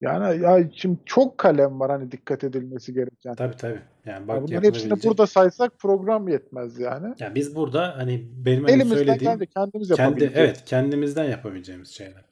[0.00, 3.34] Yani ya şimdi çok kalem var hani dikkat edilmesi gereken.
[3.34, 3.80] Tabii tabii.
[4.04, 7.14] Yani Ya bak bunların hepsini burada saysak program yetmez yani.
[7.18, 12.24] Ya biz burada hani benim hani Elimizden söylediğim kendi kendimiz kendi evet kendimizden yapabileceğimiz şeyler.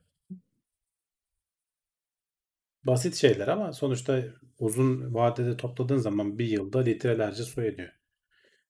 [2.84, 4.22] Basit şeyler ama sonuçta
[4.58, 7.92] uzun vadede topladığın zaman bir yılda litrelerce su ediyor.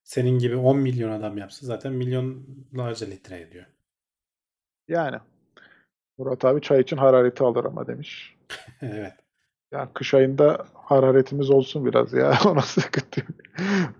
[0.03, 3.65] Senin gibi 10 milyon adam yapsa zaten milyonlarca litre ediyor.
[4.87, 5.17] Yani.
[6.17, 8.37] Murat abi çay için harareti alır ama demiş.
[8.81, 9.13] Evet.
[9.71, 12.39] Ya kış ayında hararetimiz olsun biraz ya.
[12.45, 13.29] Ona sıkıntı yok.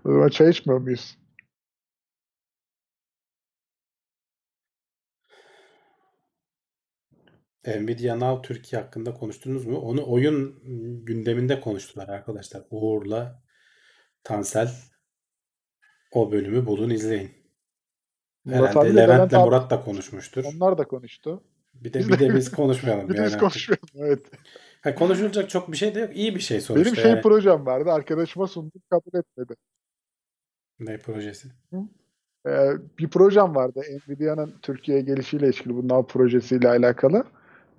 [0.04, 1.18] O zaman çay içmiyor muyuz?
[7.66, 9.78] Nvidia Now Türkiye hakkında konuştunuz mu?
[9.78, 10.60] Onu oyun
[11.04, 12.62] gündeminde konuştular arkadaşlar.
[12.70, 13.42] Uğur'la
[14.24, 14.70] Tansel
[16.12, 17.30] o bölümü bulun izleyin.
[18.44, 20.44] Murat Herhalde Levent Levent'le abi Murat da konuşmuştur.
[20.44, 21.44] Onlar da konuştu.
[21.84, 23.88] Bir de Biz bir de- de biz konuşmayalım Bir de yani biz konuşmayalım.
[23.96, 24.20] Evet.
[24.80, 26.16] Ha, konuşulacak çok bir şey de yok.
[26.16, 27.22] İyi bir şey sonuçta Benim şey yani.
[27.22, 27.90] projem vardı.
[27.92, 29.54] Arkadaşıma sundum kabul etmedi.
[30.80, 31.48] Ne projesi?
[32.46, 33.80] Ee, bir projem vardı.
[34.08, 37.24] Nvidia'nın Türkiye'ye gelişiyle ilişkili bu Now projesiyle alakalı.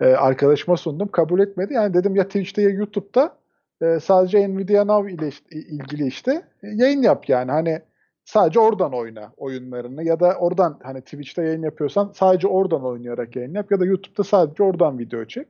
[0.02, 1.08] Ee, arkadaşıma sundum.
[1.08, 1.74] Kabul etmedi.
[1.74, 3.38] Yani dedim ya Twitch'te ya YouTube'da
[3.82, 6.32] e, sadece Nvidia Now ile işte, ilgili işte
[6.64, 7.52] e, yayın yap yani.
[7.52, 7.82] Hani
[8.30, 13.54] sadece oradan oyna oyunlarını ya da oradan hani Twitch'te yayın yapıyorsan sadece oradan oynayarak yayın
[13.54, 15.48] yap ya da YouTube'da sadece oradan video çek.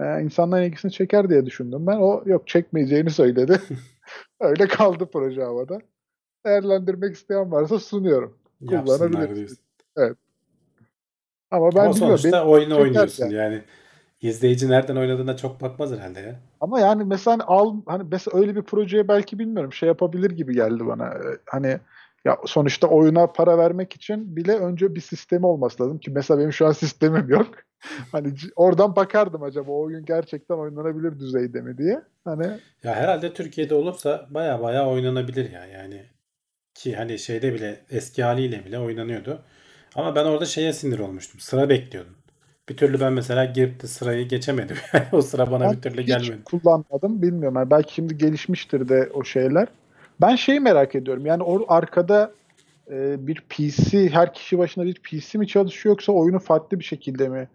[0.00, 1.96] Ee, insanların ilgisini çeker diye düşündüm ben.
[1.96, 3.60] O yok çekmeyeceğini söyledi.
[4.40, 5.78] Öyle kaldı proje havada.
[6.46, 8.38] Değerlendirmek isteyen varsa sunuyorum.
[8.68, 9.58] Kullanabilirsiniz.
[9.96, 10.16] diyorsun.
[11.50, 13.34] Ama ben Ama sonuçta benim oyunu oynuyorsun yani.
[13.34, 13.62] yani.
[14.20, 16.40] İzleyici nereden oynadığına çok bakmaz herhalde ya.
[16.60, 20.54] Ama yani mesela hani al hani mesela öyle bir projeye belki bilmiyorum şey yapabilir gibi
[20.54, 21.06] geldi bana.
[21.06, 21.78] Ee, Hani
[22.26, 26.52] ya sonuçta oyuna para vermek için bile önce bir sistemi olması lazım ki mesela benim
[26.52, 27.46] şu an sistemim yok.
[28.12, 32.02] Hani oradan bakardım acaba o oyun gerçekten oynanabilir düzeyde mi diye.
[32.24, 32.46] Hani
[32.84, 36.06] Ya herhalde Türkiye'de olursa baya baya oynanabilir ya yani.
[36.74, 39.42] Ki hani şeyde bile eski haliyle bile oynanıyordu.
[39.94, 41.40] Ama ben orada şeye sinir olmuştum.
[41.40, 42.16] Sıra bekliyordum.
[42.68, 44.76] Bir türlü ben mesela girip de sırayı geçemedim.
[45.12, 46.44] O sıra bana ben bir türlü hiç gelmedi.
[46.44, 47.56] kullanmadım bilmiyorum.
[47.56, 49.68] Yani belki şimdi gelişmiştir de o şeyler.
[50.20, 51.26] Ben şeyi merak ediyorum.
[51.26, 52.32] Yani o arkada
[52.90, 57.28] e, bir PC her kişi başına bir PC mi çalışıyor yoksa oyunu farklı bir şekilde
[57.28, 57.48] mi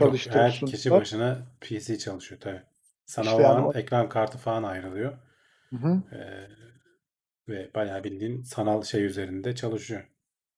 [0.00, 0.66] Yok her çalıştırıyorsun?
[0.66, 2.62] kişi başına PC çalışıyor tabii.
[3.06, 5.18] Sana İşte o yani an o- ekran kartı falan ayrılıyor.
[5.70, 6.02] Hı hı.
[6.12, 6.48] Ee,
[7.48, 10.04] ve bayağı bildiğin sanal şey üzerinde çalışıyor.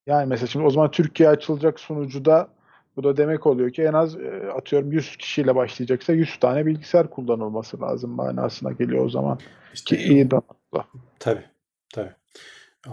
[0.06, 2.48] Yani mesela şimdi o zaman Türkiye açılacak sunucuda
[2.96, 7.10] bu da demek oluyor ki en az e, atıyorum 100 kişiyle başlayacaksa 100 tane bilgisayar
[7.10, 9.38] kullanılması lazım manasına geliyor o zaman.
[9.84, 10.30] Ki İşte iyi
[10.72, 11.02] donanımlı.
[11.18, 11.44] tabii
[11.94, 12.12] tabii.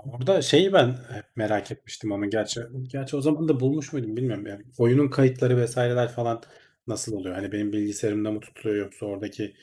[0.05, 0.95] Orada şeyi ben
[1.35, 6.09] merak etmiştim ama gerçi gerçi o zaman da bulmuş muydum bilmiyorum yani oyunun kayıtları vesaireler
[6.09, 6.41] falan
[6.87, 7.35] nasıl oluyor?
[7.35, 9.55] Hani benim bilgisayarımda mı tutuluyor yoksa oradaki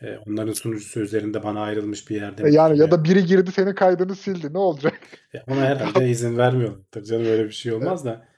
[0.00, 3.52] e, onların sunucusu üzerinde bana ayrılmış bir yerde E mi Yani ya da biri girdi
[3.52, 5.00] senin kaydını sildi ne olacak?
[5.32, 7.02] Ya ona herhalde izin vermiyorlar.
[7.04, 8.28] Canım öyle bir şey olmaz da.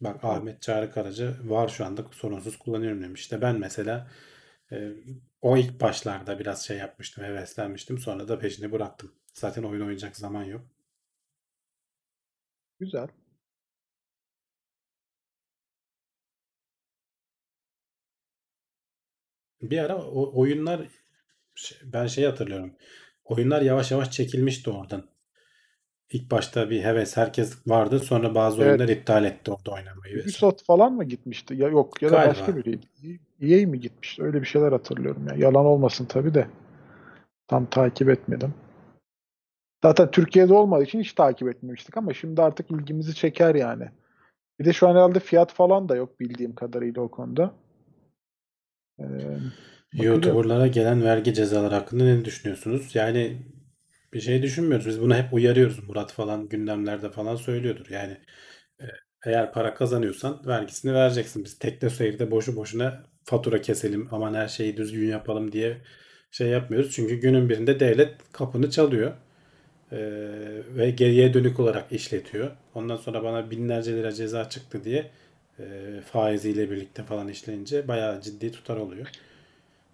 [0.00, 3.20] Bak Ahmet Çağrı Karaca var şu anda sorunsuz kullanıyorum demiş.
[3.20, 4.10] İşte ben mesela
[4.72, 4.92] e,
[5.40, 7.98] o ilk başlarda biraz şey yapmıştım, heveslenmiştim.
[7.98, 9.12] Sonra da peşini bıraktım.
[9.34, 10.66] Zaten oyun oynayacak zaman yok.
[12.78, 13.08] Güzel.
[19.62, 20.88] Bir ara o oyunlar
[21.82, 22.76] ben şey hatırlıyorum.
[23.24, 25.10] Oyunlar yavaş yavaş çekilmişti oradan.
[26.12, 27.98] İlk başta bir heves herkes vardı.
[27.98, 28.70] Sonra bazı Evet.
[28.80, 30.22] oyunlar iptal etti orada oynamayı.
[30.22, 31.54] Ubisoft falan mı gitmişti?
[31.54, 32.30] Ya yok ya da Galiba.
[32.30, 32.86] başka biriydi.
[33.40, 34.22] EA mi gitmişti?
[34.22, 35.34] Öyle bir şeyler hatırlıyorum ya.
[35.36, 36.46] Yalan olmasın tabii de.
[37.48, 38.54] Tam takip etmedim.
[39.84, 43.88] Zaten Türkiye'de olmadığı için hiç takip etmemiştik ama şimdi artık ilgimizi çeker yani.
[44.60, 47.52] Bir de şu an herhalde fiyat falan da yok bildiğim kadarıyla o konuda.
[49.00, 49.04] Ee.
[49.92, 52.94] YouTuber'lara gelen vergi cezaları hakkında ne düşünüyorsunuz?
[52.94, 53.36] Yani
[54.12, 54.86] bir şey düşünmüyoruz.
[54.86, 55.88] Biz bunu hep uyarıyoruz.
[55.88, 57.86] Murat falan gündemlerde falan söylüyordur.
[57.90, 58.18] Yani
[58.80, 58.84] e,
[59.26, 61.44] eğer para kazanıyorsan vergisini vereceksin.
[61.44, 65.78] Biz tekne seyirde boşu boşuna fatura keselim aman her şeyi düzgün yapalım diye
[66.30, 66.92] şey yapmıyoruz.
[66.94, 69.12] Çünkü günün birinde devlet kapını çalıyor.
[69.92, 69.98] E,
[70.76, 72.50] ve geriye dönük olarak işletiyor.
[72.74, 75.10] Ondan sonra bana binlerce lira ceza çıktı diye
[75.58, 75.64] e,
[76.12, 79.06] faiziyle birlikte falan işleyince bayağı ciddi tutar oluyor.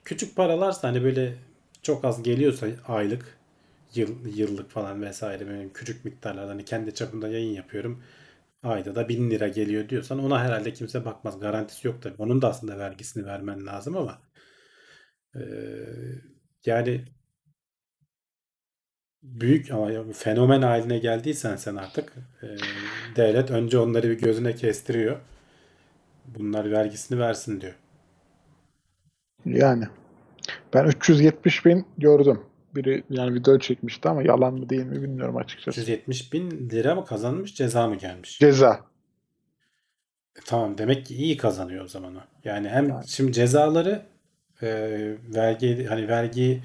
[0.04, 1.34] Küçük paralarsa hani böyle
[1.82, 3.38] çok az geliyorsa aylık,
[3.96, 8.02] yıl, yıllık falan vesaire böyle küçük miktarlarda hani kendi çapımda yayın yapıyorum.
[8.62, 11.40] Ayda da 1000 lira geliyor diyorsan ona herhalde kimse bakmaz.
[11.40, 12.16] Garantisi yok tabii.
[12.18, 14.22] Onun da aslında vergisini vermen lazım ama
[15.34, 16.22] eee,
[16.66, 17.04] yani
[19.22, 22.12] büyük ama fenomen haline geldiysen sen artık
[22.42, 22.56] eee,
[23.16, 25.20] devlet önce onları bir gözüne kestiriyor.
[26.26, 27.74] Bunlar vergisini versin diyor.
[29.46, 29.88] Yani
[30.74, 32.40] ben 370 bin gördüm.
[32.74, 35.80] Biri yani video çekmişti ama yalan mı değil mi bilmiyorum açıkçası.
[35.80, 38.38] 370 bin lira mı kazanmış ceza mı gelmiş?
[38.38, 38.80] Ceza.
[40.36, 42.20] E, Tamam demek ki iyi kazanıyor o zaman o.
[42.44, 43.08] Yani hem Yani.
[43.08, 44.02] şimdi cezaları
[44.62, 44.68] e,
[45.34, 46.62] vergi hani vergi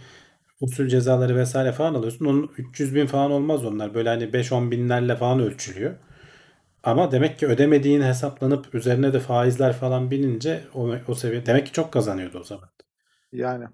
[0.61, 2.25] usul cezaları vesaire falan alıyorsun.
[2.25, 3.93] Onun 300 bin falan olmaz onlar.
[3.93, 5.95] Böyle hani 5-10 binlerle falan ölçülüyor.
[6.83, 11.71] Ama demek ki ödemediğin hesaplanıp üzerine de faizler falan binince o, o seviye demek ki
[11.73, 12.69] çok kazanıyordu o zaman.
[13.31, 13.65] Yani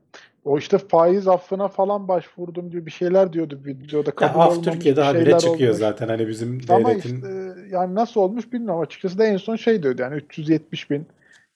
[0.45, 4.09] o işte faiz affına falan başvurdum gibi bir şeyler diyordu videoda.
[4.09, 5.79] Ya Kabul af olmamış Türkiye'de bir habire çıkıyor olmuş.
[5.79, 7.27] zaten hani bizim Ama devletin işte
[7.71, 11.07] yani nasıl olmuş bilmiyorum açıkçası da en son şey diyordu yani 370 bin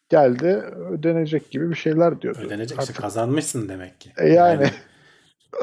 [0.09, 0.47] geldi
[0.91, 2.39] ödenecek gibi bir şeyler diyordu.
[2.45, 4.11] ödenecek işte kazanmışsın demek ki.
[4.17, 4.71] e yani Yani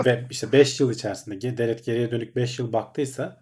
[0.06, 3.36] ve işte 5 yıl içerisinde devlet geriye dönük 5 yıl baktıysa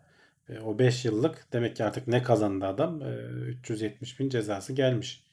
[0.48, 3.06] e, o 5 yıllık demek ki artık ne kazandı adam E,
[3.48, 5.23] 370 bin cezası gelmiş.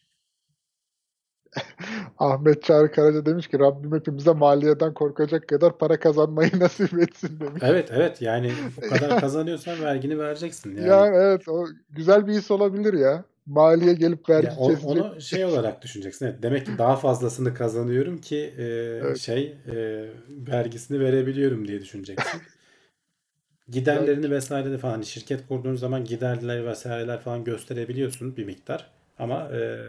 [2.20, 7.64] Ahmet Çağrı Karaca demiş ki Rabbim hepimize maliyeden korkacak kadar para kazanmayı nasip etsin demiş.
[7.66, 8.52] Evet evet yani
[8.86, 10.76] o kadar kazanıyorsan vergini vereceksin.
[10.76, 10.88] Yani.
[10.90, 13.24] Ya evet o güzel bir his olabilir ya.
[13.46, 14.90] Maliye gelip vergi Ya o- kesecek.
[15.06, 16.26] onu şey olarak düşüneceksin.
[16.26, 19.18] Evet, demek ki daha fazlasını kazanıyorum ki e, Evet.
[19.18, 22.42] şey e, vergisini verebiliyorum diye düşüneceksin.
[23.70, 28.92] Giderlerini vesaire de falan hani şirket kurduğun zaman giderler vesaireler falan gösterebiliyorsun bir miktar.
[29.20, 29.80] Ama e,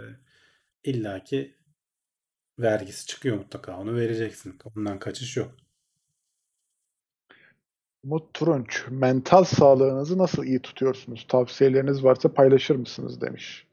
[0.85, 1.57] illaki
[2.59, 3.79] vergisi çıkıyor mutlaka.
[3.79, 4.59] Onu vereceksin.
[4.77, 5.57] Ondan kaçış yok.
[8.05, 11.27] Umut Turunç, mental sağlığınızı nasıl iyi tutuyorsunuz?
[11.29, 13.67] Tavsiyeleriniz varsa paylaşır mısınız demiş.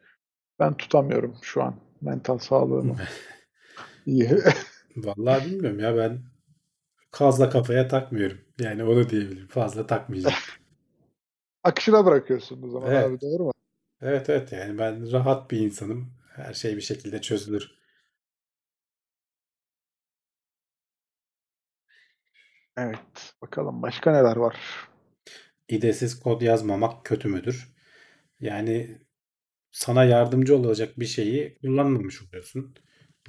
[0.60, 2.98] Ben tutamıyorum şu an mental sağlığımı.
[4.06, 4.30] İyi.
[4.95, 6.19] Vallahi bilmiyorum ya ben
[7.11, 8.38] fazla kafaya takmıyorum.
[8.60, 9.48] Yani onu diyebilirim.
[9.48, 10.36] Fazla takmayacağım.
[11.64, 13.06] Akışına bırakıyorsun o zaman Evet.
[13.06, 13.52] abi doğru mu?
[14.02, 16.18] Evet evet yani ben rahat bir insanım.
[16.40, 17.72] Her şey bir şekilde çözülür.
[22.78, 23.34] Evet.
[23.41, 24.56] Bakalım başka neler var?
[25.70, 27.74] İdesiz kod yazmamak kötü müdür?
[28.40, 29.02] Yani
[29.72, 32.76] sana yardımcı olacak bir şeyi kullanmamış oluyorsun.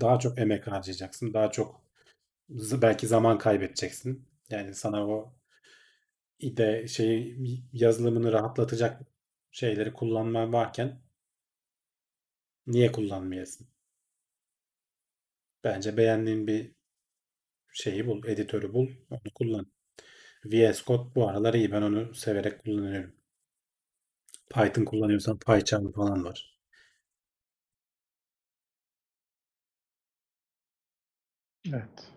[0.01, 1.35] Daha çok emek harcayacaksın.
[1.35, 1.83] Daha çok
[2.83, 4.29] belki zaman kaybedeceksin.
[4.51, 5.35] Yani sana o
[6.39, 7.39] ide şeyi
[7.73, 9.03] yazılımını rahatlatacak
[9.51, 11.01] şeyleri kullanman varken
[12.67, 13.69] niye kullanmayasın?
[15.65, 16.73] Bence beğendiğin bir
[17.73, 19.67] şeyi bul, editörü bul, onu kullan.
[20.45, 21.73] VS Code bu aralar iyi.
[21.73, 23.13] Ben onu severek kullanıyorum.
[24.51, 26.59] Python kullanıyorsan PyCharm falan var.
[31.69, 32.11] Evet.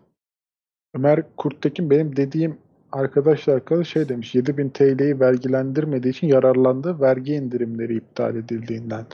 [0.93, 2.57] Ömer Kurttekin benim dediğim
[2.91, 4.35] arkadaşla alakalı şey demiş.
[4.35, 7.01] 7000 TL'yi vergilendirmediği için yararlandı.
[7.01, 9.05] Vergi indirimleri iptal edildiğinden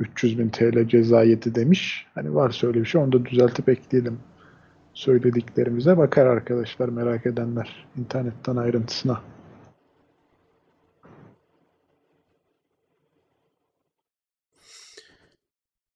[0.00, 2.06] 300 bin TL ceza yedi demiş.
[2.14, 4.18] Hani varsa öyle bir şey onu da düzeltip ekleyelim.
[4.94, 9.20] Söylediklerimize bakar arkadaşlar merak edenler internetten ayrıntısına.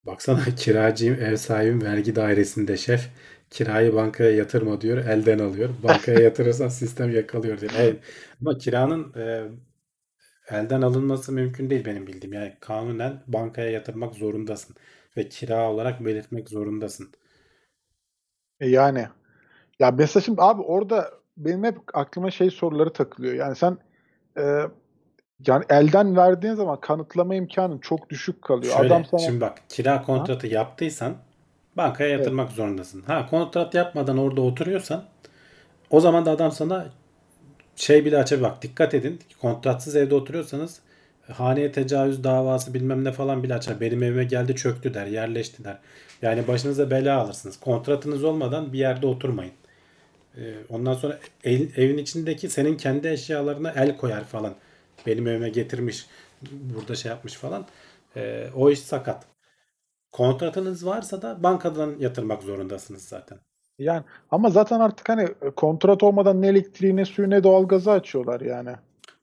[0.07, 3.09] Baksana kiracıyım, ev sahibim, vergi dairesinde şef.
[3.51, 5.71] Kirayı bankaya yatırma diyor, elden alıyor.
[5.83, 7.73] Bankaya yatırırsan sistem yakalıyor diyor.
[7.79, 8.01] Evet.
[8.41, 9.49] Ama kiranın e,
[10.51, 12.33] elden alınması mümkün değil benim bildiğim.
[12.33, 14.77] Yani kanunen bankaya yatırmak zorundasın.
[15.17, 17.09] Ve kira olarak belirtmek zorundasın.
[18.61, 19.07] E yani
[19.79, 23.35] ya mesela şimdi abi orada benim hep aklıma şey soruları takılıyor.
[23.35, 23.79] Yani sen
[24.39, 24.63] e,
[25.47, 28.77] yani elden verdiğin zaman kanıtlama imkanın çok düşük kalıyor.
[28.77, 31.17] Şöyle, Adam sana şimdi bak kira kontratı yaptıysan
[31.77, 33.03] bankaya yatırmak zorundasın.
[33.03, 35.05] Ha kontrat yapmadan orada oturuyorsan
[35.91, 36.87] o zaman da adam sana
[37.79, 38.49] şey bile açabilir.
[38.49, 40.81] Bak dikkat edin kontratsız evde oturuyorsanız
[41.33, 43.81] haneye tecavüz davası bilmem ne falan bile açar.
[43.81, 45.79] Benim evime geldi çöktü der, yerleşti der.
[46.23, 47.61] Yani başınıza bela alırsınız.
[47.61, 49.53] Kontratınız olmadan bir yerde oturmayın.
[50.37, 54.55] Ee, ondan sonra ev- evin içindeki senin kendi eşyalarına el koyar falan.
[55.07, 56.07] Benim evime getirmiş,
[56.51, 57.67] burada şey yapmış falan.
[58.17, 59.25] Ee, o iş sakat.
[60.13, 63.39] Kontratınız varsa da bankadan yatırmak zorundasınız zaten.
[63.79, 68.71] Yani ama zaten artık hani kontrat olmadan ne elektriği ne suyu ne doğalgazı açıyorlar yani.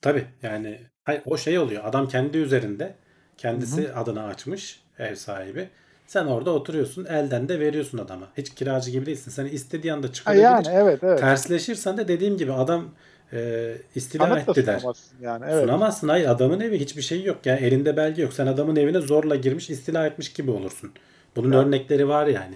[0.01, 1.83] Tabii yani hayır, o şey oluyor.
[1.85, 2.95] Adam kendi üzerinde
[3.37, 5.69] kendisi adına açmış ev sahibi.
[6.07, 7.05] Sen orada oturuyorsun.
[7.05, 8.27] Elden de veriyorsun adama.
[8.37, 9.31] Hiç kiracı gibi değilsin.
[9.31, 10.43] Sen istediği anda çıkabilir.
[10.43, 11.19] yani evet evet.
[11.19, 12.85] Tersleşirsen de dediğim gibi adam
[13.33, 14.83] e, istila Kanıt etti der.
[15.21, 15.45] yani.
[15.49, 15.63] Evet.
[15.63, 16.07] Sunamazsın.
[16.07, 17.37] Hayır adamın evi hiçbir şey yok.
[17.45, 18.33] Yani elinde belge yok.
[18.33, 20.91] Sen adamın evine zorla girmiş istila etmiş gibi olursun.
[21.35, 22.55] Bunun örnekleri var yani.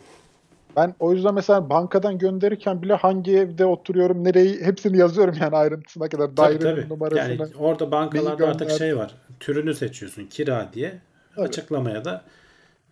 [0.75, 6.09] Ben o yüzden mesela bankadan gönderirken bile hangi evde oturuyorum, nereyi hepsini yazıyorum yani ayrıntısına
[6.09, 6.35] kadar.
[6.35, 6.89] Tabii tabii.
[6.89, 7.31] numarasını.
[7.31, 9.15] Yani orada bankalarda artık şey var.
[9.39, 10.25] Türünü seçiyorsun.
[10.25, 10.99] Kira diye.
[11.35, 11.45] Tabii.
[11.45, 12.21] Açıklamaya da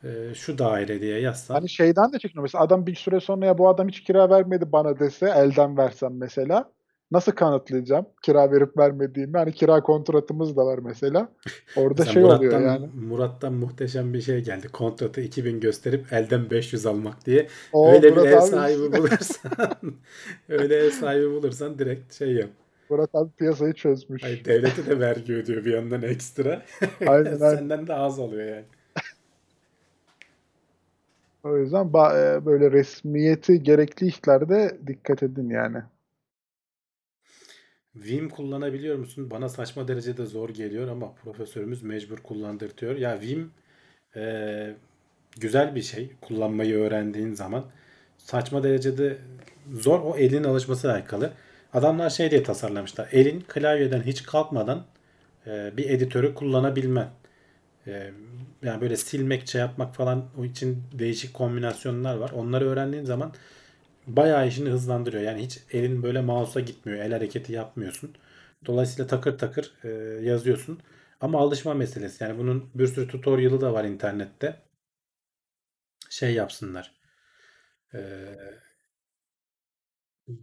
[0.03, 1.53] e, şu daire diye yazsan.
[1.53, 2.43] Hani şeyden de çekiniyor.
[2.43, 6.17] Mesela adam bir süre sonra ya bu adam hiç kira vermedi bana dese elden versem
[6.17, 6.71] mesela.
[7.11, 9.37] Nasıl kanıtlayacağım kira verip vermediğimi?
[9.37, 11.29] Hani kira kontratımız da var mesela.
[11.75, 12.89] Orada Mesela şey Murat'tan, oluyor yani.
[12.95, 14.67] Murat'tan muhteşem bir şey geldi.
[14.67, 17.47] Kontratı 2000 gösterip elden 500 almak diye.
[17.73, 19.51] O öyle bir Murat ev abi, sahibi bulursan
[20.49, 22.49] öyle ev sahibi bulursan direkt şey yap.
[22.89, 24.23] Murat abi piyasayı çözmüş.
[24.23, 26.61] Hayır, devlete de vergi ödüyor bir yandan ekstra.
[27.07, 27.35] Aynen.
[27.35, 28.65] Senden de az oluyor yani.
[31.43, 35.77] O yüzden e, böyle resmiyeti gerekli işlerde dikkat edin yani.
[38.03, 39.31] Vim kullanabiliyor musun?
[39.31, 42.95] Bana saçma derecede zor geliyor ama profesörümüz mecbur kullandırtıyor.
[42.95, 43.51] Ya Vim
[44.15, 44.75] e,
[45.39, 47.65] güzel bir şey kullanmayı öğrendiğin zaman.
[48.17, 49.17] Saçma derecede
[49.73, 51.33] zor o elin alışmasıyla alakalı.
[51.73, 53.09] Adamlar şey diye tasarlamışlar.
[53.11, 54.85] Elin klavyeden hiç kalkmadan
[55.47, 57.09] e, bir editörü kullanabilmen.
[57.87, 58.11] Ee,
[58.63, 62.31] yani böyle silmek, şey yapmak falan o için değişik kombinasyonlar var.
[62.35, 63.33] Onları öğrendiğin zaman
[64.07, 65.23] bayağı işini hızlandırıyor.
[65.23, 66.99] Yani hiç elin böyle mouse'a gitmiyor.
[66.99, 68.15] El hareketi yapmıyorsun.
[68.65, 69.89] Dolayısıyla takır takır e,
[70.25, 70.79] yazıyorsun.
[71.21, 72.23] Ama alışma meselesi.
[72.23, 74.61] Yani bunun bir sürü tutorial'ı da var internette.
[76.09, 76.91] Şey yapsınlar.
[77.93, 77.99] E,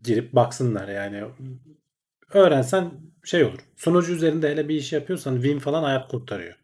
[0.03, 1.25] girip baksınlar yani.
[2.33, 2.93] Öğrensen
[3.25, 3.59] şey olur.
[3.77, 6.55] Sunucu üzerinde hele bir iş yapıyorsan Vim falan hayat kurtarıyor.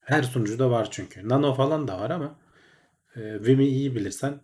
[0.00, 1.28] Her sunucuda var çünkü.
[1.28, 2.38] Nano falan da var ama
[3.16, 4.40] e, Vim'i iyi bilirsen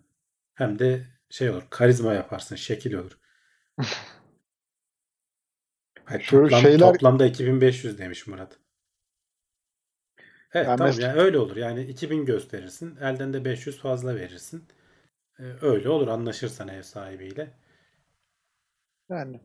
[0.55, 1.63] hem de şey olur.
[1.71, 2.57] Karizma yaparsın.
[2.57, 3.19] Şekil olur.
[6.05, 8.59] Hayır, Şu toplam, şeyler- Toplamda 2500 demiş Murat.
[10.53, 11.57] Evet Yani tamam mes- yani öyle olur.
[11.57, 12.97] Yani 2000 gösterirsin.
[12.97, 14.65] Elden de 500 fazla verirsin.
[15.39, 17.51] Ee, öyle olur anlaşırsan ev sahibiyle.
[19.09, 19.41] Yani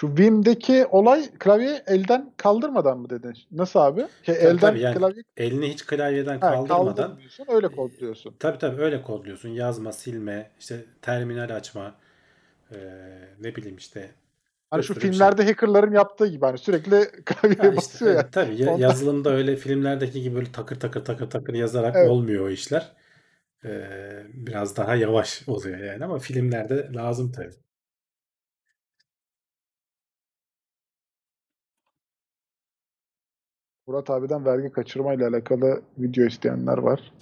[0.00, 3.34] şu Vim'deki olay klavyeyi elden kaldırmadan mı dedin?
[3.52, 4.06] Nasıl abi?
[4.22, 7.18] Şey, Tabii elden tabii yani klavye elini hiç klavyeden ha, kaldırmadan
[7.48, 8.34] öyle kodluyorsun.
[8.38, 9.48] tabii tabii öyle kodluyorsun.
[9.48, 11.94] Yazma, silme, işte terminal açma,
[12.72, 12.76] ee,
[13.40, 14.10] ne bileyim işte
[14.70, 15.02] Hani şu şey.
[15.02, 18.20] filmlerde hackerların yaptığı gibi hani sürekli klavyeye Ha işte, basıyor ya.
[18.20, 22.10] evet, tabii ya- Ondan- yazılımda öyle filmlerdeki gibi böyle takır takır takır takır yazarak Evet.
[22.10, 22.92] olmuyor o işler.
[23.64, 27.54] Ee, biraz daha yavaş oluyor yani ama filmlerde lazım tabii.
[33.90, 37.12] Murat abiden vergi kaçırma ile alakalı video isteyenler var.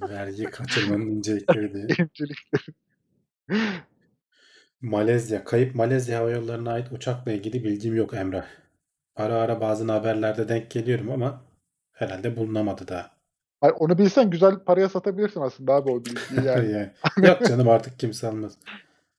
[0.00, 1.82] Vergi kaçırmanın incelikleri diye.
[1.84, 2.74] İncelikleri.
[4.80, 8.46] Malezya, kayıp Malezya Hava Yolları'na ait uçakla ilgili bilgim yok Emrah.
[9.16, 11.42] Ara ara bazı haberlerde denk geliyorum ama
[11.92, 13.10] herhalde bulunamadı daha.
[13.60, 16.70] Hayır, onu bilsen güzel paraya satabilirsin aslında abi o bilgiyi yani.
[16.72, 18.58] Yani, yok canım artık kimse almaz.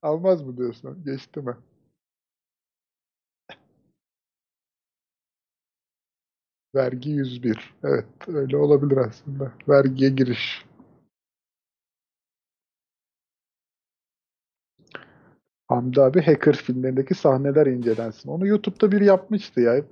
[0.02, 1.04] Almaz mı diyorsun?
[1.04, 1.56] Geçti mi?
[6.78, 7.74] Vergi 101.
[7.84, 9.52] Evet, öyle olabilir aslında.
[9.68, 10.64] Vergiye giriş.
[15.68, 18.28] Hamdi abi Hacker filmlerindeki sahneler incelensin.
[18.28, 19.82] Onu YouTube'da biri yapmıştı ya.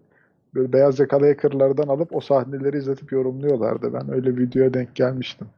[0.54, 3.92] Böyle beyaz yakalı hackerlardan alıp o sahneleri izletip yorumluyorlardı.
[3.94, 5.48] Ben öyle videoya denk gelmiştim.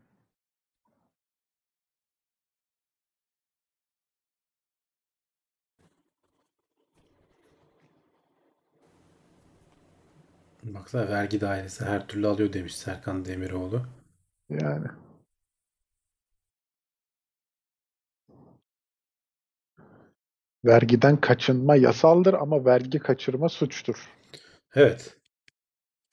[10.74, 13.86] Baksana vergi dairesi her türlü alıyor demiş Serkan Demiroğlu.
[14.50, 14.86] Yani.
[20.64, 24.08] Vergiden kaçınma yasaldır ama vergi kaçırma suçtur.
[24.74, 25.16] Evet.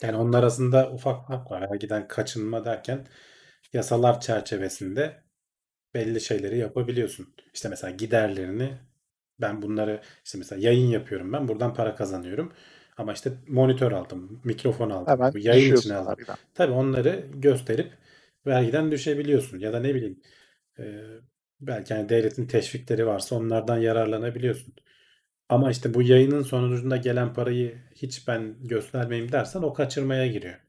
[0.02, 1.72] Yani onun arasında ufak fark var.
[1.72, 3.08] Vergiden kaçınma derken
[3.74, 5.24] yasalar çerçevesinde
[5.94, 7.36] belli şeyleri yapabiliyorsun.
[7.54, 8.78] İşte mesela giderlerini
[9.42, 12.54] ben bunları işte mesela yayın yapıyorum ben buradan para kazanıyorum.
[12.98, 16.10] Ama işte monitör aldım, mikrofon aldım, Hemen yayın için aldım.
[16.10, 16.36] vergiden.
[16.54, 17.94] Tabii onları gösterip
[18.48, 19.60] vergiden düşebiliyorsun.
[19.60, 20.22] Ya da ne bileyim
[20.80, 20.84] e,
[21.62, 24.74] belki hani devletin teşvikleri varsa onlardan yararlanabiliyorsun.
[25.50, 30.60] Ama işte bu yayının sonucunda gelen parayı hiç ben göstermeyeyim dersen o kaçırmaya giriyor.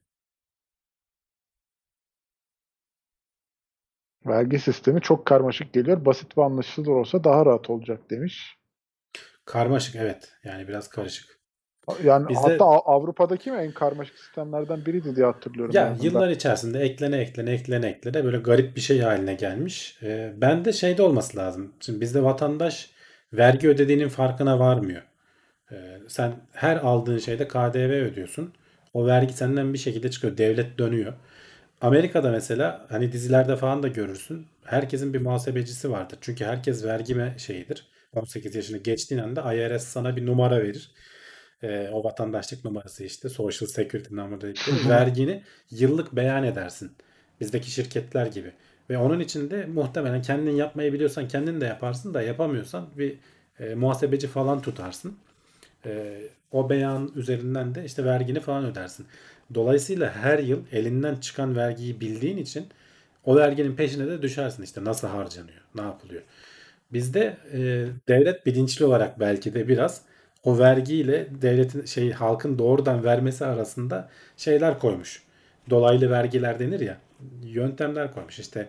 [4.27, 6.05] Vergi sistemi çok karmaşık geliyor.
[6.05, 8.57] Basit ve anlaşılır olsa daha rahat olacak demiş.
[9.45, 10.33] Karmaşık evet.
[10.45, 11.36] Yani biraz karışık.
[12.05, 15.75] Yani Bizde- hatta Av- Avrupa'daki mi en karmaşık sistemlerden biriydi diye hatırlıyorum.
[15.75, 19.99] Ya yıllar içerisinde eklene eklene eklene eklene böyle garip bir şey haline gelmiş.
[20.03, 21.73] Ee, ben de şeyde olması lazım.
[21.81, 22.91] Şimdi bizde vatandaş
[23.33, 25.03] vergi ödediğinin farkına varmıyor.
[25.73, 25.77] Ee,
[26.09, 28.53] sen her aldığın şeyde KDV ödüyorsun.
[28.95, 30.39] O vergi senden bir şekilde çıkıyor.
[30.39, 31.13] Devlet dönüyor.
[31.81, 34.47] Amerika'da mesela hani dizilerde falan da görürsün.
[34.65, 36.19] Herkesin bir muhasebecisi vardır.
[36.21, 37.89] Çünkü herkes vergime şeyidir.
[38.15, 40.91] 18 yaşını geçtiğin anda IRS sana bir numara verir.
[41.63, 44.55] Ee, o vatandaşlık numarası işte Social Security number
[44.89, 46.93] vergini yıllık beyan edersin.
[47.41, 48.53] Bizdeki şirketler gibi.
[48.91, 53.19] Ve onun için de muhtemelen kendin yapmayı biliyorsan kendin de yaparsın da yapamıyorsan bir
[53.61, 55.17] e, muhasebeci falan tutarsın.
[55.87, 56.21] E,
[56.53, 59.07] o beyan üzerinden de işte vergini falan ödersin.
[59.55, 62.67] Dolayısıyla her yıl elinden çıkan vergiyi bildiğin için
[63.25, 66.23] o verginin peşine de düşersin işte nasıl harcanıyor, ne yapılıyor.
[66.93, 67.59] Bizde e,
[68.09, 70.03] devlet bilinçli olarak belki de biraz
[70.47, 75.25] o vergiyle devletin şey halkın doğrudan vermesi arasında şeyler koymuş.
[75.71, 76.99] Dolaylı vergiler denir ya.
[77.45, 78.41] Yöntemler koymuş.
[78.41, 78.69] İşte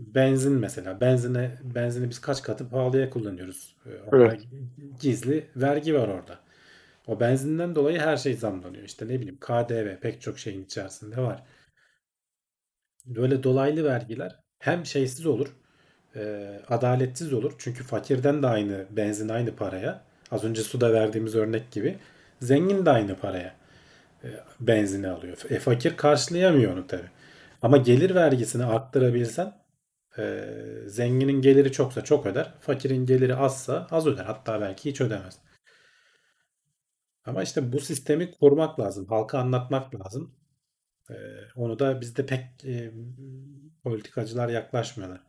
[0.00, 1.02] benzin mesela.
[1.02, 3.76] Benzine benzini biz kaç katı pahalıya kullanıyoruz.
[3.86, 4.40] E, orada Evet.
[5.00, 6.40] gizli vergi var orada.
[7.08, 8.84] O benzinden dolayı her şey zamlanıyor.
[8.84, 11.44] İşte ne bileyim KDV pek çok şeyin içerisinde var.
[13.06, 15.56] Böyle dolaylı vergiler hem şeysiz olur,
[16.16, 16.20] e,
[16.68, 17.54] adaletsiz olur.
[17.58, 20.04] Çünkü fakirden de aynı benzin aynı paraya.
[20.30, 21.98] Az önce suda verdiğimiz örnek gibi.
[22.40, 23.54] Zengin de aynı paraya.
[24.24, 24.28] e,
[24.60, 25.38] benzini alıyor.
[25.50, 27.10] E, fakir karşılayamıyor onu tabii.
[27.62, 29.54] Ama gelir vergisini arttırabilsen
[30.18, 30.44] e,
[30.86, 32.54] zenginin geliri çoksa çok öder.
[32.60, 34.24] Fakirin geliri azsa az öder.
[34.24, 35.38] Hatta belki hiç ödemez.
[37.24, 39.06] Ama işte bu sistemi kurmak lazım.
[39.06, 40.34] Halka anlatmak lazım.
[41.10, 41.14] E,
[41.56, 42.92] onu da bizde pek e,
[43.84, 45.20] politikacılar yaklaşmıyorlar.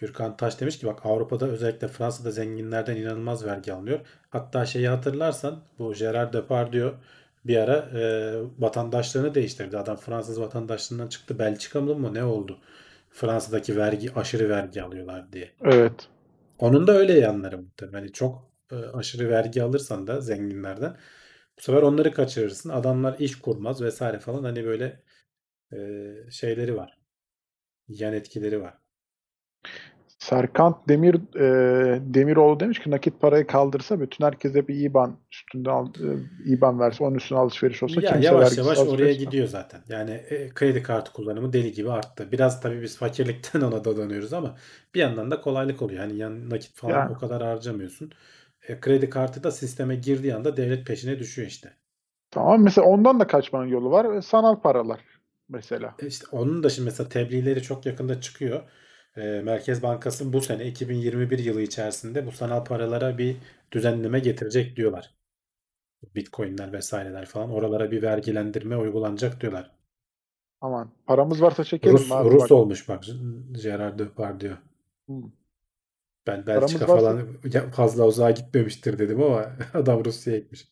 [0.00, 4.00] Gürkan Taş demiş ki bak Avrupa'da özellikle Fransa'da zenginlerden inanılmaz vergi alınıyor.
[4.30, 6.94] Hatta şeyi hatırlarsan bu Gerard Depardieu
[7.44, 9.78] bir ara e, vatandaşlığını değiştirdi.
[9.78, 11.38] Adam Fransız vatandaşlığından çıktı.
[11.38, 12.58] Belçikalı mı ne oldu?
[13.10, 15.50] Fransa'daki vergi aşırı vergi alıyorlar diye.
[15.64, 16.08] Evet.
[16.58, 17.98] Onun da öyle yanları muhtemelen.
[17.98, 20.96] Hani çok e, aşırı vergi alırsan da zenginlerden
[21.58, 22.70] bu sefer onları kaçırırsın.
[22.70, 25.02] Adamlar iş kurmaz vesaire falan hani böyle
[25.72, 25.78] e,
[26.30, 26.98] şeyleri var.
[27.88, 28.79] Yan etkileri var.
[30.20, 35.86] Serkan Demir e, Demiroğlu demiş ki nakit parayı kaldırsa bütün herkese bir IBAN üstünde al,
[35.86, 39.80] e, IBAN verse onun üstüne alışveriş olsa Ya kimse yavaş yavaş oraya gidiyor zaten.
[39.88, 42.32] Yani e, kredi kartı kullanımı deli gibi arttı.
[42.32, 44.56] Biraz tabii biz fakirlikten ona dadanıyoruz ama
[44.94, 46.00] bir yandan da kolaylık oluyor.
[46.00, 47.12] Yani yan nakit falan Yani.
[47.12, 48.12] o kadar harcamıyorsun.
[48.68, 51.72] E, kredi kartı da sisteme girdiği anda devlet peşine düşüyor işte.
[52.30, 54.14] Tamam mesela ondan da kaçmanın yolu var.
[54.14, 55.00] E, Sanal paralar
[55.48, 55.94] mesela.
[56.02, 58.62] E işte onun da şimdi mesela tebliğleri çok yakında çıkıyor.
[59.16, 63.36] E, Merkez Bankası bu sene 2021 yılı içerisinde bu sanal paralara bir
[63.72, 65.14] düzenleme getirecek diyorlar.
[66.14, 69.70] Bitcoin'ler vesaireler falan oralara bir vergilendirme uygulanacak diyorlar.
[70.60, 72.52] Aman paramız varsa çekelim Rus, abi Rus bak.
[72.52, 73.04] olmuş bak
[73.62, 74.56] Gerard Depardieu.
[75.06, 75.22] Hmm.
[76.26, 80.68] Ben Paramız Belçika varsa- falan fazla uzağa gitmemiştir dedim ama adam Rusya'ya gitmiş.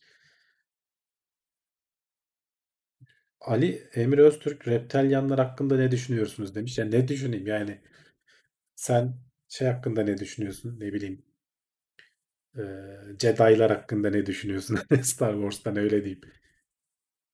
[3.41, 6.77] Ali Emir Öztürk reptalyanlar hakkında ne düşünüyorsunuz demiş.
[6.77, 7.81] Ya ne düşüneyim yani
[8.85, 9.15] sen
[9.49, 11.25] şey hakkında ne düşünüyorsun ne bileyim
[12.57, 12.63] e,
[13.19, 16.21] Jedi'lar hakkında ne düşünüyorsun Star Wars'tan öyle diyeyim.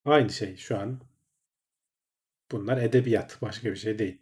[0.06, 1.02] Aynı şey şu an
[2.52, 4.22] bunlar edebiyat başka bir şey değil.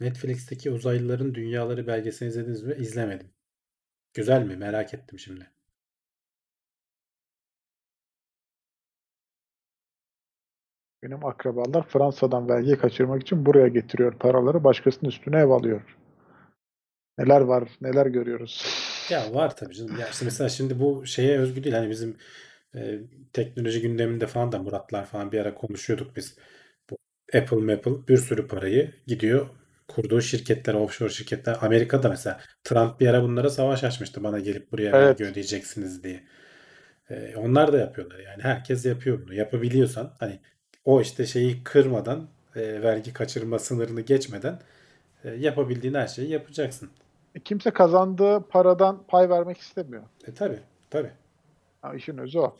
[0.00, 2.74] Netflix'teki uzaylıların dünyaları belgeselini izlediniz mi?
[2.78, 3.30] İzlemedim.
[4.14, 4.56] Güzel mi?
[4.56, 5.50] Merak ettim şimdi.
[11.02, 14.64] Benim akrabalar Fransa'dan vergi kaçırmak için buraya getiriyor paraları.
[14.64, 15.80] Başkasının üstüne ev alıyor.
[17.18, 18.64] Neler var, neler görüyoruz.
[19.10, 19.98] Ya var tabii canım.
[20.00, 21.74] Ya işte mesela şimdi bu şeye özgü değil.
[21.74, 22.16] Hani bizim
[22.74, 22.98] e,
[23.32, 26.38] teknoloji gündeminde falan da Muratlar falan bir ara konuşuyorduk biz.
[26.90, 26.96] Bu
[27.34, 29.46] Apple, Apple bir sürü parayı gidiyor
[29.88, 31.56] kurduğu şirketler, offshore şirketler.
[31.60, 34.24] Amerika'da mesela Trump bir ara bunlara savaş açmıştı.
[34.24, 35.20] Bana gelip buraya Evet.
[35.20, 36.24] vergi ödeyeceksiniz diye.
[37.10, 38.18] E, onlar da yapıyorlar.
[38.18, 39.34] Yani herkes yapıyor bunu.
[39.34, 40.40] Yapabiliyorsan hani
[40.88, 44.60] o işte şeyi kırmadan e, vergi kaçırma sınırını geçmeden
[45.24, 46.90] e, yapabildiğin her şeyi yapacaksın.
[47.34, 50.02] E, Kimse kazandığı paradan pay vermek istemiyor.
[50.26, 50.60] E tabii
[50.90, 51.10] tabii.
[51.82, 52.58] Ha, işin özü o.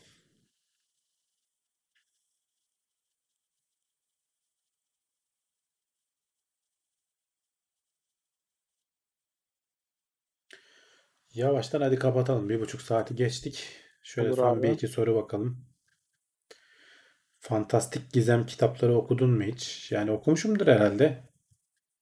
[11.33, 12.49] Yavaştan hadi kapatalım.
[12.49, 13.63] Bir buçuk saati geçtik.
[14.03, 14.63] Şöyle Olur son abi.
[14.63, 15.68] bir iki soru bakalım.
[17.39, 19.91] Fantastik gizem kitapları okudun mu hiç?
[19.91, 21.23] Yani okumuşumdur herhalde.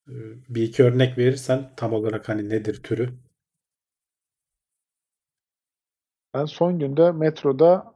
[0.10, 0.14] Ee,
[0.50, 3.10] Bir iki örnek verirsen tam olarak hani nedir türü?
[6.34, 7.94] Ben son günde metroda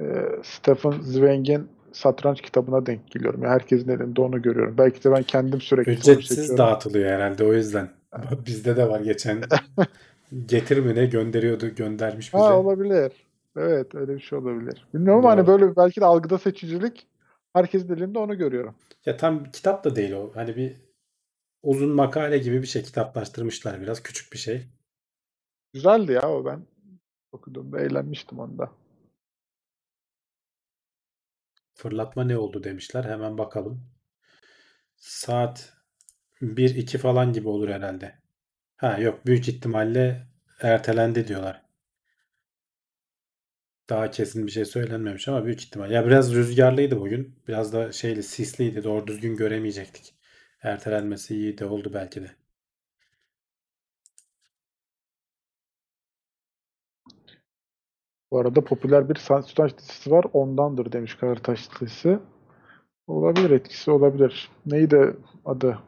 [0.00, 0.04] e,
[0.42, 3.42] Stephen Zweig'in satranç kitabına denk geliyorum.
[3.42, 4.78] Yani herkesin elinde onu görüyorum.
[4.78, 7.90] Belki de ben kendim sürekli Ücretsiz dağıtılıyor herhalde o yüzden.
[8.46, 9.42] Bizde de var geçen.
[10.46, 12.42] Getir mi ne gönderiyordu göndermiş bize.
[12.42, 13.12] Ha olabilir.
[13.56, 14.86] Evet öyle bir şey olabilir.
[14.94, 15.46] Bilmiyorum hani Doğru.
[15.46, 17.06] böyle belki de algıda seçicilik
[17.52, 18.74] herkesin elinde onu görüyorum.
[19.06, 20.30] Ya tam kitap da değil o.
[20.34, 20.76] Hani bir
[21.62, 24.02] uzun makale gibi bir şey kitaplaştırmışlar biraz.
[24.02, 24.66] Küçük bir şey.
[25.72, 26.66] Güzeldi ya o ben
[27.32, 28.70] okuduğumda eğlenmiştim onda.
[31.74, 33.04] Fırlatma ne oldu demişler.
[33.04, 33.90] Hemen bakalım.
[34.96, 35.72] Saat
[36.42, 38.18] 1-2 falan gibi olur herhalde.
[38.76, 40.26] Ha yok büyük ihtimalle
[40.60, 41.69] ertelendi diyorlar.
[43.90, 45.90] Daha kesin bir şey söylenmemiş ama büyük ihtimal.
[45.90, 47.34] Ya biraz rüzgarlıydı bugün.
[47.48, 48.84] Biraz da şeyli sisliydi.
[48.84, 50.14] Doğru düzgün göremeyecektik.
[50.62, 52.30] Ertelenmesi iyi de oldu belki de.
[58.30, 60.24] Bu arada popüler bir satranç dizisi var.
[60.32, 62.18] Ondandır demiş Karataş dizisi.
[63.06, 64.50] Olabilir etkisi olabilir.
[64.66, 65.78] Neydi adı?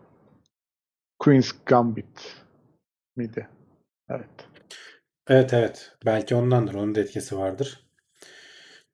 [1.18, 2.36] Queen's Gambit
[3.16, 3.48] miydi?
[4.08, 4.48] Evet.
[5.26, 5.96] Evet evet.
[6.06, 6.74] Belki ondandır.
[6.74, 7.91] Onun da etkisi vardır.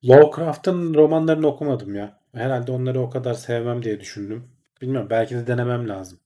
[0.03, 2.19] Lovecraft'ın romanlarını okumadım ya.
[2.33, 4.51] Herhalde onları o kadar sevmem diye düşündüm.
[4.81, 5.09] Bilmiyorum.
[5.09, 6.19] Belki de denemem lazım.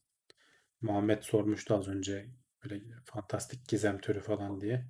[0.81, 2.25] Muhammed sormuştu az önce
[2.63, 4.85] böyle fantastik gizem türü falan diye.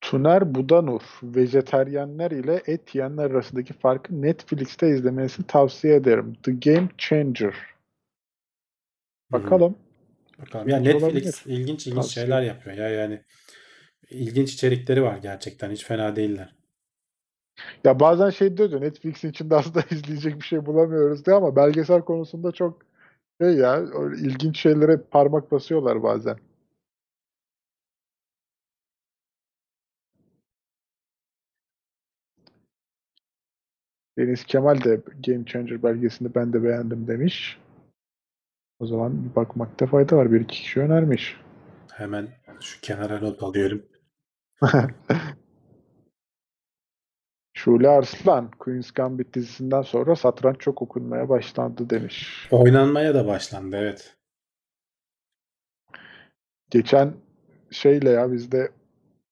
[0.00, 6.36] Tuner Budanur, vejeteryenler ile et yiyenler arasındaki farkı Netflix'te izlemesini tavsiye ederim.
[6.42, 7.54] The Game Changer.
[9.32, 9.78] Bakalım.
[10.38, 10.68] Bakalım.
[10.68, 11.42] Ya Netflix olabilir.
[11.46, 12.26] ilginç ilginç Tavsiye.
[12.26, 13.22] şeyler yapıyor ya yani
[14.10, 16.54] ilginç içerikleri var gerçekten hiç fena değiller.
[17.84, 22.52] Ya bazen şey diyordu Netflix'in içinde aslında izleyecek bir şey bulamıyoruz diye ama belgesel konusunda
[22.52, 22.82] çok
[23.40, 26.36] şey ya öyle ilginç şeylere parmak basıyorlar bazen.
[34.18, 37.58] Deniz Kemal de Game Changer belgesini ben de beğendim demiş.
[38.78, 40.32] O zaman bir bakmakta fayda var.
[40.32, 41.40] Bir iki kişi önermiş.
[41.92, 42.28] Hemen
[42.60, 43.82] şu kenara not alıyorum.
[47.54, 52.48] Şule Arslan, Queen's Gambit dizisinden sonra satranç çok okunmaya başlandı demiş.
[52.50, 54.16] Oynanmaya da başlandı evet.
[56.70, 57.14] Geçen
[57.70, 58.70] şeyle ya biz de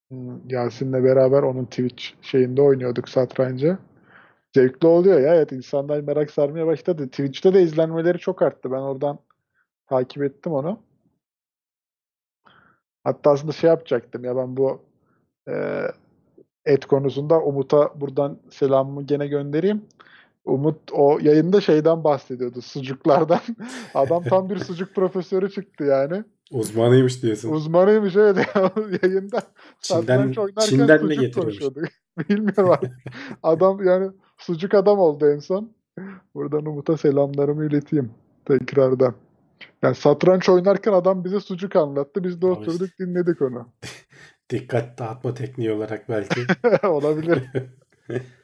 [0.08, 3.78] hmm, Yasin'le beraber onun Twitch şeyinde oynuyorduk satrancı.
[4.54, 5.34] Zevkli oluyor ya.
[5.34, 7.08] Evet insanlar merak sarmaya başladı.
[7.08, 8.72] Twitch'te de izlenmeleri çok arttı.
[8.72, 9.18] Ben oradan
[9.86, 10.82] takip ettim onu.
[13.04, 14.93] Hatta aslında şey yapacaktım ya ben bu
[15.48, 15.54] e,
[16.64, 19.82] et konusunda Umut'a buradan selamımı gene göndereyim.
[20.44, 22.62] Umut o yayında şeyden bahsediyordu.
[22.62, 23.40] Sucuklardan.
[23.94, 26.24] Adam tam bir sucuk profesörü çıktı yani.
[26.50, 27.52] Uzmanıymış diyorsun.
[27.52, 28.36] Uzmanıymış evet
[29.02, 29.42] yayında.
[29.80, 31.80] Çin'den, Çin'den mi sucuk konuşuyordu.
[32.28, 32.90] Bilmiyorum abi.
[33.42, 35.70] Adam yani sucuk adam oldu en son.
[36.34, 38.10] Buradan Umut'a selamlarımı ileteyim
[38.44, 39.14] tekrardan.
[39.82, 42.24] Yani satranç oynarken adam bize sucuk anlattı.
[42.24, 43.68] Biz de Abi oturduk dinledik onu.
[44.54, 46.40] Dikkat dağıtma tekniği olarak belki.
[46.88, 47.42] Olabilir.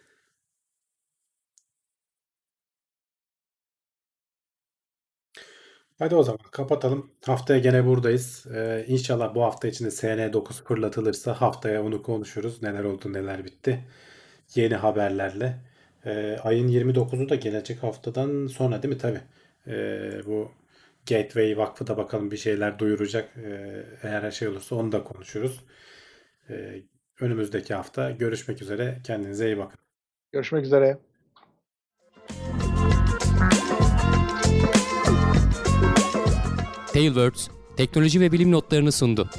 [5.99, 7.11] Hadi o zaman kapatalım.
[7.27, 8.47] Haftaya gene buradayız.
[8.55, 12.63] Ee, inşallah bu hafta içinde SN9 fırlatılırsa haftaya onu konuşuruz.
[12.63, 13.85] Neler oldu neler bitti.
[14.55, 15.57] Yeni haberlerle.
[16.07, 19.01] Ee, ayın 29'u da gelecek haftadan sonra değil mi?
[19.01, 19.21] Tabii.
[19.67, 20.53] Ee, bu
[21.11, 23.31] Gateway Vakfı da bakalım bir şeyler duyuracak.
[23.37, 25.61] Ee, eğer her şey olursa onu da konuşuruz.
[27.21, 28.99] Önümüzdeki hafta görüşmek üzere.
[29.05, 29.79] Kendinize iyi bakın.
[30.33, 30.99] Görüşmek üzere.
[36.93, 39.31] Tailwords teknoloji ve bilim notlarını sundu.